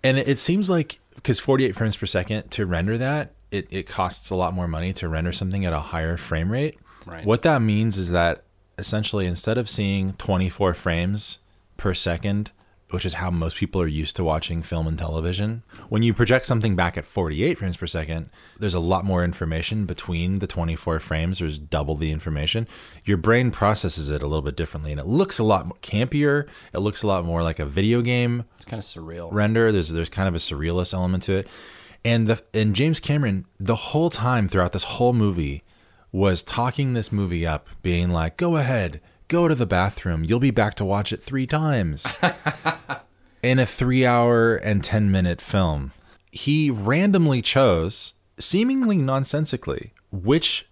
and 0.03 0.17
it, 0.17 0.39
seems 0.39 0.71
like 0.71 0.99
because 1.13 1.39
48 1.39 1.75
frames 1.75 1.95
per 1.95 2.07
second 2.07 2.49
to 2.49 2.65
render 2.65 2.97
that, 2.97 3.33
it, 3.51 3.67
it 3.69 3.83
costs 3.83 4.31
a 4.31 4.35
lot 4.35 4.55
more 4.55 4.67
money 4.67 4.91
to 4.93 5.07
render 5.07 5.31
something 5.31 5.65
at 5.65 5.73
a 5.73 5.79
higher 5.79 6.17
frame 6.17 6.51
rate. 6.51 6.79
Right. 7.05 7.25
What 7.25 7.41
that 7.43 7.61
means 7.61 7.97
is 7.97 8.11
that 8.11 8.43
essentially 8.77 9.25
instead 9.25 9.57
of 9.57 9.69
seeing 9.69 10.13
24 10.13 10.73
frames 10.73 11.39
per 11.77 11.93
second, 11.93 12.51
which 12.89 13.05
is 13.05 13.15
how 13.15 13.31
most 13.31 13.55
people 13.55 13.81
are 13.81 13.87
used 13.87 14.17
to 14.17 14.23
watching 14.23 14.61
film 14.61 14.85
and 14.85 14.97
television, 14.97 15.63
when 15.87 16.03
you 16.03 16.13
project 16.13 16.45
something 16.45 16.75
back 16.75 16.97
at 16.97 17.05
48 17.05 17.57
frames 17.57 17.77
per 17.77 17.87
second, 17.87 18.29
there's 18.59 18.73
a 18.73 18.79
lot 18.79 19.05
more 19.05 19.23
information 19.23 19.85
between 19.85 20.39
the 20.39 20.47
24 20.47 20.99
frames. 20.99 21.39
There's 21.39 21.57
double 21.57 21.95
the 21.95 22.11
information. 22.11 22.67
Your 23.05 23.17
brain 23.17 23.49
processes 23.51 24.09
it 24.09 24.21
a 24.21 24.27
little 24.27 24.41
bit 24.41 24.57
differently, 24.57 24.91
and 24.91 24.99
it 24.99 25.07
looks 25.07 25.39
a 25.39 25.43
lot 25.43 25.81
campier. 25.81 26.47
It 26.73 26.79
looks 26.79 27.01
a 27.03 27.07
lot 27.07 27.23
more 27.23 27.43
like 27.43 27.59
a 27.59 27.65
video 27.65 28.01
game 28.01 28.43
it's 28.55 28.65
kind 28.65 28.79
of 28.79 28.85
surreal. 28.85 29.29
render. 29.31 29.71
There's 29.71 29.89
there's 29.89 30.09
kind 30.09 30.27
of 30.27 30.35
a 30.35 30.39
surrealist 30.39 30.93
element 30.93 31.23
to 31.23 31.33
it, 31.33 31.47
and 32.03 32.27
the 32.27 32.43
and 32.53 32.75
James 32.75 32.99
Cameron 32.99 33.45
the 33.59 33.75
whole 33.75 34.09
time 34.09 34.49
throughout 34.49 34.73
this 34.73 34.83
whole 34.83 35.13
movie 35.13 35.63
was 36.11 36.43
talking 36.43 36.93
this 36.93 37.11
movie 37.11 37.45
up, 37.45 37.67
being 37.81 38.09
like, 38.09 38.37
"Go 38.37 38.57
ahead, 38.57 38.99
go 39.27 39.47
to 39.47 39.55
the 39.55 39.65
bathroom. 39.65 40.23
You'll 40.25 40.39
be 40.39 40.51
back 40.51 40.75
to 40.75 40.85
watch 40.85 41.11
it 41.13 41.23
three 41.23 41.47
times." 41.47 42.05
In 43.43 43.57
a 43.57 43.65
three-hour 43.65 44.55
and 44.57 44.83
ten-minute 44.83 45.41
film, 45.41 45.93
he 46.31 46.69
randomly 46.69 47.41
chose, 47.41 48.13
seemingly 48.37 48.97
nonsensically, 48.97 49.93
which 50.11 50.67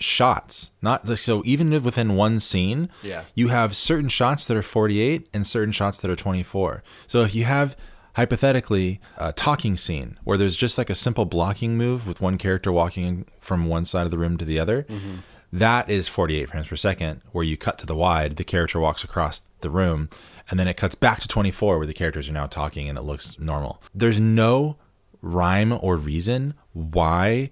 shots 0.00 0.70
not 0.80 1.06
so 1.18 1.42
even 1.44 1.70
within 1.82 2.14
one 2.14 2.38
scene 2.38 2.88
Yeah. 3.02 3.24
you 3.34 3.48
have 3.48 3.74
certain 3.74 4.08
shots 4.08 4.44
that 4.46 4.56
are 4.56 4.62
48 4.62 5.28
and 5.34 5.44
certain 5.44 5.72
shots 5.72 5.98
that 5.98 6.08
are 6.08 6.14
24 6.14 6.84
so 7.08 7.22
if 7.22 7.34
you 7.34 7.46
have 7.46 7.76
hypothetically 8.18 9.00
a 9.16 9.32
talking 9.32 9.76
scene 9.76 10.18
where 10.24 10.36
there's 10.36 10.56
just 10.56 10.76
like 10.76 10.90
a 10.90 10.94
simple 10.94 11.24
blocking 11.24 11.76
move 11.76 12.04
with 12.04 12.20
one 12.20 12.36
character 12.36 12.72
walking 12.72 13.24
from 13.40 13.66
one 13.68 13.84
side 13.84 14.04
of 14.06 14.10
the 14.10 14.18
room 14.18 14.36
to 14.36 14.44
the 14.44 14.58
other. 14.58 14.82
Mm-hmm. 14.82 15.14
That 15.52 15.88
is 15.88 16.08
48 16.08 16.50
frames 16.50 16.66
per 16.66 16.74
second 16.74 17.22
where 17.30 17.44
you 17.44 17.56
cut 17.56 17.78
to 17.78 17.86
the 17.86 17.94
wide 17.94 18.34
the 18.36 18.42
character 18.44 18.80
walks 18.80 19.04
across 19.04 19.42
the 19.60 19.70
room 19.70 20.08
and 20.50 20.58
then 20.58 20.66
it 20.66 20.76
cuts 20.76 20.96
back 20.96 21.20
to 21.20 21.28
24 21.28 21.78
where 21.78 21.86
the 21.86 21.94
characters 21.94 22.28
are 22.28 22.32
now 22.32 22.46
talking 22.48 22.88
and 22.88 22.98
it 22.98 23.02
looks 23.02 23.38
normal. 23.38 23.80
There's 23.94 24.18
no 24.18 24.76
rhyme 25.22 25.72
or 25.80 25.96
reason 25.96 26.54
why 26.72 27.50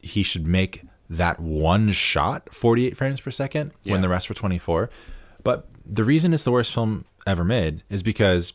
he 0.00 0.22
should 0.22 0.46
make 0.46 0.82
that 1.10 1.40
one 1.40 1.90
shot 1.90 2.54
48 2.54 2.96
frames 2.96 3.20
per 3.20 3.32
second 3.32 3.72
Yeah. 3.82 3.92
when 3.92 4.00
the 4.00 4.08
rest 4.08 4.28
were 4.28 4.34
24 4.36 4.90
but 5.42 5.66
the 5.84 6.04
reason 6.04 6.32
it's 6.32 6.44
the 6.44 6.50
worst 6.52 6.72
film 6.72 7.04
ever 7.26 7.44
made 7.44 7.82
is 7.88 8.02
because 8.02 8.52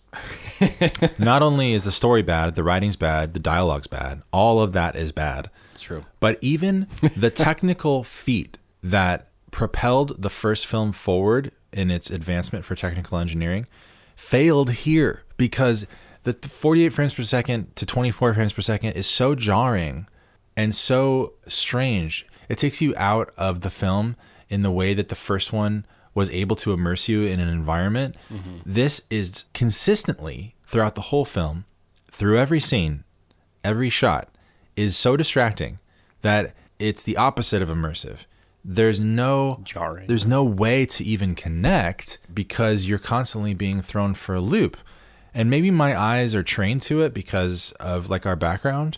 not 1.19 1.41
only 1.41 1.73
is 1.73 1.83
the 1.83 1.91
story 1.91 2.21
bad 2.21 2.55
the 2.55 2.63
writing's 2.63 2.95
bad 2.95 3.33
the 3.33 3.39
dialogue's 3.39 3.87
bad 3.87 4.21
all 4.31 4.61
of 4.61 4.73
that 4.73 4.95
is 4.95 5.11
bad 5.11 5.49
It's 5.71 5.81
true. 5.81 6.05
but 6.19 6.37
even 6.41 6.87
the 7.15 7.29
technical 7.29 8.03
feat 8.03 8.57
that 8.83 9.29
propelled 9.51 10.21
the 10.21 10.29
first 10.29 10.67
film 10.67 10.91
forward 10.91 11.51
in 11.73 11.89
its 11.89 12.09
advancement 12.09 12.63
for 12.65 12.75
technical 12.75 13.17
engineering 13.17 13.65
failed 14.15 14.71
here 14.71 15.23
because 15.37 15.87
the 16.23 16.33
48 16.33 16.89
frames 16.93 17.13
per 17.13 17.23
second 17.23 17.75
to 17.75 17.85
24 17.85 18.33
frames 18.33 18.53
per 18.53 18.61
second 18.61 18.91
is 18.93 19.07
so 19.07 19.33
jarring 19.35 20.05
and 20.57 20.75
so 20.75 21.33
strange. 21.47 22.27
It 22.49 22.57
takes 22.57 22.81
you 22.81 22.93
out 22.97 23.31
of 23.37 23.61
the 23.61 23.69
film 23.69 24.17
in 24.49 24.61
the 24.61 24.71
way 24.71 24.93
that 24.93 25.07
the 25.07 25.15
first 25.15 25.53
one 25.53 25.85
was 26.19 26.29
able 26.31 26.57
to 26.57 26.73
immerse 26.73 27.07
you 27.07 27.23
in 27.23 27.39
an 27.39 27.47
environment. 27.47 28.13
This 28.65 29.03
is 29.09 29.45
consistently 29.53 30.53
throughout 30.67 30.95
the 30.95 31.07
whole 31.09 31.23
film, 31.23 31.63
through 32.11 32.37
every 32.37 32.59
scene, 32.59 33.05
every 33.63 33.89
shot 33.89 34.27
is 34.75 34.97
so 34.97 35.15
distracting 35.15 35.79
that 36.21 36.53
it's 36.77 37.03
the 37.03 37.15
opposite 37.15 37.61
of 37.61 37.69
immersive. 37.69 38.17
There's 38.65 38.99
no 38.99 39.61
Jarring. 39.63 40.07
There's 40.07 40.27
no 40.27 40.43
way 40.43 40.85
to 40.87 41.03
even 41.05 41.35
connect 41.35 42.17
because 42.33 42.85
you're 42.85 42.99
constantly 42.99 43.53
being 43.53 43.81
thrown 43.81 44.13
for 44.13 44.35
a 44.35 44.41
loop. 44.41 44.75
And 45.33 45.49
maybe 45.49 45.71
my 45.71 45.97
eyes 45.97 46.35
are 46.35 46.43
trained 46.43 46.81
to 46.83 47.01
it 47.01 47.13
because 47.13 47.71
of 47.79 48.09
like 48.09 48.25
our 48.25 48.35
background 48.35 48.97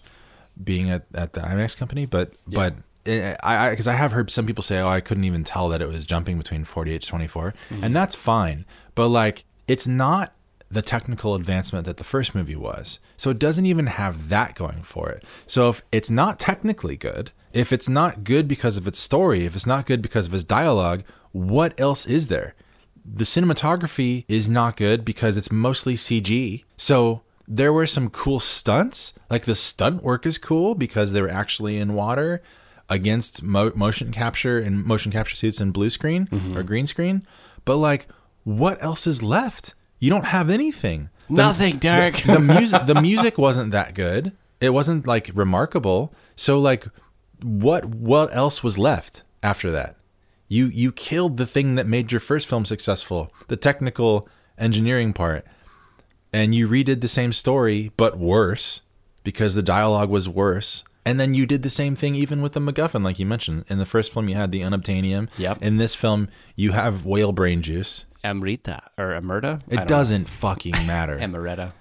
being 0.62 0.90
at, 0.90 1.06
at 1.14 1.34
the 1.34 1.42
IMAX 1.42 1.78
company, 1.78 2.08
but 2.08 2.34
but 2.48 2.74
eh, 2.74 2.78
I 3.06 3.70
because 3.70 3.88
I, 3.88 3.94
have 3.94 4.12
heard 4.12 4.30
some 4.30 4.46
people 4.46 4.64
say, 4.64 4.80
oh, 4.80 4.88
I 4.88 5.02
couldn't 5.02 5.24
even 5.24 5.44
tell 5.44 5.70
that 5.70 5.82
it 5.82 5.88
was 5.88 6.06
jumping 6.06 6.38
between 6.38 6.66
48 6.66 7.02
to 7.02 7.08
24, 7.08 7.54
and 7.70 7.84
mm. 7.84 7.94
that's 7.94 8.16
fine. 8.16 8.66
But 8.96 9.08
like, 9.08 9.46
it's 9.68 9.88
not 9.88 10.34
the 10.70 10.82
technical 10.82 11.36
advancement 11.36 11.86
that 11.86 11.98
the 11.98 12.04
first 12.04 12.34
movie 12.36 12.56
was, 12.56 13.00
so 13.18 13.30
it 13.30 13.40
doesn't 13.40 13.66
even 13.66 13.88
have 13.88 14.30
that 14.30 14.56
going 14.56 14.84
for 14.84 15.10
it. 15.10 15.24
So 15.48 15.70
if 15.70 15.82
it's 15.92 16.10
not 16.10 16.40
technically 16.40 16.96
good, 16.96 17.32
if 17.54 17.74
it's 17.74 17.90
not 17.90 18.24
good 18.24 18.48
because 18.48 18.78
of 18.78 18.88
its 18.88 19.00
story, 19.00 19.46
if 19.46 19.56
it's 19.56 19.68
not 19.68 19.86
good 19.86 20.02
because 20.02 20.28
of 20.28 20.34
its 20.34 20.44
dialogue, 20.44 21.04
what 21.32 21.80
else 21.80 22.06
is 22.06 22.28
there? 22.28 22.56
the 23.06 23.24
cinematography 23.24 24.26
is 24.28 24.50
not 24.50 24.78
good 24.78 25.04
because 25.04 25.38
it's 25.38 25.52
mostly 25.52 25.96
CG. 25.96 26.64
So 26.78 27.22
there 27.48 27.74
were 27.74 27.88
some 27.88 28.10
cool 28.10 28.40
stunts. 28.40 29.14
Like 29.30 29.46
the 29.46 29.56
stunt 29.56 30.04
work 30.04 30.26
is 30.26 30.38
cool 30.38 30.76
because 30.76 31.12
they 31.12 31.22
were 31.22 31.30
actually 31.30 31.78
in 31.78 31.94
water 31.94 32.42
against 32.92 33.42
mo- 33.42 33.72
motion 33.74 34.12
capture 34.12 34.60
and 34.60 34.86
motion 34.86 35.14
capture 35.14 35.36
suits 35.36 35.62
and 35.62 35.72
blue 35.72 35.90
screen 35.90 36.28
mm-hmm. 36.28 36.58
or 36.58 36.62
green 36.62 36.86
screen. 36.86 37.26
But 37.64 37.78
like, 37.78 38.08
what 38.44 38.84
else 38.84 39.08
is 39.08 39.24
left? 39.24 39.74
You 39.98 40.10
don't 40.10 40.26
have 40.26 40.50
anything. 40.50 41.10
The- 41.30 41.36
Nothing, 41.38 41.78
Derek. 41.78 42.18
the 42.24 42.40
music 42.40 42.86
the 42.86 43.02
music 43.02 43.38
wasn't 43.38 43.72
that 43.72 43.96
good. 43.96 44.34
It 44.60 44.72
wasn't 44.72 45.08
like 45.08 45.32
remarkable. 45.34 46.14
So 46.36 46.60
like 46.60 46.86
what 47.42 47.86
what 47.86 48.36
else 48.36 48.62
was 48.62 48.78
left 48.78 49.24
after 49.42 49.72
that? 49.72 49.96
You 50.50 50.66
you 50.66 50.92
killed 50.92 51.38
the 51.38 51.48
thing 51.48 51.76
that 51.76 51.88
made 51.88 52.12
your 52.12 52.20
first 52.20 52.46
film 52.46 52.66
successful, 52.66 53.34
the 53.48 53.56
technical 53.56 54.28
engineering 54.58 55.14
part. 55.14 55.46
And 56.34 56.54
you 56.54 56.68
redid 56.68 57.00
the 57.00 57.08
same 57.08 57.32
story 57.32 57.92
but 57.96 58.18
worse 58.18 58.82
because 59.24 59.56
the 59.56 59.64
dialogue 59.64 60.10
was 60.10 60.28
worse. 60.28 60.84
And 61.06 61.20
then 61.20 61.34
you 61.34 61.46
did 61.48 61.64
the 61.64 61.70
same 61.70 61.96
thing 61.96 62.14
even 62.16 62.42
with 62.44 62.54
the 62.54 62.60
MacGuffin, 62.60 63.04
like 63.04 63.18
you 63.18 63.26
mentioned. 63.26 63.66
In 63.70 63.80
the 63.80 63.86
first 63.86 64.14
film, 64.14 64.30
you 64.30 64.36
had 64.36 64.52
the 64.52 64.62
unobtainium. 64.62 65.30
Yep. 65.38 65.62
In 65.64 65.78
this 65.78 65.96
film, 65.96 66.28
you 66.56 66.74
have 66.74 67.06
whale 67.06 67.32
brain 67.32 67.62
juice. 67.64 68.06
Amrita 68.24 68.84
or 69.00 69.20
Emerta. 69.20 69.62
It 69.68 69.88
doesn't 69.88 70.26
fucking 70.26 70.74
matter. 70.86 71.18
Emerita. 71.18 71.74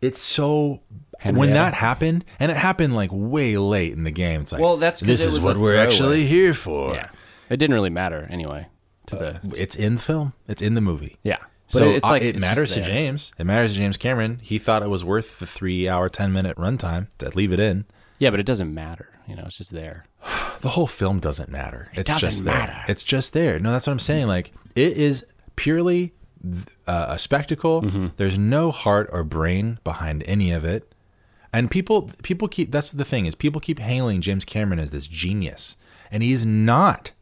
it's 0.00 0.18
so 0.18 0.80
when 1.22 1.52
that 1.52 1.74
happened, 1.74 2.24
and 2.40 2.50
it 2.50 2.56
happened 2.56 2.94
like 2.96 3.10
way 3.12 3.56
late 3.58 3.92
in 3.92 4.04
the 4.04 4.10
game. 4.10 4.40
It's 4.42 4.52
like, 4.52 4.60
Well, 4.62 4.78
that's 4.78 5.00
this 5.00 5.22
is 5.22 5.38
what 5.40 5.56
we're 5.58 5.72
throwaway. 5.74 5.86
actually 5.86 6.24
here 6.26 6.54
for. 6.54 6.94
Yeah, 6.94 7.10
it 7.50 7.58
didn't 7.58 7.74
really 7.74 7.90
matter 7.90 8.26
anyway 8.30 8.66
to 9.06 9.16
the 9.16 9.40
It's 9.56 9.76
in 9.76 9.96
the 9.96 10.00
film. 10.00 10.32
It's 10.48 10.62
in 10.62 10.72
the 10.74 10.80
movie. 10.80 11.18
yeah. 11.22 11.36
But 11.72 11.78
so 11.78 11.90
it's 11.90 12.06
uh, 12.06 12.10
like 12.10 12.22
it 12.22 12.28
it's 12.36 12.38
matters 12.38 12.72
to. 12.74 12.82
James. 12.82 13.32
It 13.38 13.44
matters 13.44 13.72
to 13.72 13.78
James 13.78 13.96
Cameron. 13.96 14.38
He 14.42 14.58
thought 14.58 14.82
it 14.82 14.90
was 14.90 15.02
worth 15.04 15.38
the 15.38 15.46
three-hour, 15.46 16.08
ten-minute 16.10 16.56
runtime 16.58 17.08
to 17.18 17.28
leave 17.36 17.52
it 17.52 17.60
in. 17.60 17.84
Yeah, 18.18 18.30
but 18.30 18.40
it 18.40 18.46
doesn't 18.46 18.72
matter. 18.72 19.10
You 19.26 19.36
know, 19.36 19.42
it's 19.46 19.56
just 19.56 19.70
there. 19.72 20.06
The 20.60 20.70
whole 20.70 20.86
film 20.86 21.20
doesn't 21.20 21.50
matter. 21.50 21.90
it's 21.92 22.10
doesn't 22.10 22.26
just 22.30 22.42
matter. 22.42 22.72
there. 22.72 22.84
It's 22.88 23.04
just 23.04 23.34
there. 23.34 23.58
No, 23.58 23.72
that's 23.72 23.86
what 23.86 23.92
I'm 23.92 23.98
saying. 23.98 24.28
Like 24.28 24.50
it 24.74 24.96
is 24.96 25.26
purely 25.56 26.14
uh, 26.86 27.06
a 27.10 27.18
spectacle. 27.18 27.82
Mm-hmm. 27.82 28.06
There's 28.16 28.38
no 28.38 28.70
heart 28.70 29.10
or 29.12 29.24
brain 29.24 29.78
behind 29.84 30.22
any 30.26 30.52
of 30.52 30.64
it. 30.64 30.90
And 31.52 31.70
people 31.70 32.10
people 32.22 32.48
keep 32.48 32.72
that's 32.72 32.92
the 32.92 33.04
thing 33.04 33.26
is 33.26 33.34
people 33.34 33.60
keep 33.60 33.78
hailing 33.78 34.22
James 34.22 34.46
Cameron 34.46 34.78
as 34.78 34.90
this 34.90 35.06
genius, 35.06 35.76
and 36.10 36.22
he's 36.22 36.46
not. 36.46 37.12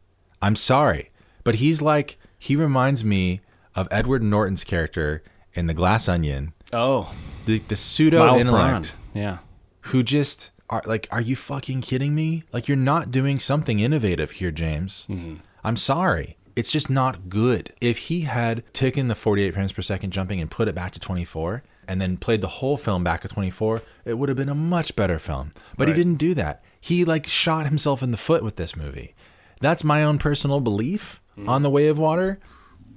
I'm 0.41 0.55
sorry, 0.55 1.11
but 1.43 1.55
he's 1.55 1.81
like 1.81 2.17
he 2.39 2.55
reminds 2.55 3.03
me 3.03 3.41
of 3.75 3.89
Edward 3.91 4.23
Norton's 4.23 4.63
character 4.63 5.21
in 5.53 5.67
The 5.67 5.73
Glass 5.73 6.07
Onion, 6.07 6.53
Oh, 6.71 7.13
the, 7.45 7.59
the 7.59 7.75
pseudo 7.75 8.19
Miles 8.19 8.43
Bron. 8.43 8.55
intellect 8.75 8.95
Yeah. 9.13 9.37
who 9.81 10.01
just 10.01 10.51
are 10.73 10.83
like, 10.85 11.07
are 11.11 11.21
you 11.21 11.35
fucking 11.35 11.81
kidding 11.81 12.15
me? 12.15 12.43
Like, 12.51 12.67
you're 12.67 12.77
not 12.77 13.11
doing 13.11 13.39
something 13.39 13.79
innovative 13.79 14.31
here, 14.31 14.51
James. 14.51 15.05
Mm-hmm. 15.09 15.35
I'm 15.63 15.77
sorry. 15.77 16.37
It's 16.55 16.71
just 16.71 16.89
not 16.89 17.29
good. 17.29 17.73
If 17.81 17.97
he 17.97 18.21
had 18.21 18.63
taken 18.73 19.07
the 19.07 19.15
48 19.15 19.53
frames 19.53 19.71
per 19.71 19.81
second 19.81 20.11
jumping 20.11 20.39
and 20.39 20.51
put 20.51 20.67
it 20.67 20.75
back 20.75 20.91
to 20.91 20.99
24 20.99 21.63
and 21.87 21.99
then 21.99 22.17
played 22.17 22.41
the 22.41 22.47
whole 22.47 22.77
film 22.77 23.03
back 23.03 23.25
at 23.25 23.31
24, 23.31 23.81
it 24.05 24.13
would 24.15 24.29
have 24.29 24.37
been 24.37 24.49
a 24.49 24.55
much 24.55 24.95
better 24.95 25.19
film. 25.19 25.51
But 25.77 25.87
he 25.87 25.93
didn't 25.93 26.15
do 26.15 26.33
that. 26.35 26.63
He 26.79 27.05
like 27.05 27.27
shot 27.27 27.65
himself 27.65 28.03
in 28.03 28.11
the 28.11 28.17
foot 28.17 28.43
with 28.43 28.57
this 28.57 28.75
movie. 28.75 29.15
That's 29.61 29.83
my 29.83 30.03
own 30.03 30.17
personal 30.19 30.59
belief 30.59 31.21
mm-hmm. 31.37 31.49
on 31.49 31.63
The 31.63 31.69
Way 31.69 31.87
of 31.87 31.97
Water 31.97 32.39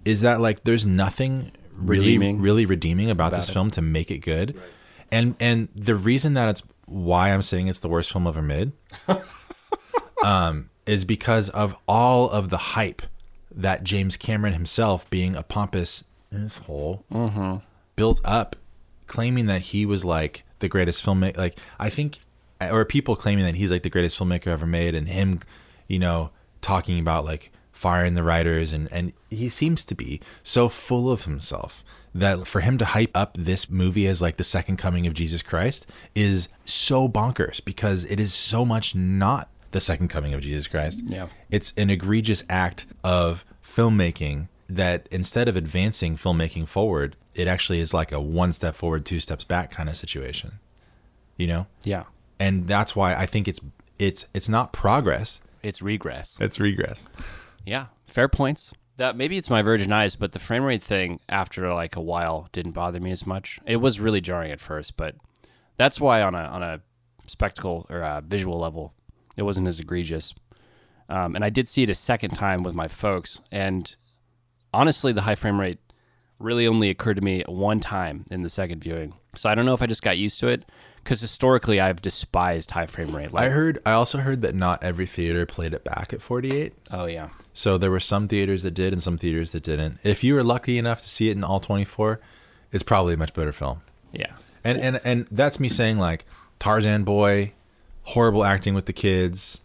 is 0.05 0.21
that 0.21 0.41
like 0.41 0.65
there's 0.65 0.85
nothing 0.85 1.53
really 1.73 2.17
Redeeming. 2.17 2.41
really 2.41 2.67
redeeming 2.67 3.11
about, 3.11 3.33
this 3.33 3.49
it. 3.49 3.53
film 3.53 3.71
to 3.73 3.83
make 3.83 4.11
it 4.11 4.19
good. 4.19 4.59
And 5.13 5.37
and 5.39 5.69
the 5.75 5.95
reason 5.95 6.35
that 6.35 6.49
it's 6.49 6.63
why 6.87 7.31
I'm 7.31 7.43
saying 7.43 7.69
it's 7.69 7.81
the 7.81 7.89
worst 7.89 8.13
film 8.13 8.27
ever 8.27 8.43
made 8.43 8.73
um, 10.25 10.71
is 10.87 11.05
because 11.05 11.51
of 11.51 11.77
all 11.87 12.31
of 12.31 12.49
the 12.49 12.57
hype 12.57 13.03
that 13.51 13.85
James 13.85 14.17
Cameron 14.17 14.53
himself, 14.53 15.09
being 15.11 15.35
a 15.35 15.43
pompous 15.43 16.05
asshole, 16.33 17.05
built 17.97 18.21
up, 18.25 18.57
claiming 19.07 19.47
that 19.47 19.63
he 19.63 19.87
was 19.87 20.05
like 20.05 20.45
the 20.59 20.69
greatest 20.69 21.05
filmmaker. 21.05 21.37
Like 21.37 21.59
I 21.79 21.91
think, 21.91 22.19
or 22.61 22.85
people 22.85 23.17
claiming 23.17 23.45
that 23.45 23.55
he's 23.55 23.73
like 23.73 23.83
the 23.83 23.91
greatest 23.91 24.19
filmmaker 24.19 24.49
ever 24.49 24.67
made, 24.67 24.95
and 24.95 25.09
him, 25.09 25.41
you 25.89 25.99
know, 25.99 26.31
talking 26.61 26.99
about 26.99 27.25
like 27.25 27.51
firing 27.73 28.15
the 28.15 28.23
writers, 28.23 28.73
and 28.73 28.89
and 28.93 29.13
he 29.31 29.49
seems 29.49 29.85
to 29.85 29.95
be 29.95 30.21
so 30.43 30.69
full 30.69 31.11
of 31.11 31.25
himself 31.25 31.83
that 32.21 32.47
for 32.47 32.61
him 32.61 32.79
to 32.79 32.85
hype 32.85 33.17
up 33.17 33.37
this 33.39 33.69
movie 33.71 34.07
as 34.07 34.23
like 34.23 34.37
the 34.37 34.45
second 34.45 34.79
coming 34.79 35.07
of 35.07 35.15
Jesus 35.15 35.43
Christ 35.43 35.87
is 36.15 36.49
so 36.65 37.09
bonkers 37.09 37.65
because 37.65 38.05
it 38.07 38.19
is 38.19 38.33
so 38.33 38.65
much 38.65 38.95
not 38.95 39.49
the 39.73 39.81
second 39.81 40.09
coming 40.09 40.33
of 40.33 40.41
Jesus 40.41 40.67
Christ. 40.67 41.03
Yeah. 41.07 41.29
It's 41.51 41.75
an 41.77 41.91
egregious 41.91 42.43
act 42.49 42.87
of 43.05 43.45
filmmaking 43.63 44.49
that 44.69 45.07
instead 45.11 45.49
of 45.49 45.57
advancing 45.57 46.17
filmmaking 46.17 46.67
forward, 46.67 47.17
it 47.35 47.47
actually 47.47 47.81
is 47.81 47.93
like 47.93 48.13
a 48.13 48.21
one 48.21 48.53
step 48.53 48.75
forward, 48.75 49.05
two 49.05 49.21
steps 49.21 49.45
back 49.45 49.71
kind 49.71 49.89
of 49.89 49.97
situation. 49.97 50.59
You 51.37 51.47
know? 51.49 51.67
Yeah. 51.85 52.05
And 52.39 52.67
that's 52.67 52.97
why 52.97 53.15
I 53.15 53.27
think 53.27 53.47
it's 53.49 53.61
it's 53.99 54.27
it's 54.33 54.49
not 54.49 54.73
progress. 54.73 55.41
It's 55.63 55.83
regress. 55.83 56.37
It's 56.41 56.59
regress. 56.59 57.07
Yeah. 57.67 57.87
Fair 58.07 58.29
points. 58.29 58.73
That 58.97 59.17
maybe 59.17 59.37
it's 59.37 59.51
my 59.51 59.63
virgin 59.63 59.93
eyes, 59.93 60.17
but 60.17 60.33
the 60.33 60.39
frame 60.39 60.65
rate 60.65 60.83
thing 60.83 61.21
after 61.29 61.73
like 61.73 61.97
a 61.97 62.01
while 62.01 62.49
didn't 62.53 62.73
bother 62.73 63.01
me 63.01 63.11
as 63.11 63.27
much. 63.27 63.59
It 63.67 63.77
was 63.77 64.01
really 64.01 64.21
jarring 64.21 64.53
at 64.53 64.61
first, 64.61 64.97
but 64.97 65.17
that's 65.77 66.01
why 66.01 66.23
on 66.23 66.35
a 66.35 66.39
on 66.39 66.63
a 66.63 66.81
spectacle 67.27 67.87
or 67.91 68.01
a 68.01 68.23
visual 68.27 68.59
level, 68.59 68.95
it 69.37 69.43
wasn't 69.43 69.67
as 69.67 69.81
egregious. 69.81 70.35
Um, 71.09 71.35
and 71.35 71.45
I 71.45 71.51
did 71.51 71.69
see 71.69 71.83
it 71.83 71.91
a 71.91 71.95
second 71.95 72.31
time 72.31 72.63
with 72.63 72.75
my 72.75 72.89
folks, 72.89 73.41
and 73.53 73.95
honestly, 74.73 75.13
the 75.13 75.23
high 75.23 75.35
frame 75.35 75.61
rate 75.61 75.79
really 76.39 76.67
only 76.67 76.91
occurred 76.91 77.17
to 77.17 77.23
me 77.23 77.43
one 77.47 77.81
time 77.81 78.25
in 78.31 78.43
the 78.43 78.49
second 78.49 78.83
viewing. 78.83 79.15
So 79.35 79.49
I 79.49 79.55
don't 79.55 79.67
know 79.67 79.75
if 79.75 79.83
I 79.83 79.87
just 79.87 80.03
got 80.03 80.19
used 80.19 80.41
to 80.41 80.49
it 80.49 80.65
because 81.03 81.21
historically 81.21 81.81
I've 81.81 82.03
despised 82.03 82.71
high 82.73 82.87
frame 82.87 83.15
rate. 83.15 83.33
Like, 83.33 83.45
I 83.45 83.49
heard 83.51 83.79
I 83.87 83.93
also 83.93 84.19
heard 84.19 84.43
that 84.43 84.55
not 84.55 84.83
every 84.83 85.07
theater 85.07 85.47
played 85.47 85.73
it 85.75 85.85
back 85.85 86.13
at 86.13 86.23
48. 86.23 86.75
oh 86.93 87.07
yeah, 87.07 87.29
So 87.57 87.79
there 87.79 87.91
were 87.91 88.01
some 88.01 88.29
theaters 88.29 88.65
that 88.65 88.73
did 88.73 88.93
and 88.93 89.03
some 89.03 89.17
theaters 89.17 89.53
that 89.53 89.63
didn't. 89.63 89.99
If 90.03 90.23
you 90.23 90.35
were 90.35 90.43
lucky 90.45 90.77
enough 90.77 91.01
to 91.01 91.09
see 91.09 91.31
it 91.31 91.37
in 91.39 91.43
all 91.43 91.59
24, 91.59 92.21
it's 92.71 92.83
probably 92.83 93.15
a 93.15 93.17
much 93.17 93.33
better 93.33 93.51
film. 93.51 93.81
yeah, 94.13 94.35
And 94.63 94.79
and 94.79 95.01
and 95.05 95.27
that's 95.31 95.59
me 95.59 95.71
saying 95.71 95.97
like 95.99 96.27
Tarzan 96.59 97.05
boy, 97.05 97.55
horrible 98.03 98.45
acting 98.45 98.75
with 98.75 98.85
the 98.85 98.93
kids. 98.93 99.63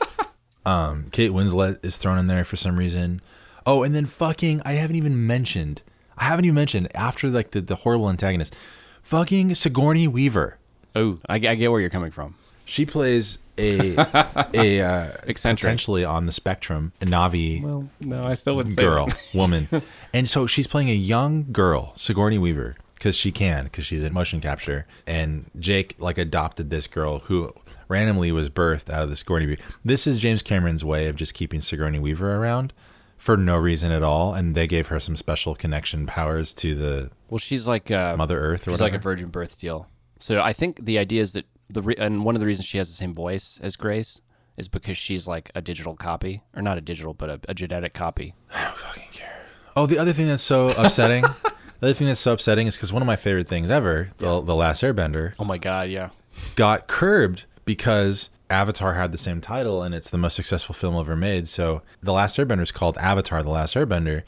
um, 0.64 1.08
Kate 1.12 1.30
Winslet 1.30 1.84
is 1.84 1.98
thrown 1.98 2.16
in 2.16 2.28
there 2.28 2.46
for 2.46 2.56
some 2.56 2.78
reason. 2.78 3.20
Oh, 3.66 3.82
and 3.82 3.94
then 3.94 4.06
fucking 4.06 4.62
I 4.64 4.72
haven't 4.72 4.96
even 4.96 5.26
mentioned. 5.26 5.82
I 6.16 6.24
haven't 6.24 6.46
even 6.46 6.54
mentioned 6.54 6.88
after 6.94 7.28
like 7.28 7.50
the, 7.50 7.60
the 7.60 7.74
horrible 7.74 8.08
antagonist, 8.08 8.56
fucking 9.02 9.54
Sigourney 9.54 10.08
Weaver. 10.08 10.56
Oh, 10.96 11.18
I, 11.28 11.34
I 11.34 11.38
get 11.56 11.70
where 11.70 11.80
you're 11.82 11.90
coming 11.90 12.10
from. 12.10 12.36
She 12.64 12.86
plays 12.86 13.38
a 13.58 13.94
a 14.54 14.80
uh, 14.80 15.12
Eccentric. 15.24 15.62
potentially 15.62 16.04
on 16.04 16.26
the 16.26 16.32
spectrum, 16.32 16.92
a 17.00 17.06
Na'vi 17.06 17.62
Well, 17.62 17.88
no, 18.00 18.24
I 18.24 18.34
still 18.34 18.56
would 18.56 18.74
girl, 18.76 19.08
woman. 19.34 19.68
And 20.12 20.28
so 20.28 20.46
she's 20.46 20.66
playing 20.66 20.88
a 20.90 20.94
young 20.94 21.46
girl, 21.52 21.92
Sigourney 21.96 22.38
Weaver, 22.38 22.76
because 22.94 23.16
she 23.16 23.30
can, 23.32 23.64
because 23.64 23.84
she's 23.86 24.02
in 24.02 24.12
motion 24.12 24.40
capture. 24.40 24.86
And 25.06 25.50
Jake 25.58 25.96
like 25.98 26.18
adopted 26.18 26.70
this 26.70 26.86
girl 26.86 27.20
who 27.20 27.52
randomly 27.88 28.32
was 28.32 28.48
birthed 28.48 28.90
out 28.92 29.02
of 29.02 29.08
the 29.10 29.16
Sigourney 29.16 29.46
Weaver. 29.46 29.62
This 29.84 30.06
is 30.06 30.18
James 30.18 30.42
Cameron's 30.42 30.84
way 30.84 31.08
of 31.08 31.16
just 31.16 31.34
keeping 31.34 31.60
Sigourney 31.60 31.98
Weaver 31.98 32.36
around 32.36 32.72
for 33.16 33.36
no 33.36 33.56
reason 33.56 33.90
at 33.90 34.02
all. 34.02 34.34
And 34.34 34.54
they 34.54 34.66
gave 34.66 34.88
her 34.88 35.00
some 35.00 35.16
special 35.16 35.54
connection 35.54 36.06
powers 36.06 36.52
to 36.54 36.74
the 36.74 37.10
Well, 37.30 37.38
she's 37.38 37.66
like 37.66 37.90
uh, 37.90 38.16
Mother 38.16 38.38
Earth 38.38 38.62
or 38.68 38.70
She's 38.72 38.80
whatever. 38.80 38.92
like 38.92 39.00
a 39.00 39.02
virgin 39.02 39.28
birth 39.28 39.58
deal. 39.58 39.86
So 40.20 40.40
I 40.40 40.52
think 40.52 40.84
the 40.84 40.98
idea 40.98 41.22
is 41.22 41.32
that 41.34 41.46
the 41.70 41.82
re- 41.82 41.96
and 41.98 42.24
one 42.24 42.34
of 42.34 42.40
the 42.40 42.46
reasons 42.46 42.66
she 42.66 42.78
has 42.78 42.88
the 42.88 42.94
same 42.94 43.14
voice 43.14 43.58
as 43.62 43.76
Grace 43.76 44.20
is 44.56 44.68
because 44.68 44.96
she's 44.96 45.26
like 45.28 45.50
a 45.54 45.60
digital 45.62 45.94
copy, 45.94 46.42
or 46.54 46.62
not 46.62 46.78
a 46.78 46.80
digital, 46.80 47.14
but 47.14 47.30
a, 47.30 47.40
a 47.48 47.54
genetic 47.54 47.94
copy. 47.94 48.34
I 48.54 48.64
don't 48.64 48.76
fucking 48.76 49.08
care. 49.12 49.40
Oh, 49.76 49.86
the 49.86 49.98
other 49.98 50.12
thing 50.12 50.26
that's 50.26 50.42
so 50.42 50.68
upsetting. 50.78 51.22
the 51.22 51.36
other 51.82 51.94
thing 51.94 52.08
that's 52.08 52.20
so 52.20 52.32
upsetting 52.32 52.66
is 52.66 52.76
because 52.76 52.92
one 52.92 53.02
of 53.02 53.06
my 53.06 53.16
favorite 53.16 53.46
things 53.48 53.70
ever, 53.70 54.10
the, 54.18 54.40
the 54.40 54.54
Last 54.56 54.82
Airbender, 54.82 55.34
Oh 55.38 55.44
my 55.44 55.58
god, 55.58 55.90
yeah. 55.90 56.10
got 56.56 56.88
curbed 56.88 57.44
because 57.64 58.30
Avatar 58.50 58.94
had 58.94 59.12
the 59.12 59.18
same 59.18 59.40
title 59.40 59.82
and 59.82 59.94
it's 59.94 60.10
the 60.10 60.18
most 60.18 60.34
successful 60.34 60.74
film 60.74 60.96
ever 60.96 61.14
made. 61.14 61.46
So 61.48 61.82
The 62.02 62.12
Last 62.12 62.36
Airbender 62.38 62.62
is 62.62 62.72
called 62.72 62.98
Avatar: 62.98 63.42
The 63.44 63.50
Last 63.50 63.74
Airbender, 63.76 64.22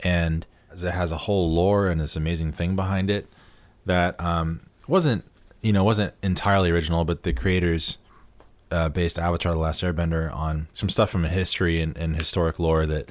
and 0.00 0.44
it 0.72 0.80
has 0.90 1.12
a 1.12 1.16
whole 1.18 1.52
lore 1.52 1.86
and 1.88 2.00
this 2.00 2.16
amazing 2.16 2.52
thing 2.52 2.74
behind 2.76 3.10
it 3.10 3.26
that 3.86 4.20
um, 4.20 4.60
wasn't 4.88 5.24
you 5.62 5.72
know 5.72 5.84
wasn't 5.84 6.14
entirely 6.22 6.70
original, 6.70 7.04
but 7.04 7.22
the 7.22 7.32
creators 7.32 7.98
uh, 8.70 8.88
based 8.88 9.18
Avatar: 9.18 9.52
The 9.52 9.58
Last 9.58 9.82
Airbender 9.82 10.34
on 10.34 10.68
some 10.72 10.88
stuff 10.88 11.10
from 11.10 11.24
history 11.24 11.80
and, 11.80 11.96
and 11.96 12.16
historic 12.16 12.58
lore 12.58 12.86
that 12.86 13.10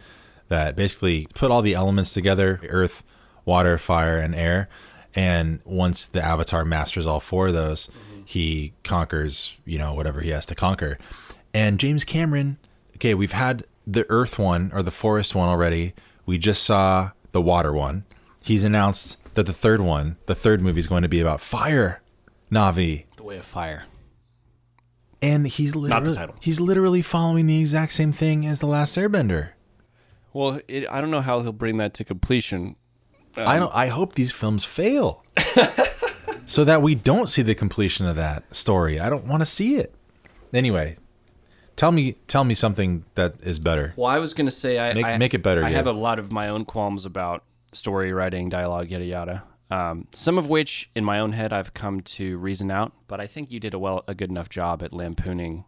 that 0.49 0.75
basically 0.75 1.27
put 1.33 1.51
all 1.51 1.61
the 1.61 1.73
elements 1.73 2.13
together: 2.13 2.59
earth, 2.69 3.03
water, 3.45 3.77
fire, 3.77 4.17
and 4.17 4.35
air. 4.35 4.69
And 5.15 5.61
once 5.65 6.05
the 6.05 6.23
Avatar 6.23 6.63
masters 6.63 7.07
all 7.07 7.19
four 7.19 7.47
of 7.47 7.53
those, 7.53 7.89
he 8.25 8.73
conquers 8.83 9.57
you 9.65 9.77
know 9.77 9.93
whatever 9.93 10.21
he 10.21 10.29
has 10.29 10.45
to 10.47 10.55
conquer. 10.55 10.97
And 11.53 11.79
James 11.79 12.03
Cameron, 12.03 12.57
okay, 12.95 13.13
we've 13.13 13.31
had 13.31 13.65
the 13.85 14.05
earth 14.09 14.37
one 14.37 14.69
or 14.73 14.83
the 14.83 14.91
forest 14.91 15.33
one 15.33 15.49
already. 15.49 15.93
We 16.25 16.37
just 16.37 16.63
saw 16.63 17.11
the 17.31 17.41
water 17.41 17.73
one. 17.73 18.03
He's 18.41 18.63
announced 18.63 19.17
that 19.33 19.45
the 19.45 19.53
third 19.53 19.81
one, 19.81 20.17
the 20.25 20.35
third 20.35 20.61
movie, 20.61 20.79
is 20.79 20.87
going 20.87 21.03
to 21.03 21.07
be 21.07 21.19
about 21.19 21.41
fire, 21.41 22.01
Na'vi. 22.51 23.05
The 23.15 23.23
Way 23.23 23.37
of 23.37 23.45
Fire. 23.45 23.83
And 25.21 25.47
he's 25.47 25.71
the 25.71 25.79
literally 25.79 26.15
title. 26.15 26.35
he's 26.39 26.59
literally 26.59 27.01
following 27.01 27.47
the 27.47 27.59
exact 27.59 27.93
same 27.93 28.11
thing 28.11 28.45
as 28.45 28.59
the 28.59 28.67
last 28.67 28.95
Airbender. 28.97 29.49
Well, 30.31 30.61
it, 30.67 30.87
I 30.91 31.01
don't 31.01 31.09
know 31.09 31.21
how 31.21 31.39
he'll 31.41 31.51
bring 31.51 31.77
that 31.77 31.95
to 31.95 32.03
completion. 32.03 32.75
I 33.35 33.55
um, 33.55 33.61
don't. 33.61 33.75
I 33.75 33.87
hope 33.87 34.13
these 34.13 34.31
films 34.31 34.63
fail, 34.65 35.23
so 36.45 36.63
that 36.63 36.83
we 36.83 36.93
don't 36.93 37.27
see 37.29 37.41
the 37.41 37.55
completion 37.55 38.05
of 38.05 38.15
that 38.15 38.55
story. 38.55 38.99
I 38.99 39.09
don't 39.09 39.25
want 39.25 39.41
to 39.41 39.45
see 39.45 39.77
it. 39.77 39.95
Anyway, 40.53 40.97
tell 41.75 41.91
me 41.91 42.13
tell 42.27 42.43
me 42.43 42.53
something 42.53 43.03
that 43.15 43.35
is 43.41 43.57
better. 43.57 43.93
Well, 43.95 44.07
I 44.07 44.19
was 44.19 44.35
going 44.35 44.45
to 44.47 44.51
say 44.51 44.77
I 44.77 44.93
Make- 44.93 45.05
I- 45.05 45.17
make 45.17 45.33
it 45.33 45.41
better, 45.41 45.63
I 45.63 45.69
Gabe. 45.69 45.75
have 45.77 45.87
a 45.87 45.91
lot 45.93 46.19
of 46.19 46.31
my 46.31 46.49
own 46.49 46.65
qualms 46.65 47.05
about 47.05 47.43
story 47.71 48.13
writing, 48.13 48.49
dialogue, 48.49 48.89
yada 48.91 49.05
yada. 49.05 49.43
Um, 49.69 50.07
some 50.11 50.37
of 50.37 50.49
which, 50.49 50.89
in 50.95 51.03
my 51.03 51.19
own 51.19 51.33
head, 51.33 51.51
I've 51.51 51.73
come 51.73 52.01
to 52.01 52.37
reason 52.37 52.71
out. 52.71 52.93
But 53.07 53.19
I 53.19 53.27
think 53.27 53.51
you 53.51 53.59
did 53.59 53.73
a 53.73 53.79
well, 53.79 54.03
a 54.07 54.15
good 54.15 54.29
enough 54.29 54.49
job 54.49 54.81
at 54.81 54.93
lampooning 54.93 55.65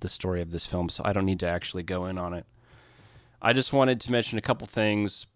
the 0.00 0.08
story 0.08 0.40
of 0.42 0.50
this 0.50 0.66
film, 0.66 0.88
so 0.88 1.02
I 1.04 1.12
don't 1.12 1.26
need 1.26 1.40
to 1.40 1.48
actually 1.48 1.82
go 1.82 2.06
in 2.06 2.18
on 2.18 2.34
it. 2.34 2.46
I 3.40 3.52
just 3.52 3.72
wanted 3.72 4.00
to 4.02 4.12
mention 4.12 4.38
a 4.38 4.42
couple 4.42 4.66
things, 4.66 5.26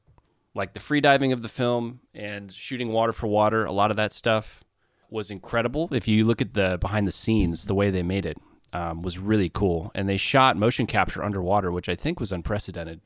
like 0.55 0.73
the 0.73 0.81
free 0.81 1.01
diving 1.01 1.33
of 1.33 1.43
the 1.43 1.49
film 1.49 2.01
and 2.15 2.53
shooting 2.53 2.89
water 2.89 3.13
for 3.13 3.27
water. 3.27 3.65
A 3.65 3.73
lot 3.73 3.91
of 3.91 3.97
that 3.97 4.13
stuff 4.13 4.65
was 5.11 5.31
incredible. 5.31 5.89
If 5.93 6.09
you 6.09 6.25
look 6.25 6.41
at 6.41 6.55
the 6.55 6.79
behind 6.81 7.07
the 7.07 7.13
scenes, 7.13 7.67
the 7.67 7.75
way 7.75 7.91
they 7.91 8.03
made 8.03 8.27
it 8.27 8.39
um, 8.73 9.03
was 9.03 9.19
really 9.19 9.49
cool. 9.49 9.91
And 9.95 10.09
they 10.09 10.17
shot 10.17 10.57
motion 10.57 10.87
capture 10.87 11.23
underwater, 11.23 11.71
which 11.71 11.89
I 11.89 11.95
think 11.95 12.21
was 12.21 12.33
unprecedented. 12.33 13.01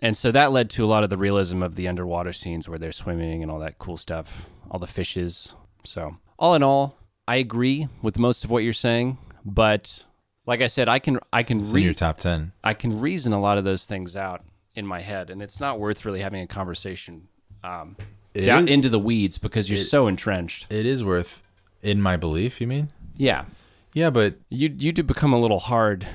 And 0.00 0.16
so 0.16 0.30
that 0.32 0.52
led 0.52 0.68
to 0.70 0.84
a 0.84 0.86
lot 0.86 1.04
of 1.04 1.10
the 1.10 1.16
realism 1.16 1.62
of 1.62 1.74
the 1.74 1.88
underwater 1.88 2.32
scenes 2.32 2.68
where 2.68 2.78
they're 2.78 2.92
swimming 2.92 3.42
and 3.42 3.50
all 3.50 3.58
that 3.60 3.78
cool 3.78 3.96
stuff, 3.96 4.48
all 4.70 4.78
the 4.78 4.86
fishes. 4.86 5.54
So, 5.84 6.16
all 6.38 6.54
in 6.54 6.62
all, 6.62 6.98
I 7.26 7.36
agree 7.36 7.88
with 8.02 8.18
most 8.18 8.44
of 8.44 8.50
what 8.50 8.62
you're 8.62 8.72
saying, 8.72 9.16
but 9.44 10.04
like 10.46 10.60
I 10.60 10.66
said, 10.66 10.88
I 10.88 10.98
can 10.98 11.18
I 11.32 11.42
can 11.42 11.60
It's 11.60 11.70
in 11.72 11.78
your 11.78 11.94
top 11.94 12.18
ten. 12.18 12.52
I 12.62 12.74
can 12.74 13.00
reason 13.00 13.32
a 13.32 13.40
lot 13.40 13.56
of 13.58 13.64
those 13.64 13.86
things 13.86 14.16
out 14.16 14.44
in 14.74 14.86
my 14.86 15.00
head, 15.00 15.30
and 15.30 15.40
it's 15.42 15.58
not 15.60 15.80
worth 15.80 16.04
really 16.04 16.20
having 16.20 16.42
a 16.42 16.46
conversation 16.46 17.28
um, 17.64 17.96
It 18.34 18.44
down 18.44 18.64
is- 18.68 18.70
into 18.74 18.88
the 18.90 18.98
weeds 18.98 19.38
because 19.38 19.70
you're 19.70 19.78
so 19.78 20.06
entrenched. 20.06 20.66
It 20.70 20.84
is 20.86 21.02
worth, 21.02 21.40
in 21.82 22.02
my 22.02 22.16
belief. 22.16 22.60
You 22.60 22.66
mean? 22.66 22.90
Yeah, 23.16 23.44
Yeah, 23.94 24.10
but 24.10 24.34
you 24.50 24.68
you 24.78 24.92
do 24.92 25.02
become 25.02 25.32
a 25.32 25.40
little 25.40 25.58
hard 25.60 26.06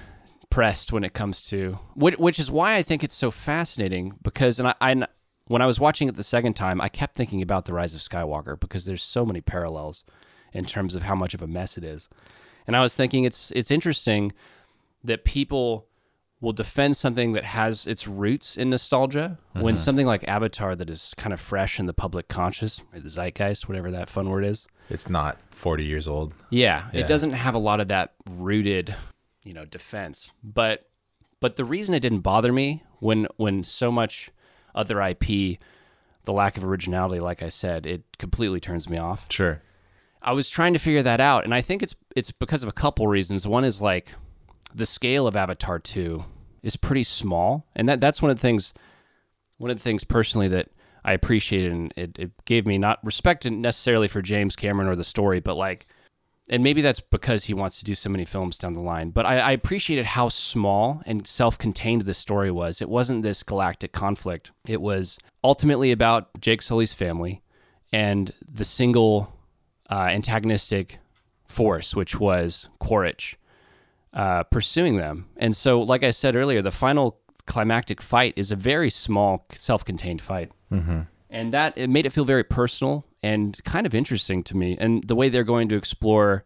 pressed 0.51 0.93
when 0.93 1.03
it 1.03 1.13
comes 1.13 1.41
to 1.41 1.79
which, 1.95 2.17
which 2.17 2.37
is 2.37 2.51
why 2.51 2.75
I 2.75 2.83
think 2.83 3.03
it's 3.03 3.15
so 3.15 3.31
fascinating 3.31 4.13
because 4.21 4.59
and 4.59 4.67
I, 4.67 4.75
I 4.79 5.07
when 5.47 5.61
I 5.61 5.65
was 5.65 5.79
watching 5.79 6.07
it 6.07 6.15
the 6.15 6.23
second 6.23 6.53
time 6.53 6.79
I 6.79 6.89
kept 6.89 7.15
thinking 7.15 7.41
about 7.41 7.65
the 7.65 7.73
rise 7.73 7.95
of 7.95 8.01
Skywalker 8.01 8.59
because 8.59 8.85
there's 8.85 9.01
so 9.01 9.25
many 9.25 9.41
parallels 9.41 10.03
in 10.53 10.65
terms 10.65 10.93
of 10.93 11.03
how 11.03 11.15
much 11.15 11.33
of 11.33 11.41
a 11.41 11.47
mess 11.47 11.77
it 11.77 11.83
is 11.83 12.07
and 12.67 12.75
I 12.75 12.81
was 12.81 12.95
thinking 12.95 13.23
it's 13.23 13.49
it's 13.51 13.71
interesting 13.71 14.31
that 15.03 15.25
people 15.25 15.87
will 16.41 16.53
defend 16.53 16.95
something 16.95 17.33
that 17.33 17.45
has 17.45 17.87
its 17.87 18.07
roots 18.07 18.57
in 18.57 18.69
nostalgia 18.69 19.37
when 19.53 19.75
mm-hmm. 19.75 19.75
something 19.75 20.05
like 20.07 20.27
Avatar 20.27 20.75
that 20.75 20.89
is 20.89 21.13
kind 21.17 21.33
of 21.33 21.39
fresh 21.39 21.79
in 21.79 21.85
the 21.85 21.93
public 21.93 22.27
conscious 22.27 22.81
the 22.93 23.09
zeitgeist 23.09 23.67
whatever 23.67 23.89
that 23.91 24.09
fun 24.09 24.29
word 24.29 24.43
is 24.43 24.67
it's 24.89 25.09
not 25.09 25.37
forty 25.51 25.85
years 25.85 26.07
old. 26.07 26.33
yeah, 26.49 26.89
Yeah. 26.91 27.01
it 27.01 27.07
doesn't 27.07 27.31
have 27.31 27.55
a 27.55 27.59
lot 27.59 27.79
of 27.79 27.87
that 27.87 28.13
rooted, 28.29 28.93
you 29.43 29.53
know, 29.53 29.65
defense. 29.65 30.31
But 30.43 30.87
but 31.39 31.55
the 31.55 31.65
reason 31.65 31.95
it 31.95 32.01
didn't 32.01 32.19
bother 32.19 32.51
me 32.51 32.83
when 32.99 33.27
when 33.37 33.63
so 33.63 33.91
much 33.91 34.31
other 34.73 35.01
IP, 35.01 35.59
the 36.25 36.33
lack 36.33 36.57
of 36.57 36.63
originality, 36.63 37.19
like 37.19 37.41
I 37.41 37.49
said, 37.49 37.85
it 37.85 38.03
completely 38.17 38.59
turns 38.59 38.89
me 38.89 38.97
off. 38.97 39.31
Sure. 39.31 39.61
I 40.21 40.33
was 40.33 40.49
trying 40.49 40.73
to 40.73 40.79
figure 40.79 41.01
that 41.03 41.19
out, 41.19 41.43
and 41.45 41.53
I 41.53 41.61
think 41.61 41.81
it's 41.81 41.95
it's 42.15 42.31
because 42.31 42.63
of 42.63 42.69
a 42.69 42.73
couple 42.73 43.07
reasons. 43.07 43.47
One 43.47 43.63
is 43.63 43.81
like 43.81 44.13
the 44.73 44.85
scale 44.85 45.27
of 45.27 45.35
Avatar 45.35 45.79
two 45.79 46.25
is 46.61 46.75
pretty 46.75 47.03
small, 47.03 47.65
and 47.75 47.89
that 47.89 47.99
that's 47.99 48.21
one 48.21 48.29
of 48.31 48.37
the 48.37 48.41
things 48.41 48.73
one 49.57 49.71
of 49.71 49.77
the 49.77 49.83
things 49.83 50.03
personally 50.03 50.47
that 50.49 50.69
I 51.03 51.13
appreciated, 51.13 51.71
and 51.71 51.93
it, 51.95 52.17
it 52.19 52.45
gave 52.45 52.65
me 52.65 52.77
not 52.77 53.03
respect 53.03 53.49
necessarily 53.49 54.07
for 54.07 54.21
James 54.21 54.55
Cameron 54.55 54.87
or 54.87 54.95
the 54.95 55.03
story, 55.03 55.39
but 55.39 55.55
like, 55.55 55.87
and 56.51 56.61
maybe 56.61 56.81
that's 56.81 56.99
because 56.99 57.45
he 57.45 57.53
wants 57.53 57.79
to 57.79 57.85
do 57.85 57.95
so 57.95 58.09
many 58.09 58.25
films 58.25 58.57
down 58.57 58.73
the 58.73 58.81
line. 58.81 59.11
But 59.11 59.25
I, 59.25 59.39
I 59.39 59.51
appreciated 59.51 60.05
how 60.05 60.27
small 60.27 61.01
and 61.05 61.25
self-contained 61.25 62.01
this 62.01 62.17
story 62.17 62.51
was. 62.51 62.81
It 62.81 62.89
wasn't 62.89 63.23
this 63.23 63.41
galactic 63.41 63.93
conflict. 63.93 64.51
It 64.67 64.81
was 64.81 65.17
ultimately 65.45 65.93
about 65.93 66.41
Jake 66.41 66.61
Sully's 66.61 66.91
family 66.91 67.41
and 67.93 68.33
the 68.45 68.65
single 68.65 69.33
uh, 69.89 70.09
antagonistic 70.11 70.99
force, 71.47 71.95
which 71.95 72.19
was 72.19 72.67
Quaritch, 72.79 73.37
uh, 74.13 74.43
pursuing 74.43 74.97
them. 74.97 75.27
And 75.37 75.55
so, 75.55 75.81
like 75.81 76.03
I 76.03 76.11
said 76.11 76.35
earlier, 76.35 76.61
the 76.61 76.71
final 76.71 77.17
climactic 77.45 78.01
fight 78.01 78.33
is 78.35 78.51
a 78.51 78.57
very 78.57 78.89
small, 78.89 79.45
self-contained 79.53 80.21
fight, 80.21 80.51
mm-hmm. 80.69 81.01
and 81.29 81.53
that 81.53 81.77
it 81.77 81.89
made 81.89 82.05
it 82.05 82.11
feel 82.11 82.25
very 82.25 82.43
personal 82.43 83.05
and 83.23 83.61
kind 83.63 83.85
of 83.85 83.93
interesting 83.93 84.43
to 84.43 84.57
me. 84.57 84.77
And 84.79 85.07
the 85.07 85.15
way 85.15 85.29
they're 85.29 85.43
going 85.43 85.69
to 85.69 85.75
explore, 85.75 86.43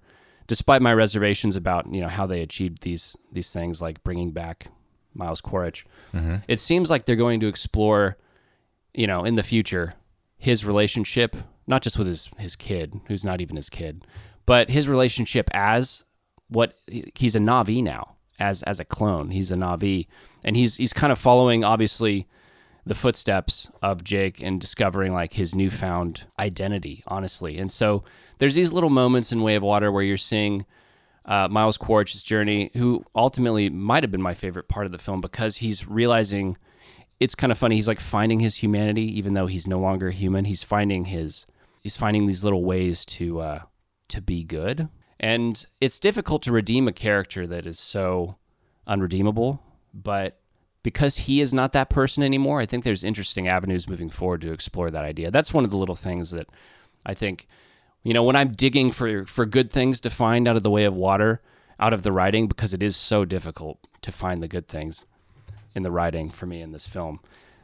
despite 0.48 0.82
my 0.82 0.94
reservations 0.94 1.56
about 1.56 1.92
you 1.92 2.02
know 2.02 2.10
how 2.10 2.26
they 2.26 2.42
achieved 2.42 2.82
these 2.82 3.16
these 3.32 3.52
things, 3.52 3.82
like 3.82 4.04
bringing 4.04 4.32
back 4.32 4.68
Miles 5.14 5.42
Quaritch, 5.42 5.86
mm-hmm. 6.14 6.38
it 6.48 6.60
seems 6.60 6.90
like 6.90 7.06
they're 7.06 7.16
going 7.16 7.40
to 7.40 7.48
explore, 7.48 8.18
you 8.94 9.08
know, 9.08 9.24
in 9.24 9.36
the 9.36 9.44
future, 9.44 9.96
his 10.38 10.66
relationship, 10.66 11.36
not 11.68 11.82
just 11.82 11.98
with 11.98 12.08
his 12.08 12.30
his 12.38 12.56
kid, 12.56 13.00
who's 13.08 13.24
not 13.24 13.42
even 13.42 13.56
his 13.56 13.70
kid, 13.70 14.06
but 14.46 14.70
his 14.70 14.88
relationship 14.88 15.50
as 15.54 16.04
what 16.48 16.76
he's 17.16 17.36
a 17.36 17.40
Na'vi 17.40 17.82
now, 17.82 18.16
as 18.40 18.64
as 18.64 18.80
a 18.80 18.86
clone. 18.86 19.32
He's 19.32 19.52
a 19.52 19.56
Na'vi, 19.56 20.08
and 20.44 20.56
he's 20.56 20.76
he's 20.76 20.94
kind 20.94 21.12
of 21.12 21.20
following 21.20 21.64
obviously 21.64 22.28
the 22.86 22.96
footsteps 22.96 23.70
of 23.82 24.04
Jake 24.04 24.42
and 24.42 24.62
discovering 24.62 25.14
like 25.14 25.34
his 25.34 25.56
newfound 25.56 26.26
identity, 26.40 27.04
honestly. 27.08 27.58
And 27.58 27.72
so 27.72 28.04
there's 28.38 28.56
these 28.56 28.72
little 28.72 28.92
moments 28.92 29.32
in 29.32 29.42
Way 29.42 29.56
of 29.56 29.64
Water 29.64 29.92
where 29.92 30.04
you're 30.04 30.18
seeing 30.18 30.66
uh, 31.26 31.48
Miles 31.50 31.78
Quaritch's 31.78 32.24
journey, 32.24 32.70
who 32.76 33.04
ultimately 33.16 33.70
might 33.70 34.04
have 34.04 34.12
been 34.12 34.22
my 34.22 34.36
favorite 34.36 34.68
part 34.68 34.86
of 34.86 34.92
the 34.92 35.00
film 35.00 35.22
because 35.22 35.58
he's 35.58 35.88
realizing 35.88 36.58
it's 37.20 37.34
kind 37.36 37.52
of 37.52 37.58
funny. 37.58 37.76
He's 37.76 37.88
like 37.88 38.00
finding 38.00 38.40
his 38.40 38.58
humanity, 38.58 39.18
even 39.18 39.34
though 39.34 39.48
he's 39.48 39.68
no 39.68 39.80
longer 39.80 40.12
human. 40.12 40.46
He's 40.46 40.64
finding 40.64 41.06
his 41.06 41.48
he's 41.82 41.98
finding 41.98 42.28
these 42.28 42.44
little 42.44 42.64
ways 42.64 43.04
to 43.06 43.40
uh, 43.40 43.60
to 44.10 44.22
be 44.22 44.44
good, 44.44 44.90
and 45.20 45.66
it's 45.82 45.98
difficult 45.98 46.44
to 46.44 46.52
redeem 46.52 46.88
a 46.88 46.94
character 46.94 47.48
that 47.48 47.66
is 47.66 47.80
so 47.80 48.36
unredeemable. 48.86 49.64
But 49.94 50.40
because 50.86 51.18
he 51.18 51.42
is 51.42 51.52
not 51.52 51.74
that 51.74 51.90
person 51.90 52.22
anymore, 52.22 52.62
I 52.62 52.68
think 52.68 52.84
there's 52.84 53.04
interesting 53.04 53.48
avenues 53.48 53.90
moving 53.90 54.12
forward 54.12 54.42
to 54.42 54.52
explore 54.54 54.92
that 54.92 55.04
idea. 55.04 55.32
That's 55.32 55.52
one 55.52 55.66
of 55.66 55.72
the 55.72 55.78
little 55.78 55.96
things 55.96 56.30
that 56.30 56.48
I 57.04 57.16
think, 57.16 57.48
you 58.04 58.14
know, 58.14 58.22
when 58.22 58.36
I'm 58.36 58.52
digging 58.52 58.92
for 58.92 59.26
for 59.26 59.48
good 59.48 59.72
things 59.72 60.00
to 60.02 60.12
find 60.12 60.48
out 60.48 60.56
of 60.56 60.62
the 60.62 60.70
way 60.70 60.84
of 60.84 60.94
water, 60.94 61.42
out 61.80 61.92
of 61.92 62.04
the 62.04 62.12
writing, 62.12 62.48
because 62.48 62.72
it 62.76 62.84
is 62.84 62.96
so 62.96 63.26
difficult 63.26 63.80
to 64.04 64.12
find 64.12 64.44
the 64.44 64.48
good 64.48 64.68
things 64.68 65.08
in 65.74 65.82
the 65.82 65.90
writing 65.90 66.30
for 66.30 66.46
me 66.46 66.62
in 66.62 66.72
this 66.72 66.86
film. 66.86 67.20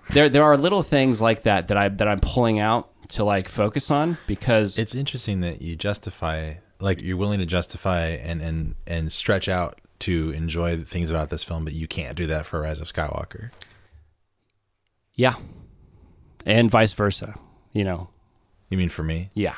There 0.10 0.28
there 0.28 0.44
are 0.44 0.58
little 0.58 0.82
things 0.82 1.22
like 1.22 1.44
that 1.44 1.68
that 1.68 1.78
I 1.78 1.90
that 1.90 2.08
I'm 2.08 2.22
pulling 2.22 2.58
out 2.58 2.90
to 3.10 3.24
like 3.24 3.48
focus 3.48 3.92
on 3.92 4.18
because 4.26 4.80
It's 4.80 4.96
interesting 4.96 5.42
that 5.42 5.62
you 5.62 5.76
justify, 5.76 6.56
like 6.80 7.04
you're 7.04 7.18
willing 7.18 7.38
to 7.38 7.46
justify 7.46 8.08
and 8.08 8.42
and 8.42 8.74
and 8.88 9.12
stretch 9.12 9.48
out 9.48 9.80
to 10.02 10.32
enjoy 10.32 10.76
the 10.76 10.86
things 10.86 11.10
about 11.12 11.30
this 11.30 11.44
film, 11.44 11.64
but 11.64 11.74
you 11.74 11.88
can't 11.88 12.16
do 12.18 12.28
that 12.28 12.46
for 12.46 12.62
Rise 12.62 12.80
of 12.80 12.92
Skywalker. 12.92 13.52
yeah, 15.16 15.36
and 16.46 16.70
vice 16.70 16.94
versa. 16.94 17.36
You 17.74 17.84
know, 17.86 18.10
You 18.70 18.78
mean 18.78 18.90
for 18.90 19.04
me? 19.04 19.30
yeah. 19.34 19.56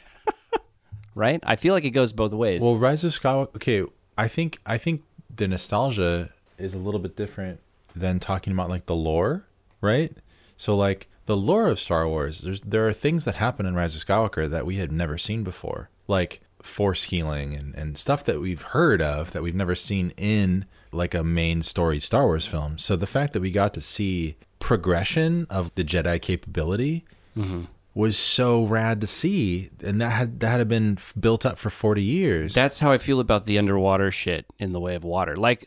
right? 1.14 1.40
I 1.44 1.56
feel 1.56 1.74
like 1.74 1.84
it 1.84 1.90
goes 1.90 2.12
both 2.12 2.32
ways. 2.32 2.62
Well, 2.62 2.76
Rise 2.76 3.04
of 3.04 3.12
Skywalker. 3.12 3.56
Okay, 3.56 3.84
I 4.18 4.28
think 4.28 4.58
I 4.66 4.78
think 4.78 5.02
the 5.34 5.48
nostalgia 5.48 6.30
is 6.58 6.74
a 6.74 6.78
little 6.78 7.00
bit 7.00 7.16
different 7.16 7.60
than 7.94 8.18
talking 8.20 8.52
about 8.52 8.68
like 8.68 8.86
the 8.86 8.94
lore, 8.94 9.44
right? 9.80 10.12
So 10.56 10.76
like 10.76 11.08
the 11.26 11.36
lore 11.36 11.68
of 11.68 11.78
Star 11.80 12.08
Wars, 12.08 12.40
there's 12.40 12.60
there 12.62 12.86
are 12.88 12.92
things 12.92 13.24
that 13.24 13.36
happen 13.36 13.66
in 13.66 13.74
Rise 13.74 13.94
of 13.94 14.04
Skywalker 14.04 14.48
that 14.50 14.66
we 14.66 14.76
had 14.76 14.90
never 14.92 15.18
seen 15.18 15.44
before, 15.44 15.90
like 16.08 16.40
force 16.66 17.04
healing 17.04 17.54
and 17.54 17.74
and 17.74 17.96
stuff 17.98 18.24
that 18.24 18.40
we've 18.40 18.62
heard 18.62 19.00
of 19.02 19.32
that 19.32 19.42
we've 19.42 19.54
never 19.54 19.74
seen 19.74 20.12
in 20.16 20.64
like 20.92 21.14
a 21.14 21.24
main 21.24 21.62
story 21.62 21.98
Star 22.00 22.24
Wars 22.26 22.46
film. 22.46 22.78
So 22.78 22.96
the 22.96 23.06
fact 23.06 23.32
that 23.32 23.40
we 23.40 23.50
got 23.50 23.74
to 23.74 23.80
see 23.80 24.36
progression 24.58 25.46
of 25.50 25.74
the 25.74 25.84
Jedi 25.84 26.20
capability 26.20 27.04
mm-hmm. 27.36 27.62
was 27.94 28.16
so 28.16 28.64
rad 28.64 29.00
to 29.00 29.06
see, 29.06 29.70
and 29.82 30.00
that 30.00 30.10
had 30.10 30.40
that 30.40 30.58
had 30.58 30.68
been 30.68 30.98
built 31.18 31.44
up 31.44 31.58
for 31.58 31.70
forty 31.70 32.02
years. 32.02 32.54
That's 32.54 32.78
how 32.78 32.92
I 32.92 32.98
feel 32.98 33.20
about 33.20 33.46
the 33.46 33.58
underwater 33.58 34.10
shit 34.10 34.46
in 34.58 34.72
the 34.72 34.80
way 34.80 34.94
of 34.94 35.04
water. 35.04 35.36
Like 35.36 35.66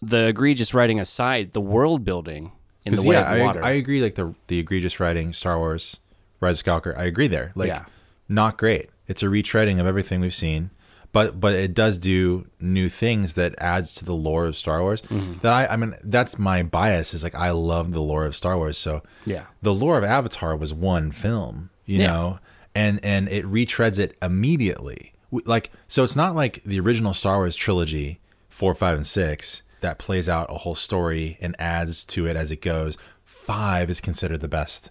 the 0.00 0.26
egregious 0.26 0.74
writing 0.74 0.98
aside, 0.98 1.52
the 1.52 1.60
world 1.60 2.04
building 2.04 2.52
in 2.84 2.94
the 2.94 3.02
way 3.02 3.14
yeah, 3.14 3.32
of 3.32 3.40
I, 3.40 3.42
water. 3.42 3.64
I 3.64 3.70
agree. 3.72 4.02
Like 4.02 4.16
the 4.16 4.34
the 4.48 4.58
egregious 4.58 4.98
writing, 4.98 5.32
Star 5.32 5.58
Wars, 5.58 5.98
Rise 6.40 6.60
of 6.60 6.66
Skywalker. 6.66 6.96
I 6.98 7.04
agree 7.04 7.28
there. 7.28 7.52
Like, 7.54 7.68
Yeah. 7.68 7.84
not 8.28 8.58
great. 8.58 8.90
It's 9.08 9.22
a 9.22 9.26
retreading 9.26 9.80
of 9.80 9.86
everything 9.86 10.20
we've 10.20 10.34
seen, 10.34 10.70
but 11.12 11.40
but 11.40 11.54
it 11.54 11.74
does 11.74 11.98
do 11.98 12.46
new 12.60 12.88
things 12.88 13.34
that 13.34 13.54
adds 13.58 13.94
to 13.96 14.04
the 14.04 14.14
lore 14.14 14.46
of 14.46 14.56
Star 14.56 14.80
Wars. 14.82 15.02
Mm-hmm. 15.02 15.40
That 15.42 15.52
I 15.52 15.74
I 15.74 15.76
mean 15.76 15.94
that's 16.04 16.38
my 16.38 16.62
bias 16.62 17.12
is 17.14 17.22
like 17.24 17.34
I 17.34 17.50
love 17.50 17.92
the 17.92 18.00
lore 18.02 18.24
of 18.24 18.36
Star 18.36 18.56
Wars. 18.56 18.78
So 18.78 19.02
Yeah. 19.26 19.44
the 19.60 19.74
lore 19.74 19.98
of 19.98 20.04
Avatar 20.04 20.56
was 20.56 20.72
one 20.72 21.10
film, 21.10 21.70
you 21.84 21.98
Yeah. 22.00 22.06
know, 22.06 22.38
and 22.74 23.00
and 23.04 23.28
it 23.28 23.44
retreads 23.44 23.98
it 23.98 24.16
immediately. 24.22 25.12
Like 25.46 25.70
so, 25.88 26.04
it's 26.04 26.16
not 26.16 26.34
like 26.36 26.62
the 26.64 26.78
original 26.80 27.14
Star 27.14 27.38
Wars 27.38 27.56
trilogy 27.56 28.20
four, 28.48 28.74
five, 28.74 28.96
and 28.96 29.06
six 29.06 29.62
that 29.80 29.98
plays 29.98 30.28
out 30.28 30.46
a 30.54 30.58
whole 30.58 30.74
story 30.74 31.38
and 31.40 31.56
adds 31.58 32.04
to 32.04 32.26
it 32.26 32.36
as 32.36 32.50
it 32.52 32.60
goes. 32.60 32.96
Five 33.24 33.90
is 33.90 34.00
considered 34.00 34.40
the 34.40 34.46
best 34.48 34.90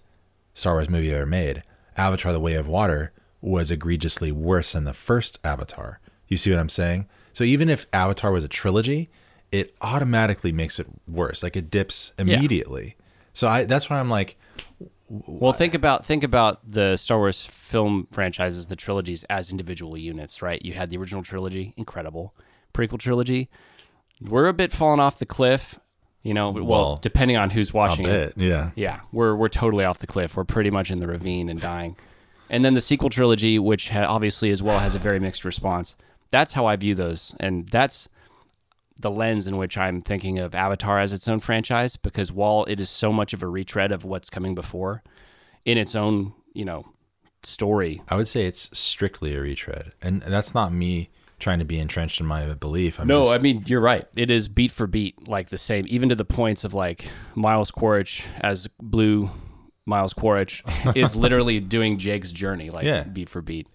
Star 0.52 0.74
Wars 0.74 0.90
movie 0.90 1.12
ever 1.14 1.24
made. 1.26 1.62
Avatar: 1.96 2.32
The 2.32 2.40
Way 2.40 2.54
of 2.54 2.66
Water 2.68 3.12
was 3.42 3.70
egregiously 3.70 4.32
worse 4.32 4.72
than 4.72 4.84
the 4.84 4.94
first 4.94 5.38
Avatar. 5.44 6.00
You 6.28 6.38
see 6.38 6.50
what 6.50 6.58
I'm 6.60 6.70
saying? 6.70 7.08
So 7.34 7.44
even 7.44 7.68
if 7.68 7.86
Avatar 7.92 8.32
was 8.32 8.44
a 8.44 8.48
trilogy, 8.48 9.10
it 9.50 9.74
automatically 9.82 10.52
makes 10.52 10.78
it 10.78 10.86
worse. 11.06 11.42
Like 11.42 11.56
it 11.56 11.68
dips 11.70 12.12
immediately. 12.18 12.96
So 13.34 13.48
I 13.48 13.64
that's 13.64 13.90
why 13.90 13.98
I'm 14.00 14.08
like, 14.08 14.36
Well, 15.08 15.52
think 15.52 15.74
about 15.74 16.06
think 16.06 16.24
about 16.24 16.60
the 16.70 16.96
Star 16.96 17.18
Wars 17.18 17.44
film 17.44 18.06
franchises, 18.12 18.68
the 18.68 18.76
trilogies 18.76 19.24
as 19.24 19.50
individual 19.50 19.96
units, 19.98 20.40
right? 20.40 20.62
You 20.64 20.72
had 20.72 20.88
the 20.90 20.96
original 20.96 21.22
trilogy, 21.22 21.74
incredible. 21.76 22.34
Prequel 22.72 22.98
trilogy, 22.98 23.50
we're 24.20 24.46
a 24.46 24.54
bit 24.54 24.72
falling 24.72 25.00
off 25.00 25.18
the 25.18 25.26
cliff, 25.26 25.78
you 26.22 26.32
know. 26.32 26.50
Well, 26.50 26.64
Well, 26.64 26.96
depending 26.96 27.36
on 27.36 27.50
who's 27.50 27.74
watching 27.74 28.06
it. 28.06 28.32
yeah. 28.36 28.70
Yeah, 28.76 29.00
we're 29.12 29.34
we're 29.34 29.48
totally 29.50 29.84
off 29.84 29.98
the 29.98 30.06
cliff. 30.06 30.36
We're 30.36 30.44
pretty 30.44 30.70
much 30.70 30.90
in 30.90 31.00
the 31.00 31.06
ravine 31.06 31.48
and 31.50 31.60
dying. 31.60 31.96
And 32.52 32.64
then 32.64 32.74
the 32.74 32.80
sequel 32.80 33.08
trilogy, 33.10 33.58
which 33.58 33.88
ha- 33.88 34.04
obviously 34.06 34.50
as 34.50 34.62
well 34.62 34.78
has 34.78 34.94
a 34.94 34.98
very 34.98 35.18
mixed 35.18 35.44
response. 35.44 35.96
That's 36.30 36.52
how 36.52 36.66
I 36.66 36.76
view 36.76 36.94
those, 36.94 37.34
and 37.40 37.66
that's 37.68 38.08
the 39.00 39.10
lens 39.10 39.46
in 39.48 39.56
which 39.56 39.76
I'm 39.76 40.02
thinking 40.02 40.38
of 40.38 40.54
Avatar 40.54 40.98
as 41.00 41.12
its 41.14 41.26
own 41.26 41.40
franchise. 41.40 41.96
Because 41.96 42.30
while 42.30 42.64
it 42.66 42.78
is 42.78 42.90
so 42.90 43.10
much 43.10 43.32
of 43.32 43.42
a 43.42 43.48
retread 43.48 43.90
of 43.90 44.04
what's 44.04 44.30
coming 44.30 44.54
before, 44.54 45.02
in 45.64 45.78
its 45.78 45.96
own 45.96 46.34
you 46.52 46.64
know 46.66 46.86
story, 47.42 48.02
I 48.08 48.16
would 48.16 48.28
say 48.28 48.44
it's 48.44 48.68
strictly 48.78 49.34
a 49.34 49.40
retread, 49.40 49.92
and 50.02 50.20
that's 50.20 50.54
not 50.54 50.72
me 50.72 51.08
trying 51.38 51.58
to 51.58 51.64
be 51.64 51.78
entrenched 51.80 52.20
in 52.20 52.26
my 52.26 52.44
belief. 52.52 53.00
I'm 53.00 53.08
No, 53.08 53.24
just, 53.24 53.34
I 53.34 53.38
mean 53.38 53.64
you're 53.66 53.80
right. 53.80 54.06
It 54.14 54.30
is 54.30 54.46
beat 54.46 54.70
for 54.70 54.86
beat 54.86 55.26
like 55.26 55.48
the 55.48 55.58
same, 55.58 55.86
even 55.88 56.10
to 56.10 56.14
the 56.14 56.24
points 56.24 56.64
of 56.64 56.74
like 56.74 57.08
Miles 57.34 57.70
Quaritch 57.70 58.24
as 58.40 58.68
Blue 58.80 59.30
Miles 59.86 60.12
Quaritch 60.12 60.62
is 60.94 61.16
literally 61.16 61.60
doing 61.60 61.98
Jake's 61.98 62.32
journey 62.32 62.70
like 62.70 62.84
Yeah. 62.84 63.02
beat 63.04 63.28
for 63.28 63.42
beat. 63.42 63.68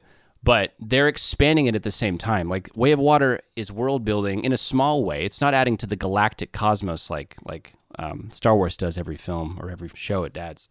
But 0.43 0.73
they're 0.79 1.07
expanding 1.07 1.65
it 1.65 1.75
at 1.75 1.83
the 1.83 1.91
same 1.91 2.17
time. 2.17 2.47
Like 2.47 2.69
Way 2.75 2.91
of 2.91 2.99
Water 2.99 3.41
is 3.55 3.71
world 3.71 4.05
building 4.05 4.43
in 4.43 4.53
a 4.53 4.57
small 4.57 5.03
way. 5.03 5.25
It's 5.25 5.41
not 5.41 5.53
adding 5.53 5.75
to 5.77 5.87
the 5.87 5.95
galactic 5.95 6.51
cosmos 6.53 7.09
like 7.09 7.35
like 7.45 7.73
um, 7.99 8.29
Star 8.31 8.55
Wars 8.55 8.77
does 8.77 8.97
every 8.97 9.17
film 9.17 9.57
or 9.61 9.69
every 9.69 9.89
show 9.95 10.23
it 10.23 10.37
adds. 10.37 10.69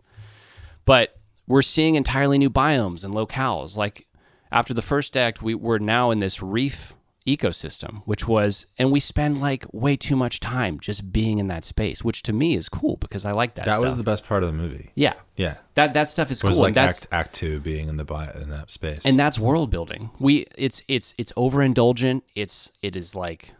But 0.84 1.18
we're 1.46 1.62
seeing 1.62 1.94
entirely 1.96 2.38
new 2.38 2.50
biomes 2.50 3.04
and 3.04 3.12
locales. 3.12 3.76
Like 3.76 4.06
after 4.52 4.72
the 4.72 4.82
first 4.82 5.16
act, 5.16 5.42
we, 5.42 5.54
we're 5.54 5.78
now 5.78 6.10
in 6.10 6.20
this 6.20 6.40
reef 6.42 6.94
ecosystem, 7.26 8.02
which 8.04 8.26
was, 8.28 8.66
and 8.78 8.90
we 8.92 9.00
spend 9.00 9.40
like 9.40 9.64
way 9.72 9.96
too 9.96 10.16
much 10.16 10.40
time 10.40 10.78
just 10.80 11.12
being 11.12 11.38
in 11.38 11.48
that 11.48 11.64
space, 11.64 12.02
which 12.04 12.22
to 12.24 12.32
me 12.32 12.54
is 12.54 12.68
cool 12.68 12.96
because 12.96 13.26
I 13.26 13.32
like 13.32 13.54
that. 13.54 13.66
that 13.66 13.74
stuff. 13.74 13.84
was 13.84 13.96
the 13.96 14.02
best 14.04 14.26
part 14.26 14.42
of 14.42 14.48
the 14.48 14.52
movie. 14.52 14.90
yeah, 14.94 15.14
Yeah, 15.36 15.56
that 15.74 15.94
that 15.94 16.08
stuff 16.08 16.30
is 16.30 16.38
it 16.38 16.44
was 16.46 16.54
cool. 16.56 16.62
like 16.62 16.68
and 16.70 16.76
that's 16.76 17.02
act 17.02 17.08
act 17.12 17.34
two 17.34 17.60
being 17.60 17.88
in 17.88 17.96
the 17.96 18.04
bi- 18.04 18.32
in 18.40 18.50
that 18.50 18.70
space. 18.70 19.00
and 19.04 19.18
that's 19.18 19.38
world 19.38 19.70
building. 19.70 20.10
We 20.18 20.46
it's 20.56 20.82
it's 20.88 21.14
it's 21.18 21.32
overindulgent. 21.32 22.22
It's 22.34 22.70
it 22.82 22.96
is 22.96 23.14
like 23.14 23.52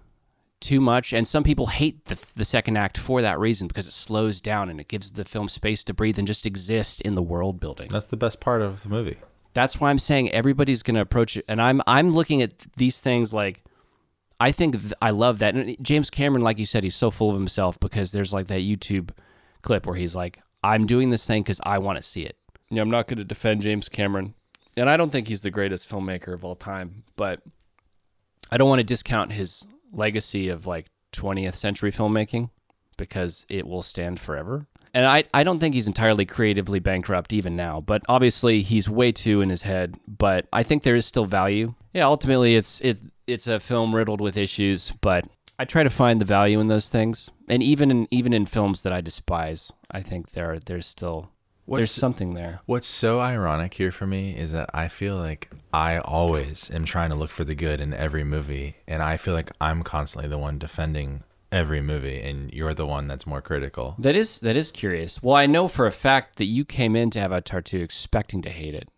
too 0.61 0.81
much, 0.81 1.13
and 1.13 1.29
some 1.29 1.43
people 1.45 1.67
hate 1.67 2.07
the 2.07 2.15
the 2.37 2.45
second 2.45 2.77
act 2.77 2.97
for 2.97 3.21
that 3.23 3.39
reason 3.39 3.69
because 3.69 3.87
it 3.87 3.93
slows 3.93 4.41
down 4.41 4.71
and 4.71 4.81
it 4.81 4.89
gives 4.89 5.13
the 5.13 5.25
film 5.25 5.49
space 5.49 5.85
to 5.85 5.93
breathe 5.95 6.19
and 6.19 6.27
just 6.27 6.47
exist 6.47 7.01
in 7.03 7.15
the 7.15 7.23
world 7.23 7.61
building. 7.61 7.89
that's 7.91 8.07
the 8.07 8.17
best 8.17 8.41
part 8.41 8.63
of 8.63 8.83
the 8.83 8.89
movie. 8.89 9.17
That's 9.57 9.81
why 9.81 9.89
I'm 9.89 9.99
saying 9.99 10.31
everybody's 10.33 10.83
going 10.83 10.97
to 10.97 11.01
approach 11.01 11.35
it, 11.39 11.47
and 11.49 11.63
I'm 11.63 11.81
I'm 11.87 12.13
looking 12.13 12.43
at 12.43 12.59
these 12.77 13.01
things 13.01 13.33
like. 13.33 13.65
I 14.39 14.53
think 14.53 14.79
th- 14.79 14.93
I 15.01 15.11
love 15.11 15.39
that. 15.39 15.55
And 15.55 15.79
James 15.83 16.11
Cameron, 16.11 16.45
like 16.45 16.59
you 16.59 16.67
said, 16.67 16.85
he's 16.85 16.95
so 16.95 17.11
full 17.11 17.31
of 17.31 17.37
himself 17.37 17.81
because 17.81 18.13
there's 18.13 18.35
like 18.35 18.49
that 18.49 18.61
YouTube 18.61 19.13
clip 19.63 19.87
where 19.87 19.97
he's 19.97 20.15
like, 20.15 20.41
"I'm 20.63 20.85
doing 20.85 21.09
this 21.09 21.27
thing 21.27 21.43
because 21.43 21.59
I 21.63 21.79
want 21.79 21.97
to 21.97 22.03
see 22.03 22.21
it." 22.21 22.37
Yeah, 22.69 22.83
I'm 22.83 22.91
not 22.91 23.09
going 23.09 23.17
to 23.17 23.25
defend 23.25 23.63
James 23.63 23.89
Cameron, 23.89 24.35
and 24.77 24.91
I 24.91 24.99
don't 24.99 25.11
think 25.11 25.27
he's 25.27 25.41
the 25.41 25.51
greatest 25.51 25.89
filmmaker 25.89 26.35
of 26.35 26.45
all 26.45 26.55
time, 26.55 27.05
but 27.17 27.41
I 28.51 28.59
don't 28.59 28.69
want 28.69 28.81
to 28.81 28.85
discount 28.85 29.33
his 29.33 29.65
legacy 29.91 30.51
of 30.51 30.67
like 30.67 30.91
20th 31.15 31.57
century 31.57 31.91
filmmaking 31.91 32.51
because 32.99 33.47
it 33.49 33.67
will 33.67 33.83
stand 33.83 34.21
forever. 34.21 34.67
And 34.97 35.05
I, 35.05 35.25
I 35.35 35.45
don't 35.45 35.59
think 35.59 35.75
he's 35.75 35.89
entirely 35.89 36.25
creatively 36.25 36.79
bankrupt 36.79 37.35
even 37.35 37.55
now, 37.55 37.83
but 37.83 38.01
obviously 38.09 38.63
he's 38.63 38.89
way 38.89 39.13
too 39.13 39.43
in 39.43 39.51
his 39.51 39.61
head. 39.61 39.95
But 40.09 40.47
I 40.55 40.63
think 40.63 40.85
there 40.85 40.97
is 40.97 41.05
still 41.05 41.27
value. 41.27 41.75
Yeah, 41.93 42.07
ultimately 42.07 42.57
it's 42.57 42.81
it 42.81 43.01
it's 43.27 43.47
a 43.47 43.61
film 43.61 43.95
riddled 43.95 44.23
with 44.23 44.39
issues, 44.39 44.95
but 45.03 45.27
I 45.59 45.67
try 45.67 45.83
to 45.83 45.91
find 45.91 46.19
the 46.19 46.25
value 46.25 46.61
in 46.61 46.69
those 46.69 46.89
things. 46.89 47.31
And 47.47 47.63
even 47.63 47.91
in 47.91 48.09
even 48.11 48.33
in 48.33 48.47
films 48.47 48.85
that 48.85 48.93
I 48.95 49.03
despise, 49.03 49.71
I 49.91 50.01
think 50.01 50.31
there 50.31 50.59
there's 50.61 50.87
still 50.87 51.29
there's 51.69 51.91
something 51.91 52.33
there. 52.33 52.61
What's 52.65 52.87
so 52.87 53.21
ironic 53.21 53.75
here 53.75 53.93
for 53.93 54.07
me 54.07 54.35
is 54.35 54.53
that 54.53 54.71
I 54.73 54.89
feel 54.89 55.17
like 55.17 55.51
I 55.75 55.99
always 55.99 56.71
am 56.71 56.87
trying 56.87 57.11
to 57.11 57.17
look 57.17 57.31
for 57.31 57.45
the 57.45 57.55
good 57.55 57.83
in 57.83 57.93
every 57.93 58.25
movie, 58.25 58.77
and 58.89 59.03
I 59.03 59.19
feel 59.19 59.35
like 59.35 59.51
I'm 59.61 59.83
constantly 59.83 60.31
the 60.31 60.39
one 60.39 60.59
defending 60.59 61.23
every 61.57 61.81
movie, 61.81 62.21
and 62.21 62.53
you're 62.53 62.75
the 62.75 62.87
one 62.87 63.09
that's 63.09 63.27
more 63.27 63.41
critical. 63.41 63.95
That 63.99 64.15
is 64.15 64.39
that 64.41 64.57
is 64.57 64.71
curious. 64.71 65.23
Well, 65.23 65.35
I 65.37 65.47
know 65.47 65.67
for 65.69 65.87
a 65.87 65.91
fact 65.93 66.37
that 66.37 66.45
you 66.45 66.65
came 66.65 66.95
into 66.95 67.19
Avatar 67.21 67.61
2 67.63 67.79
expecting 67.81 68.43
to 68.43 68.51
hate 68.51 68.75
it. 68.75 68.89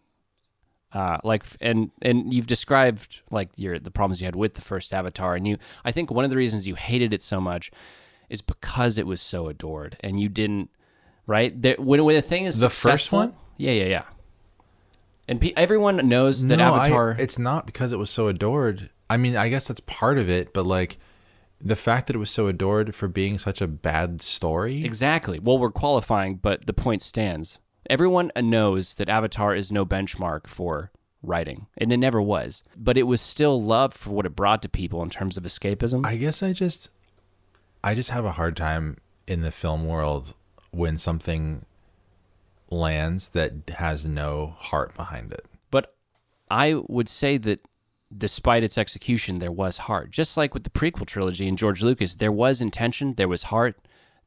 Uh, 0.92 1.18
like 1.22 1.44
and 1.60 1.90
and 2.02 2.32
you've 2.32 2.46
described 2.46 3.20
like 3.30 3.50
your 3.56 3.78
the 3.78 3.90
problems 3.90 4.20
you 4.20 4.24
had 4.24 4.34
with 4.36 4.54
the 4.54 4.62
first 4.62 4.92
Avatar, 4.94 5.34
and 5.36 5.46
you 5.46 5.58
I 5.84 5.92
think 5.92 6.10
one 6.10 6.24
of 6.24 6.30
the 6.30 6.36
reasons 6.36 6.66
you 6.66 6.74
hated 6.76 7.12
it 7.12 7.22
so 7.22 7.40
much 7.40 7.70
is 8.30 8.40
because 8.42 8.98
it 8.98 9.06
was 9.06 9.20
so 9.20 9.48
adored, 9.48 9.96
and 10.00 10.18
you 10.18 10.28
didn't 10.30 10.70
right 11.26 11.60
there 11.60 11.76
when 11.78 12.02
when 12.04 12.16
a 12.16 12.22
thing 12.22 12.44
is 12.46 12.58
The 12.58 12.70
first 12.70 13.12
one? 13.12 13.34
yeah 13.58 13.72
yeah 13.72 13.84
yeah, 13.84 14.04
and 15.28 15.40
pe- 15.40 15.52
everyone 15.58 16.08
knows 16.08 16.46
that 16.46 16.56
No, 16.56 16.72
I- 16.74 16.80
Avatar. 16.86 17.16
it's 17.18 17.38
not 17.38 17.66
because 17.66 17.92
it 17.92 17.98
was 17.98 18.08
so 18.10 18.28
adored. 18.28 18.88
I 19.10 19.16
mean, 19.18 19.36
I 19.36 19.48
guess 19.50 19.68
that's 19.68 19.80
part 19.80 20.16
of 20.18 20.30
it, 20.30 20.52
but 20.54 20.64
like 20.66 20.98
the 21.60 21.76
fact 21.76 22.06
that 22.06 22.16
it 22.16 22.20
was 22.20 22.30
so 22.30 22.46
adored 22.46 22.94
for 22.94 23.08
being 23.08 23.38
such 23.38 23.60
a 23.60 23.66
bad 23.66 24.22
story. 24.22 24.84
Exactly. 24.84 25.38
Well, 25.38 25.58
we're 25.58 25.70
qualifying, 25.70 26.36
but 26.36 26.66
the 26.66 26.72
point 26.72 27.02
stands. 27.02 27.58
Everyone 27.90 28.30
knows 28.36 28.94
that 28.96 29.08
Avatar 29.08 29.54
is 29.54 29.72
no 29.72 29.84
benchmark 29.86 30.46
for 30.46 30.90
writing, 31.22 31.66
and 31.76 31.90
it 31.92 31.96
never 31.96 32.20
was. 32.22 32.62
But 32.76 32.96
it 32.98 33.04
was 33.04 33.20
still 33.20 33.60
loved 33.60 33.94
for 33.94 34.10
what 34.10 34.26
it 34.26 34.36
brought 34.36 34.62
to 34.62 34.68
people 34.68 35.02
in 35.02 35.10
terms 35.10 35.36
of 35.36 35.44
escapism. 35.44 36.06
I 36.06 36.16
guess 36.16 36.42
I 36.42 36.52
just 36.52 36.90
I 37.82 37.94
just 37.94 38.10
have 38.10 38.24
a 38.24 38.32
hard 38.32 38.56
time 38.56 38.98
in 39.26 39.40
the 39.42 39.50
film 39.50 39.86
world 39.86 40.34
when 40.70 40.98
something 40.98 41.64
lands 42.70 43.28
that 43.28 43.70
has 43.78 44.04
no 44.04 44.54
heart 44.58 44.94
behind 44.94 45.32
it. 45.32 45.46
but 45.70 45.94
I 46.50 46.74
would 46.86 47.08
say 47.08 47.38
that 47.38 47.60
despite 48.16 48.64
its 48.64 48.78
execution, 48.78 49.38
there 49.38 49.52
was 49.52 49.78
heart. 49.78 50.10
Just 50.10 50.36
like 50.36 50.54
with 50.54 50.64
the 50.64 50.70
prequel 50.70 51.06
trilogy 51.06 51.48
and 51.48 51.58
George 51.58 51.82
Lucas, 51.82 52.16
there 52.16 52.32
was 52.32 52.60
intention, 52.60 53.14
there 53.14 53.28
was 53.28 53.44
heart, 53.44 53.76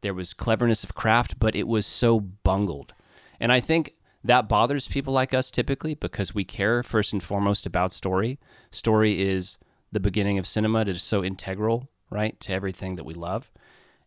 there 0.02 0.13
was 0.13 0.34
cleverness 0.34 0.84
of 0.84 0.96
craft, 0.96 1.39
but 1.39 1.56
it 1.56 1.67
was 1.67 1.86
so 1.86 2.20
bungled. 2.20 2.94
And 3.39 3.52
I 3.52 3.60
think 3.60 3.94
that 4.24 4.48
bothers 4.48 4.88
people 4.88 5.13
like 5.13 5.34
us 5.34 5.50
typically 5.50 5.96
because 5.96 6.36
we 6.36 6.44
care 6.44 6.84
first 6.84 7.12
and 7.12 7.24
foremost 7.24 7.65
about 7.65 7.91
story. 7.91 8.39
Story 8.70 9.22
is 9.22 9.58
the 9.91 10.00
beginning 10.00 10.38
of 10.38 10.48
cinema. 10.48 10.82
It 10.82 10.89
is 10.89 11.04
so 11.04 11.24
integral, 11.24 11.89
right, 12.10 12.39
to 12.41 12.54
everything 12.54 12.96
that 12.96 13.04
we 13.04 13.13
love. 13.13 13.52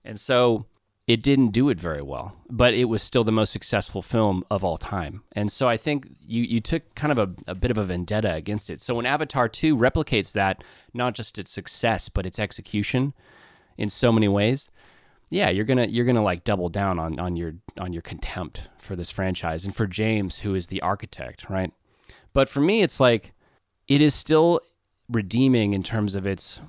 And 0.05 0.21
so 0.21 0.67
it 1.07 1.23
didn't 1.23 1.49
do 1.49 1.69
it 1.69 1.79
very 1.79 2.01
well, 2.01 2.35
but 2.49 2.73
it 2.73 2.87
was 2.87 3.03
still 3.03 3.25
the 3.25 3.33
most 3.33 3.53
successful 3.53 4.01
film 4.01 4.43
of 4.51 4.64
all 4.64 4.79
time. 4.79 5.23
And 5.33 5.53
so 5.53 5.69
I 5.69 5.77
think 5.77 6.09
you, 6.27 6.43
you 6.43 6.61
took 6.61 6.95
kind 6.95 7.12
of 7.12 7.19
a, 7.19 7.51
a 7.51 7.55
bit 7.55 7.71
of 7.71 7.77
a 7.77 7.85
vendetta 7.85 8.33
against 8.33 8.71
it. 8.71 8.81
So 8.81 8.95
when 8.95 9.05
Avatar 9.05 9.49
2 9.49 9.77
replicates 9.77 10.33
that, 10.33 10.64
not 10.95 11.14
just 11.14 11.38
its 11.38 11.51
success, 11.51 12.09
but 12.09 12.25
its 12.25 12.38
execution 12.38 13.12
in 13.77 13.90
so 13.90 14.11
many 14.13 14.29
ways, 14.29 14.71
yeah, 15.31 15.50
you're 15.50 15.65
gonna 15.65 15.87
you're 15.87 16.05
gonna 16.05 16.23
like 16.23 16.44
double 16.44 16.69
down 16.69 16.98
on, 16.98 17.19
on 17.19 17.35
your 17.35 17.55
on 17.79 17.92
your 17.92 18.02
contempt 18.02 18.69
for 18.79 18.94
this 18.94 19.11
franchise 19.11 19.65
and 19.65 19.75
for 19.75 19.87
James, 19.87 20.40
who 20.40 20.55
is 20.55 20.69
the 20.69 20.81
architect, 20.81 21.50
right? 21.50 21.73
But 22.33 22.48
for 22.48 22.61
me, 22.61 22.83
it's 22.83 23.00
like 23.00 23.33
it 23.88 24.00
is 24.00 24.15
still 24.15 24.61
redeeming 25.09 25.75
in 25.75 25.83
terms 25.83 26.15
of 26.15 26.27
its 26.27 26.61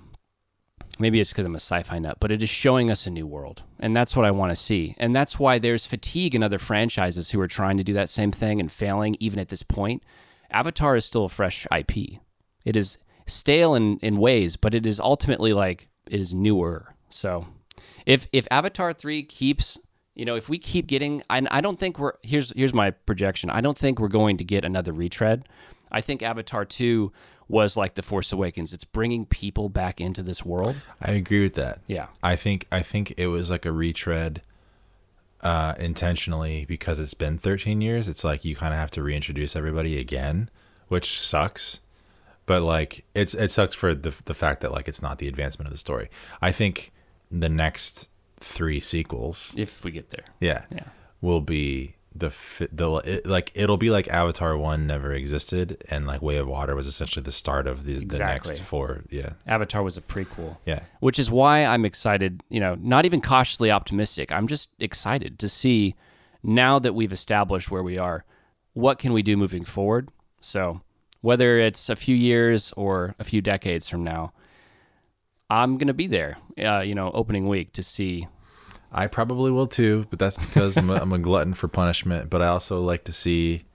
maybe 0.99 1.19
it's 1.19 1.31
because 1.31 1.45
I'm 1.45 1.55
a 1.55 1.57
sci-fi 1.57 1.99
nut, 1.99 2.17
but 2.19 2.31
it 2.31 2.41
is 2.41 2.49
showing 2.49 2.89
us 2.89 3.05
a 3.05 3.09
new 3.09 3.27
world, 3.27 3.63
and 3.79 3.95
that's 3.95 4.15
what 4.15 4.25
I 4.25 4.31
want 4.31 4.51
to 4.51 4.55
see. 4.55 4.95
And 4.97 5.15
that's 5.15 5.39
why 5.39 5.59
there's 5.59 5.85
fatigue 5.85 6.35
in 6.35 6.43
other 6.43 6.59
franchises 6.59 7.31
who 7.31 7.39
are 7.41 7.47
trying 7.47 7.77
to 7.77 7.83
do 7.83 7.93
that 7.93 8.09
same 8.09 8.31
thing 8.31 8.59
and 8.59 8.71
failing 8.71 9.15
even 9.19 9.39
at 9.39 9.49
this 9.49 9.63
point. 9.63 10.03
Avatar 10.51 10.95
is 10.95 11.05
still 11.05 11.25
a 11.25 11.29
fresh 11.29 11.67
IP. 11.75 12.19
It 12.63 12.75
is 12.75 12.97
stale 13.25 13.75
in 13.75 13.97
in 13.99 14.17
ways, 14.17 14.55
but 14.55 14.73
it 14.75 14.85
is 14.85 14.99
ultimately 14.99 15.53
like 15.53 15.89
it 16.07 16.19
is 16.19 16.33
newer. 16.33 16.95
So 17.09 17.47
if 18.05 18.27
if 18.31 18.47
Avatar 18.51 18.93
3 18.93 19.23
keeps 19.23 19.77
you 20.15 20.23
know, 20.23 20.35
if 20.35 20.47
we 20.47 20.57
keep 20.57 20.87
getting, 20.87 21.23
I, 21.29 21.45
I 21.51 21.61
don't 21.61 21.77
think 21.77 21.99
we're 21.99 22.13
here's 22.21 22.51
here's 22.55 22.73
my 22.73 22.91
projection. 22.91 23.49
I 23.49 23.61
don't 23.61 23.77
think 23.77 23.99
we're 23.99 24.07
going 24.07 24.37
to 24.37 24.45
get 24.45 24.63
another 24.63 24.93
retread. 24.93 25.47
I 25.91 26.01
think 26.01 26.21
Avatar 26.23 26.65
2 26.65 27.11
was 27.47 27.77
like 27.77 27.93
The 27.95 28.01
Force 28.01 28.31
Awakens. 28.31 28.73
It's 28.73 28.83
bringing 28.83 29.25
people 29.25 29.69
back 29.69 30.01
into 30.01 30.23
this 30.23 30.43
world. 30.43 30.75
I 31.01 31.11
agree 31.11 31.43
with 31.43 31.53
that. 31.55 31.79
Yeah. 31.87 32.07
I 32.23 32.35
think 32.35 32.67
I 32.71 32.81
think 32.81 33.13
it 33.17 33.27
was 33.27 33.49
like 33.49 33.65
a 33.65 33.71
retread 33.71 34.41
uh 35.41 35.75
intentionally 35.77 36.65
because 36.65 36.97
it's 36.97 37.13
been 37.13 37.37
13 37.37 37.81
years. 37.81 38.07
It's 38.07 38.23
like 38.23 38.43
you 38.45 38.55
kind 38.55 38.73
of 38.73 38.79
have 38.79 38.91
to 38.91 39.03
reintroduce 39.03 39.55
everybody 39.55 39.99
again, 39.99 40.49
which 40.87 41.19
sucks. 41.21 41.79
But 42.47 42.61
like 42.63 43.05
it's 43.13 43.33
it 43.33 43.51
sucks 43.51 43.75
for 43.75 43.93
the 43.93 44.13
the 44.25 44.33
fact 44.33 44.61
that 44.61 44.71
like 44.71 44.87
it's 44.87 45.01
not 45.01 45.19
the 45.19 45.27
advancement 45.27 45.67
of 45.67 45.71
the 45.73 45.77
story. 45.77 46.09
I 46.41 46.51
think 46.51 46.91
the 47.31 47.49
next 47.49 48.09
3 48.39 48.79
sequels, 48.79 49.53
If 49.57 49.83
we 49.83 49.91
get 49.91 50.09
there. 50.11 50.25
yeah, 50.39 50.63
Yeah. 50.71 50.83
will 51.21 51.41
be 51.41 51.95
the 52.15 52.33
the 52.71 52.95
it, 53.05 53.25
like 53.25 53.51
it'll 53.55 53.77
be 53.77 53.89
like 53.89 54.07
Avatar 54.07 54.57
1 54.57 54.87
never 54.87 55.11
existed 55.13 55.83
and 55.89 56.07
like 56.07 56.21
Way 56.21 56.37
of 56.37 56.47
Water 56.47 56.73
was 56.75 56.87
essentially 56.87 57.23
the 57.23 57.31
start 57.31 57.67
of 57.67 57.83
the, 57.85 57.97
Exactly. 57.97 58.49
the 58.49 58.55
next 58.55 58.67
four, 58.67 59.03
yeah. 59.09 59.33
Avatar 59.45 59.83
was 59.83 59.97
a 59.97 60.01
prequel. 60.01 60.57
Yeah. 60.65 60.81
Which 61.01 61.19
is 61.19 61.29
why 61.29 61.65
I'm 61.65 61.83
excited, 61.83 62.41
you 62.49 62.59
know, 62.61 62.75
not 62.79 63.05
even 63.05 63.21
cautiously 63.21 63.69
optimistic. 63.69 64.31
I'm 64.31 64.47
just 64.47 64.69
excited 64.79 65.37
to 65.39 65.49
see 65.49 65.95
now 66.41 66.79
that 66.79 66.93
we've 66.93 67.11
established 67.11 67.69
where 67.69 67.83
we 67.83 67.97
are, 67.97 68.23
what 68.73 68.97
can 68.99 69.11
we 69.11 69.21
do 69.21 69.35
moving 69.35 69.65
forward? 69.65 70.09
So, 70.41 70.81
whether 71.21 71.57
it's 71.59 71.89
a 71.89 71.95
few 71.95 72.15
years 72.15 72.71
or 72.77 73.15
a 73.19 73.23
few 73.23 73.41
decades 73.41 73.87
from 73.87 74.03
now, 74.03 74.31
I'm 75.49 75.77
to 75.79 75.93
be 75.93 76.07
there, 76.07 76.37
uh, 76.63 76.79
you 76.81 76.95
know, 76.95 77.11
opening 77.13 77.47
week 77.47 77.73
to 77.73 77.83
see. 77.83 78.27
I 78.95 79.07
probably 79.07 79.51
will 79.51 79.67
too, 79.67 80.07
but 80.09 80.17
that's 80.19 80.37
because 80.37 80.77
I'm 80.77 80.89
a, 80.89 80.95
I'm 80.95 81.11
a 81.13 81.19
glutton 81.19 81.53
for 81.53 81.67
punishment. 81.67 82.29
But 82.29 82.41
I 82.41 82.47
also 82.47 82.81
like 82.81 83.03
to 83.03 83.11
see, 83.11 83.65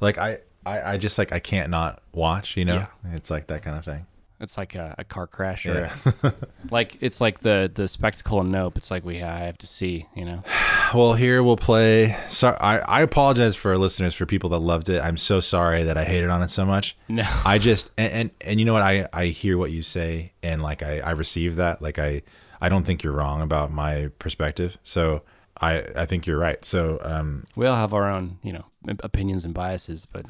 like 0.00 0.18
I, 0.18 0.38
I, 0.66 0.92
I 0.92 0.96
just 0.98 1.16
like 1.18 1.32
I 1.32 1.38
can't 1.40 1.70
not 1.70 2.02
watch. 2.12 2.56
You 2.58 2.66
know, 2.66 2.74
Yeah. 2.74 2.86
it's 3.14 3.30
like 3.30 3.46
that 3.48 3.62
kind 3.62 3.76
of 3.78 3.84
thing. 3.84 4.06
It's 4.38 4.58
like 4.58 4.74
a, 4.74 4.94
a 4.98 5.04
car 5.04 5.26
crash 5.26 5.64
or 5.64 5.88
Yeah. 6.22 6.30
like 6.70 6.98
it's 7.00 7.22
like 7.22 7.38
the 7.40 7.70
the 7.74 7.88
spectacle 7.88 8.38
in 8.42 8.50
Nope. 8.50 8.76
It's 8.76 8.90
like 8.90 9.02
we 9.02 9.22
I 9.22 9.44
have 9.46 9.56
to 9.58 9.66
see, 9.66 10.06
you 10.14 10.26
know. 10.26 10.42
well, 10.94 11.14
here 11.14 11.42
we'll 11.42 11.56
play. 11.56 12.14
So 12.28 12.50
I, 12.60 12.80
I 12.80 13.00
apologize 13.00 13.56
for 13.56 13.70
our 13.70 13.78
listeners 13.78 14.12
for 14.14 14.26
people 14.26 14.50
that 14.50 14.58
loved 14.58 14.90
it. 14.90 15.00
I'm 15.02 15.16
so 15.16 15.40
sorry 15.40 15.84
that 15.84 15.96
I 15.96 16.04
hated 16.04 16.28
on 16.28 16.42
it 16.42 16.50
so 16.50 16.66
much. 16.66 16.98
No. 17.08 17.24
I 17.46 17.56
just 17.56 17.92
and, 17.96 18.12
and 18.12 18.30
and 18.42 18.60
you 18.60 18.66
know 18.66 18.74
what 18.74 18.82
I 18.82 19.08
I 19.10 19.26
hear 19.28 19.56
what 19.56 19.70
you 19.70 19.80
say 19.80 20.32
and 20.42 20.62
like 20.62 20.82
I 20.82 21.00
I 21.00 21.12
receive 21.12 21.56
that. 21.56 21.80
Like 21.80 21.98
I 21.98 22.20
I 22.60 22.68
don't 22.68 22.84
think 22.84 23.02
you're 23.02 23.12
wrong 23.12 23.42
about 23.42 23.72
my 23.72 24.10
perspective. 24.18 24.78
So 24.82 25.22
I 25.60 25.84
I 25.96 26.06
think 26.06 26.26
you're 26.26 26.38
right. 26.38 26.64
So 26.64 26.98
um 27.02 27.44
We 27.56 27.66
all 27.66 27.76
have 27.76 27.94
our 27.94 28.10
own, 28.10 28.38
you 28.42 28.52
know, 28.52 28.64
opinions 29.00 29.44
and 29.44 29.54
biases, 29.54 30.06
but 30.06 30.26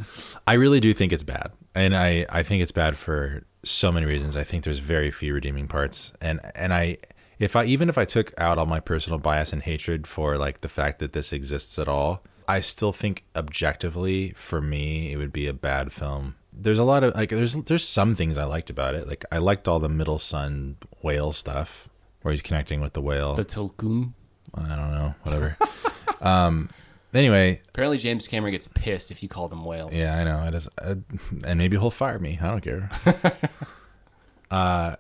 I 0.47 0.55
really 0.55 0.81
do 0.81 0.95
think 0.95 1.13
it's 1.13 1.25
bad, 1.25 1.53
and 1.75 1.97
I 1.97 2.27
I 2.29 2.43
think 2.43 2.63
it's 2.63 2.73
bad 2.73 2.97
for 2.97 3.45
so 3.65 3.91
many 3.91 4.07
reasons. 4.07 4.37
I 4.37 4.45
think 4.45 4.65
there's 4.65 4.79
very 4.79 5.11
few 5.11 5.35
redeeming 5.35 5.69
parts, 5.69 6.13
and 6.21 6.41
and 6.55 6.73
I 6.73 6.99
if 7.39 7.57
I 7.57 7.65
even 7.65 7.89
if 7.89 7.99
I 7.99 8.05
took 8.05 8.33
out 8.39 8.59
all 8.59 8.67
my 8.67 8.81
personal 8.81 9.19
bias 9.19 9.53
and 9.53 9.63
hatred 9.63 10.07
for 10.07 10.39
like 10.39 10.61
the 10.61 10.69
fact 10.69 10.99
that 11.01 11.13
this 11.13 11.33
exists 11.33 11.79
at 11.79 11.89
all, 11.89 12.23
I 12.49 12.61
still 12.61 12.93
think 12.93 13.25
objectively 13.35 14.33
for 14.37 14.61
me 14.61 15.13
it 15.13 15.17
would 15.17 15.33
be 15.33 15.47
a 15.47 15.53
bad 15.53 15.93
film. 15.93 16.37
There's 16.53 16.79
a 16.79 16.85
lot 16.85 17.05
of 17.05 17.15
like 17.15 17.31
there's 17.31 17.55
there's 17.55 17.87
some 17.87 18.15
things 18.15 18.39
I 18.39 18.45
liked 18.45 18.71
about 18.71 18.95
it. 18.95 19.07
Like 19.07 19.25
I 19.31 19.39
liked 19.39 19.69
all 19.69 19.81
the 19.81 19.89
middle 19.89 20.19
son 20.19 20.77
whale 21.03 21.33
stuff 21.33 21.86
where 22.27 22.33
he's 22.33 22.43
connecting 22.43 22.81
with 22.81 22.93
the 22.93 23.01
whale. 23.01 23.35
the 23.35 23.45
Tulkun. 23.45 24.13
I 24.53 24.75
don't 24.75 24.91
know, 24.91 25.15
whatever. 25.23 25.57
um 26.21 26.69
anyway, 27.15 27.63
Apparently, 27.69 27.99
James 27.99 28.27
Cameron 28.27 28.51
gets 28.51 28.69
pissed 28.75 29.13
if 29.13 29.23
you 29.23 29.29
call 29.29 29.47
them 29.47 29.65
whales. 29.65 29.95
Yeah, 29.95 30.19
I 30.19 30.25
know. 30.25 30.43
It 30.45 30.55
is, 30.55 30.69
uh, 30.83 30.97
and 31.45 31.57
maybe 31.57 31.77
he'll 31.79 31.93
fire 31.93 32.19
me. 32.19 32.37
I 32.43 32.47
don't 32.49 32.61
care. 32.63 32.91
uh, 34.51 34.97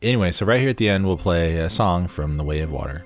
anyway, 0.00 0.30
so 0.32 0.46
right 0.46 0.58
here 0.58 0.70
at 0.70 0.78
the 0.78 0.88
end, 0.88 1.06
we'll 1.06 1.18
play 1.18 1.56
a 1.56 1.68
song 1.68 2.08
from 2.08 2.38
The 2.38 2.44
Way 2.44 2.60
of 2.60 2.70
Water. 2.72 3.04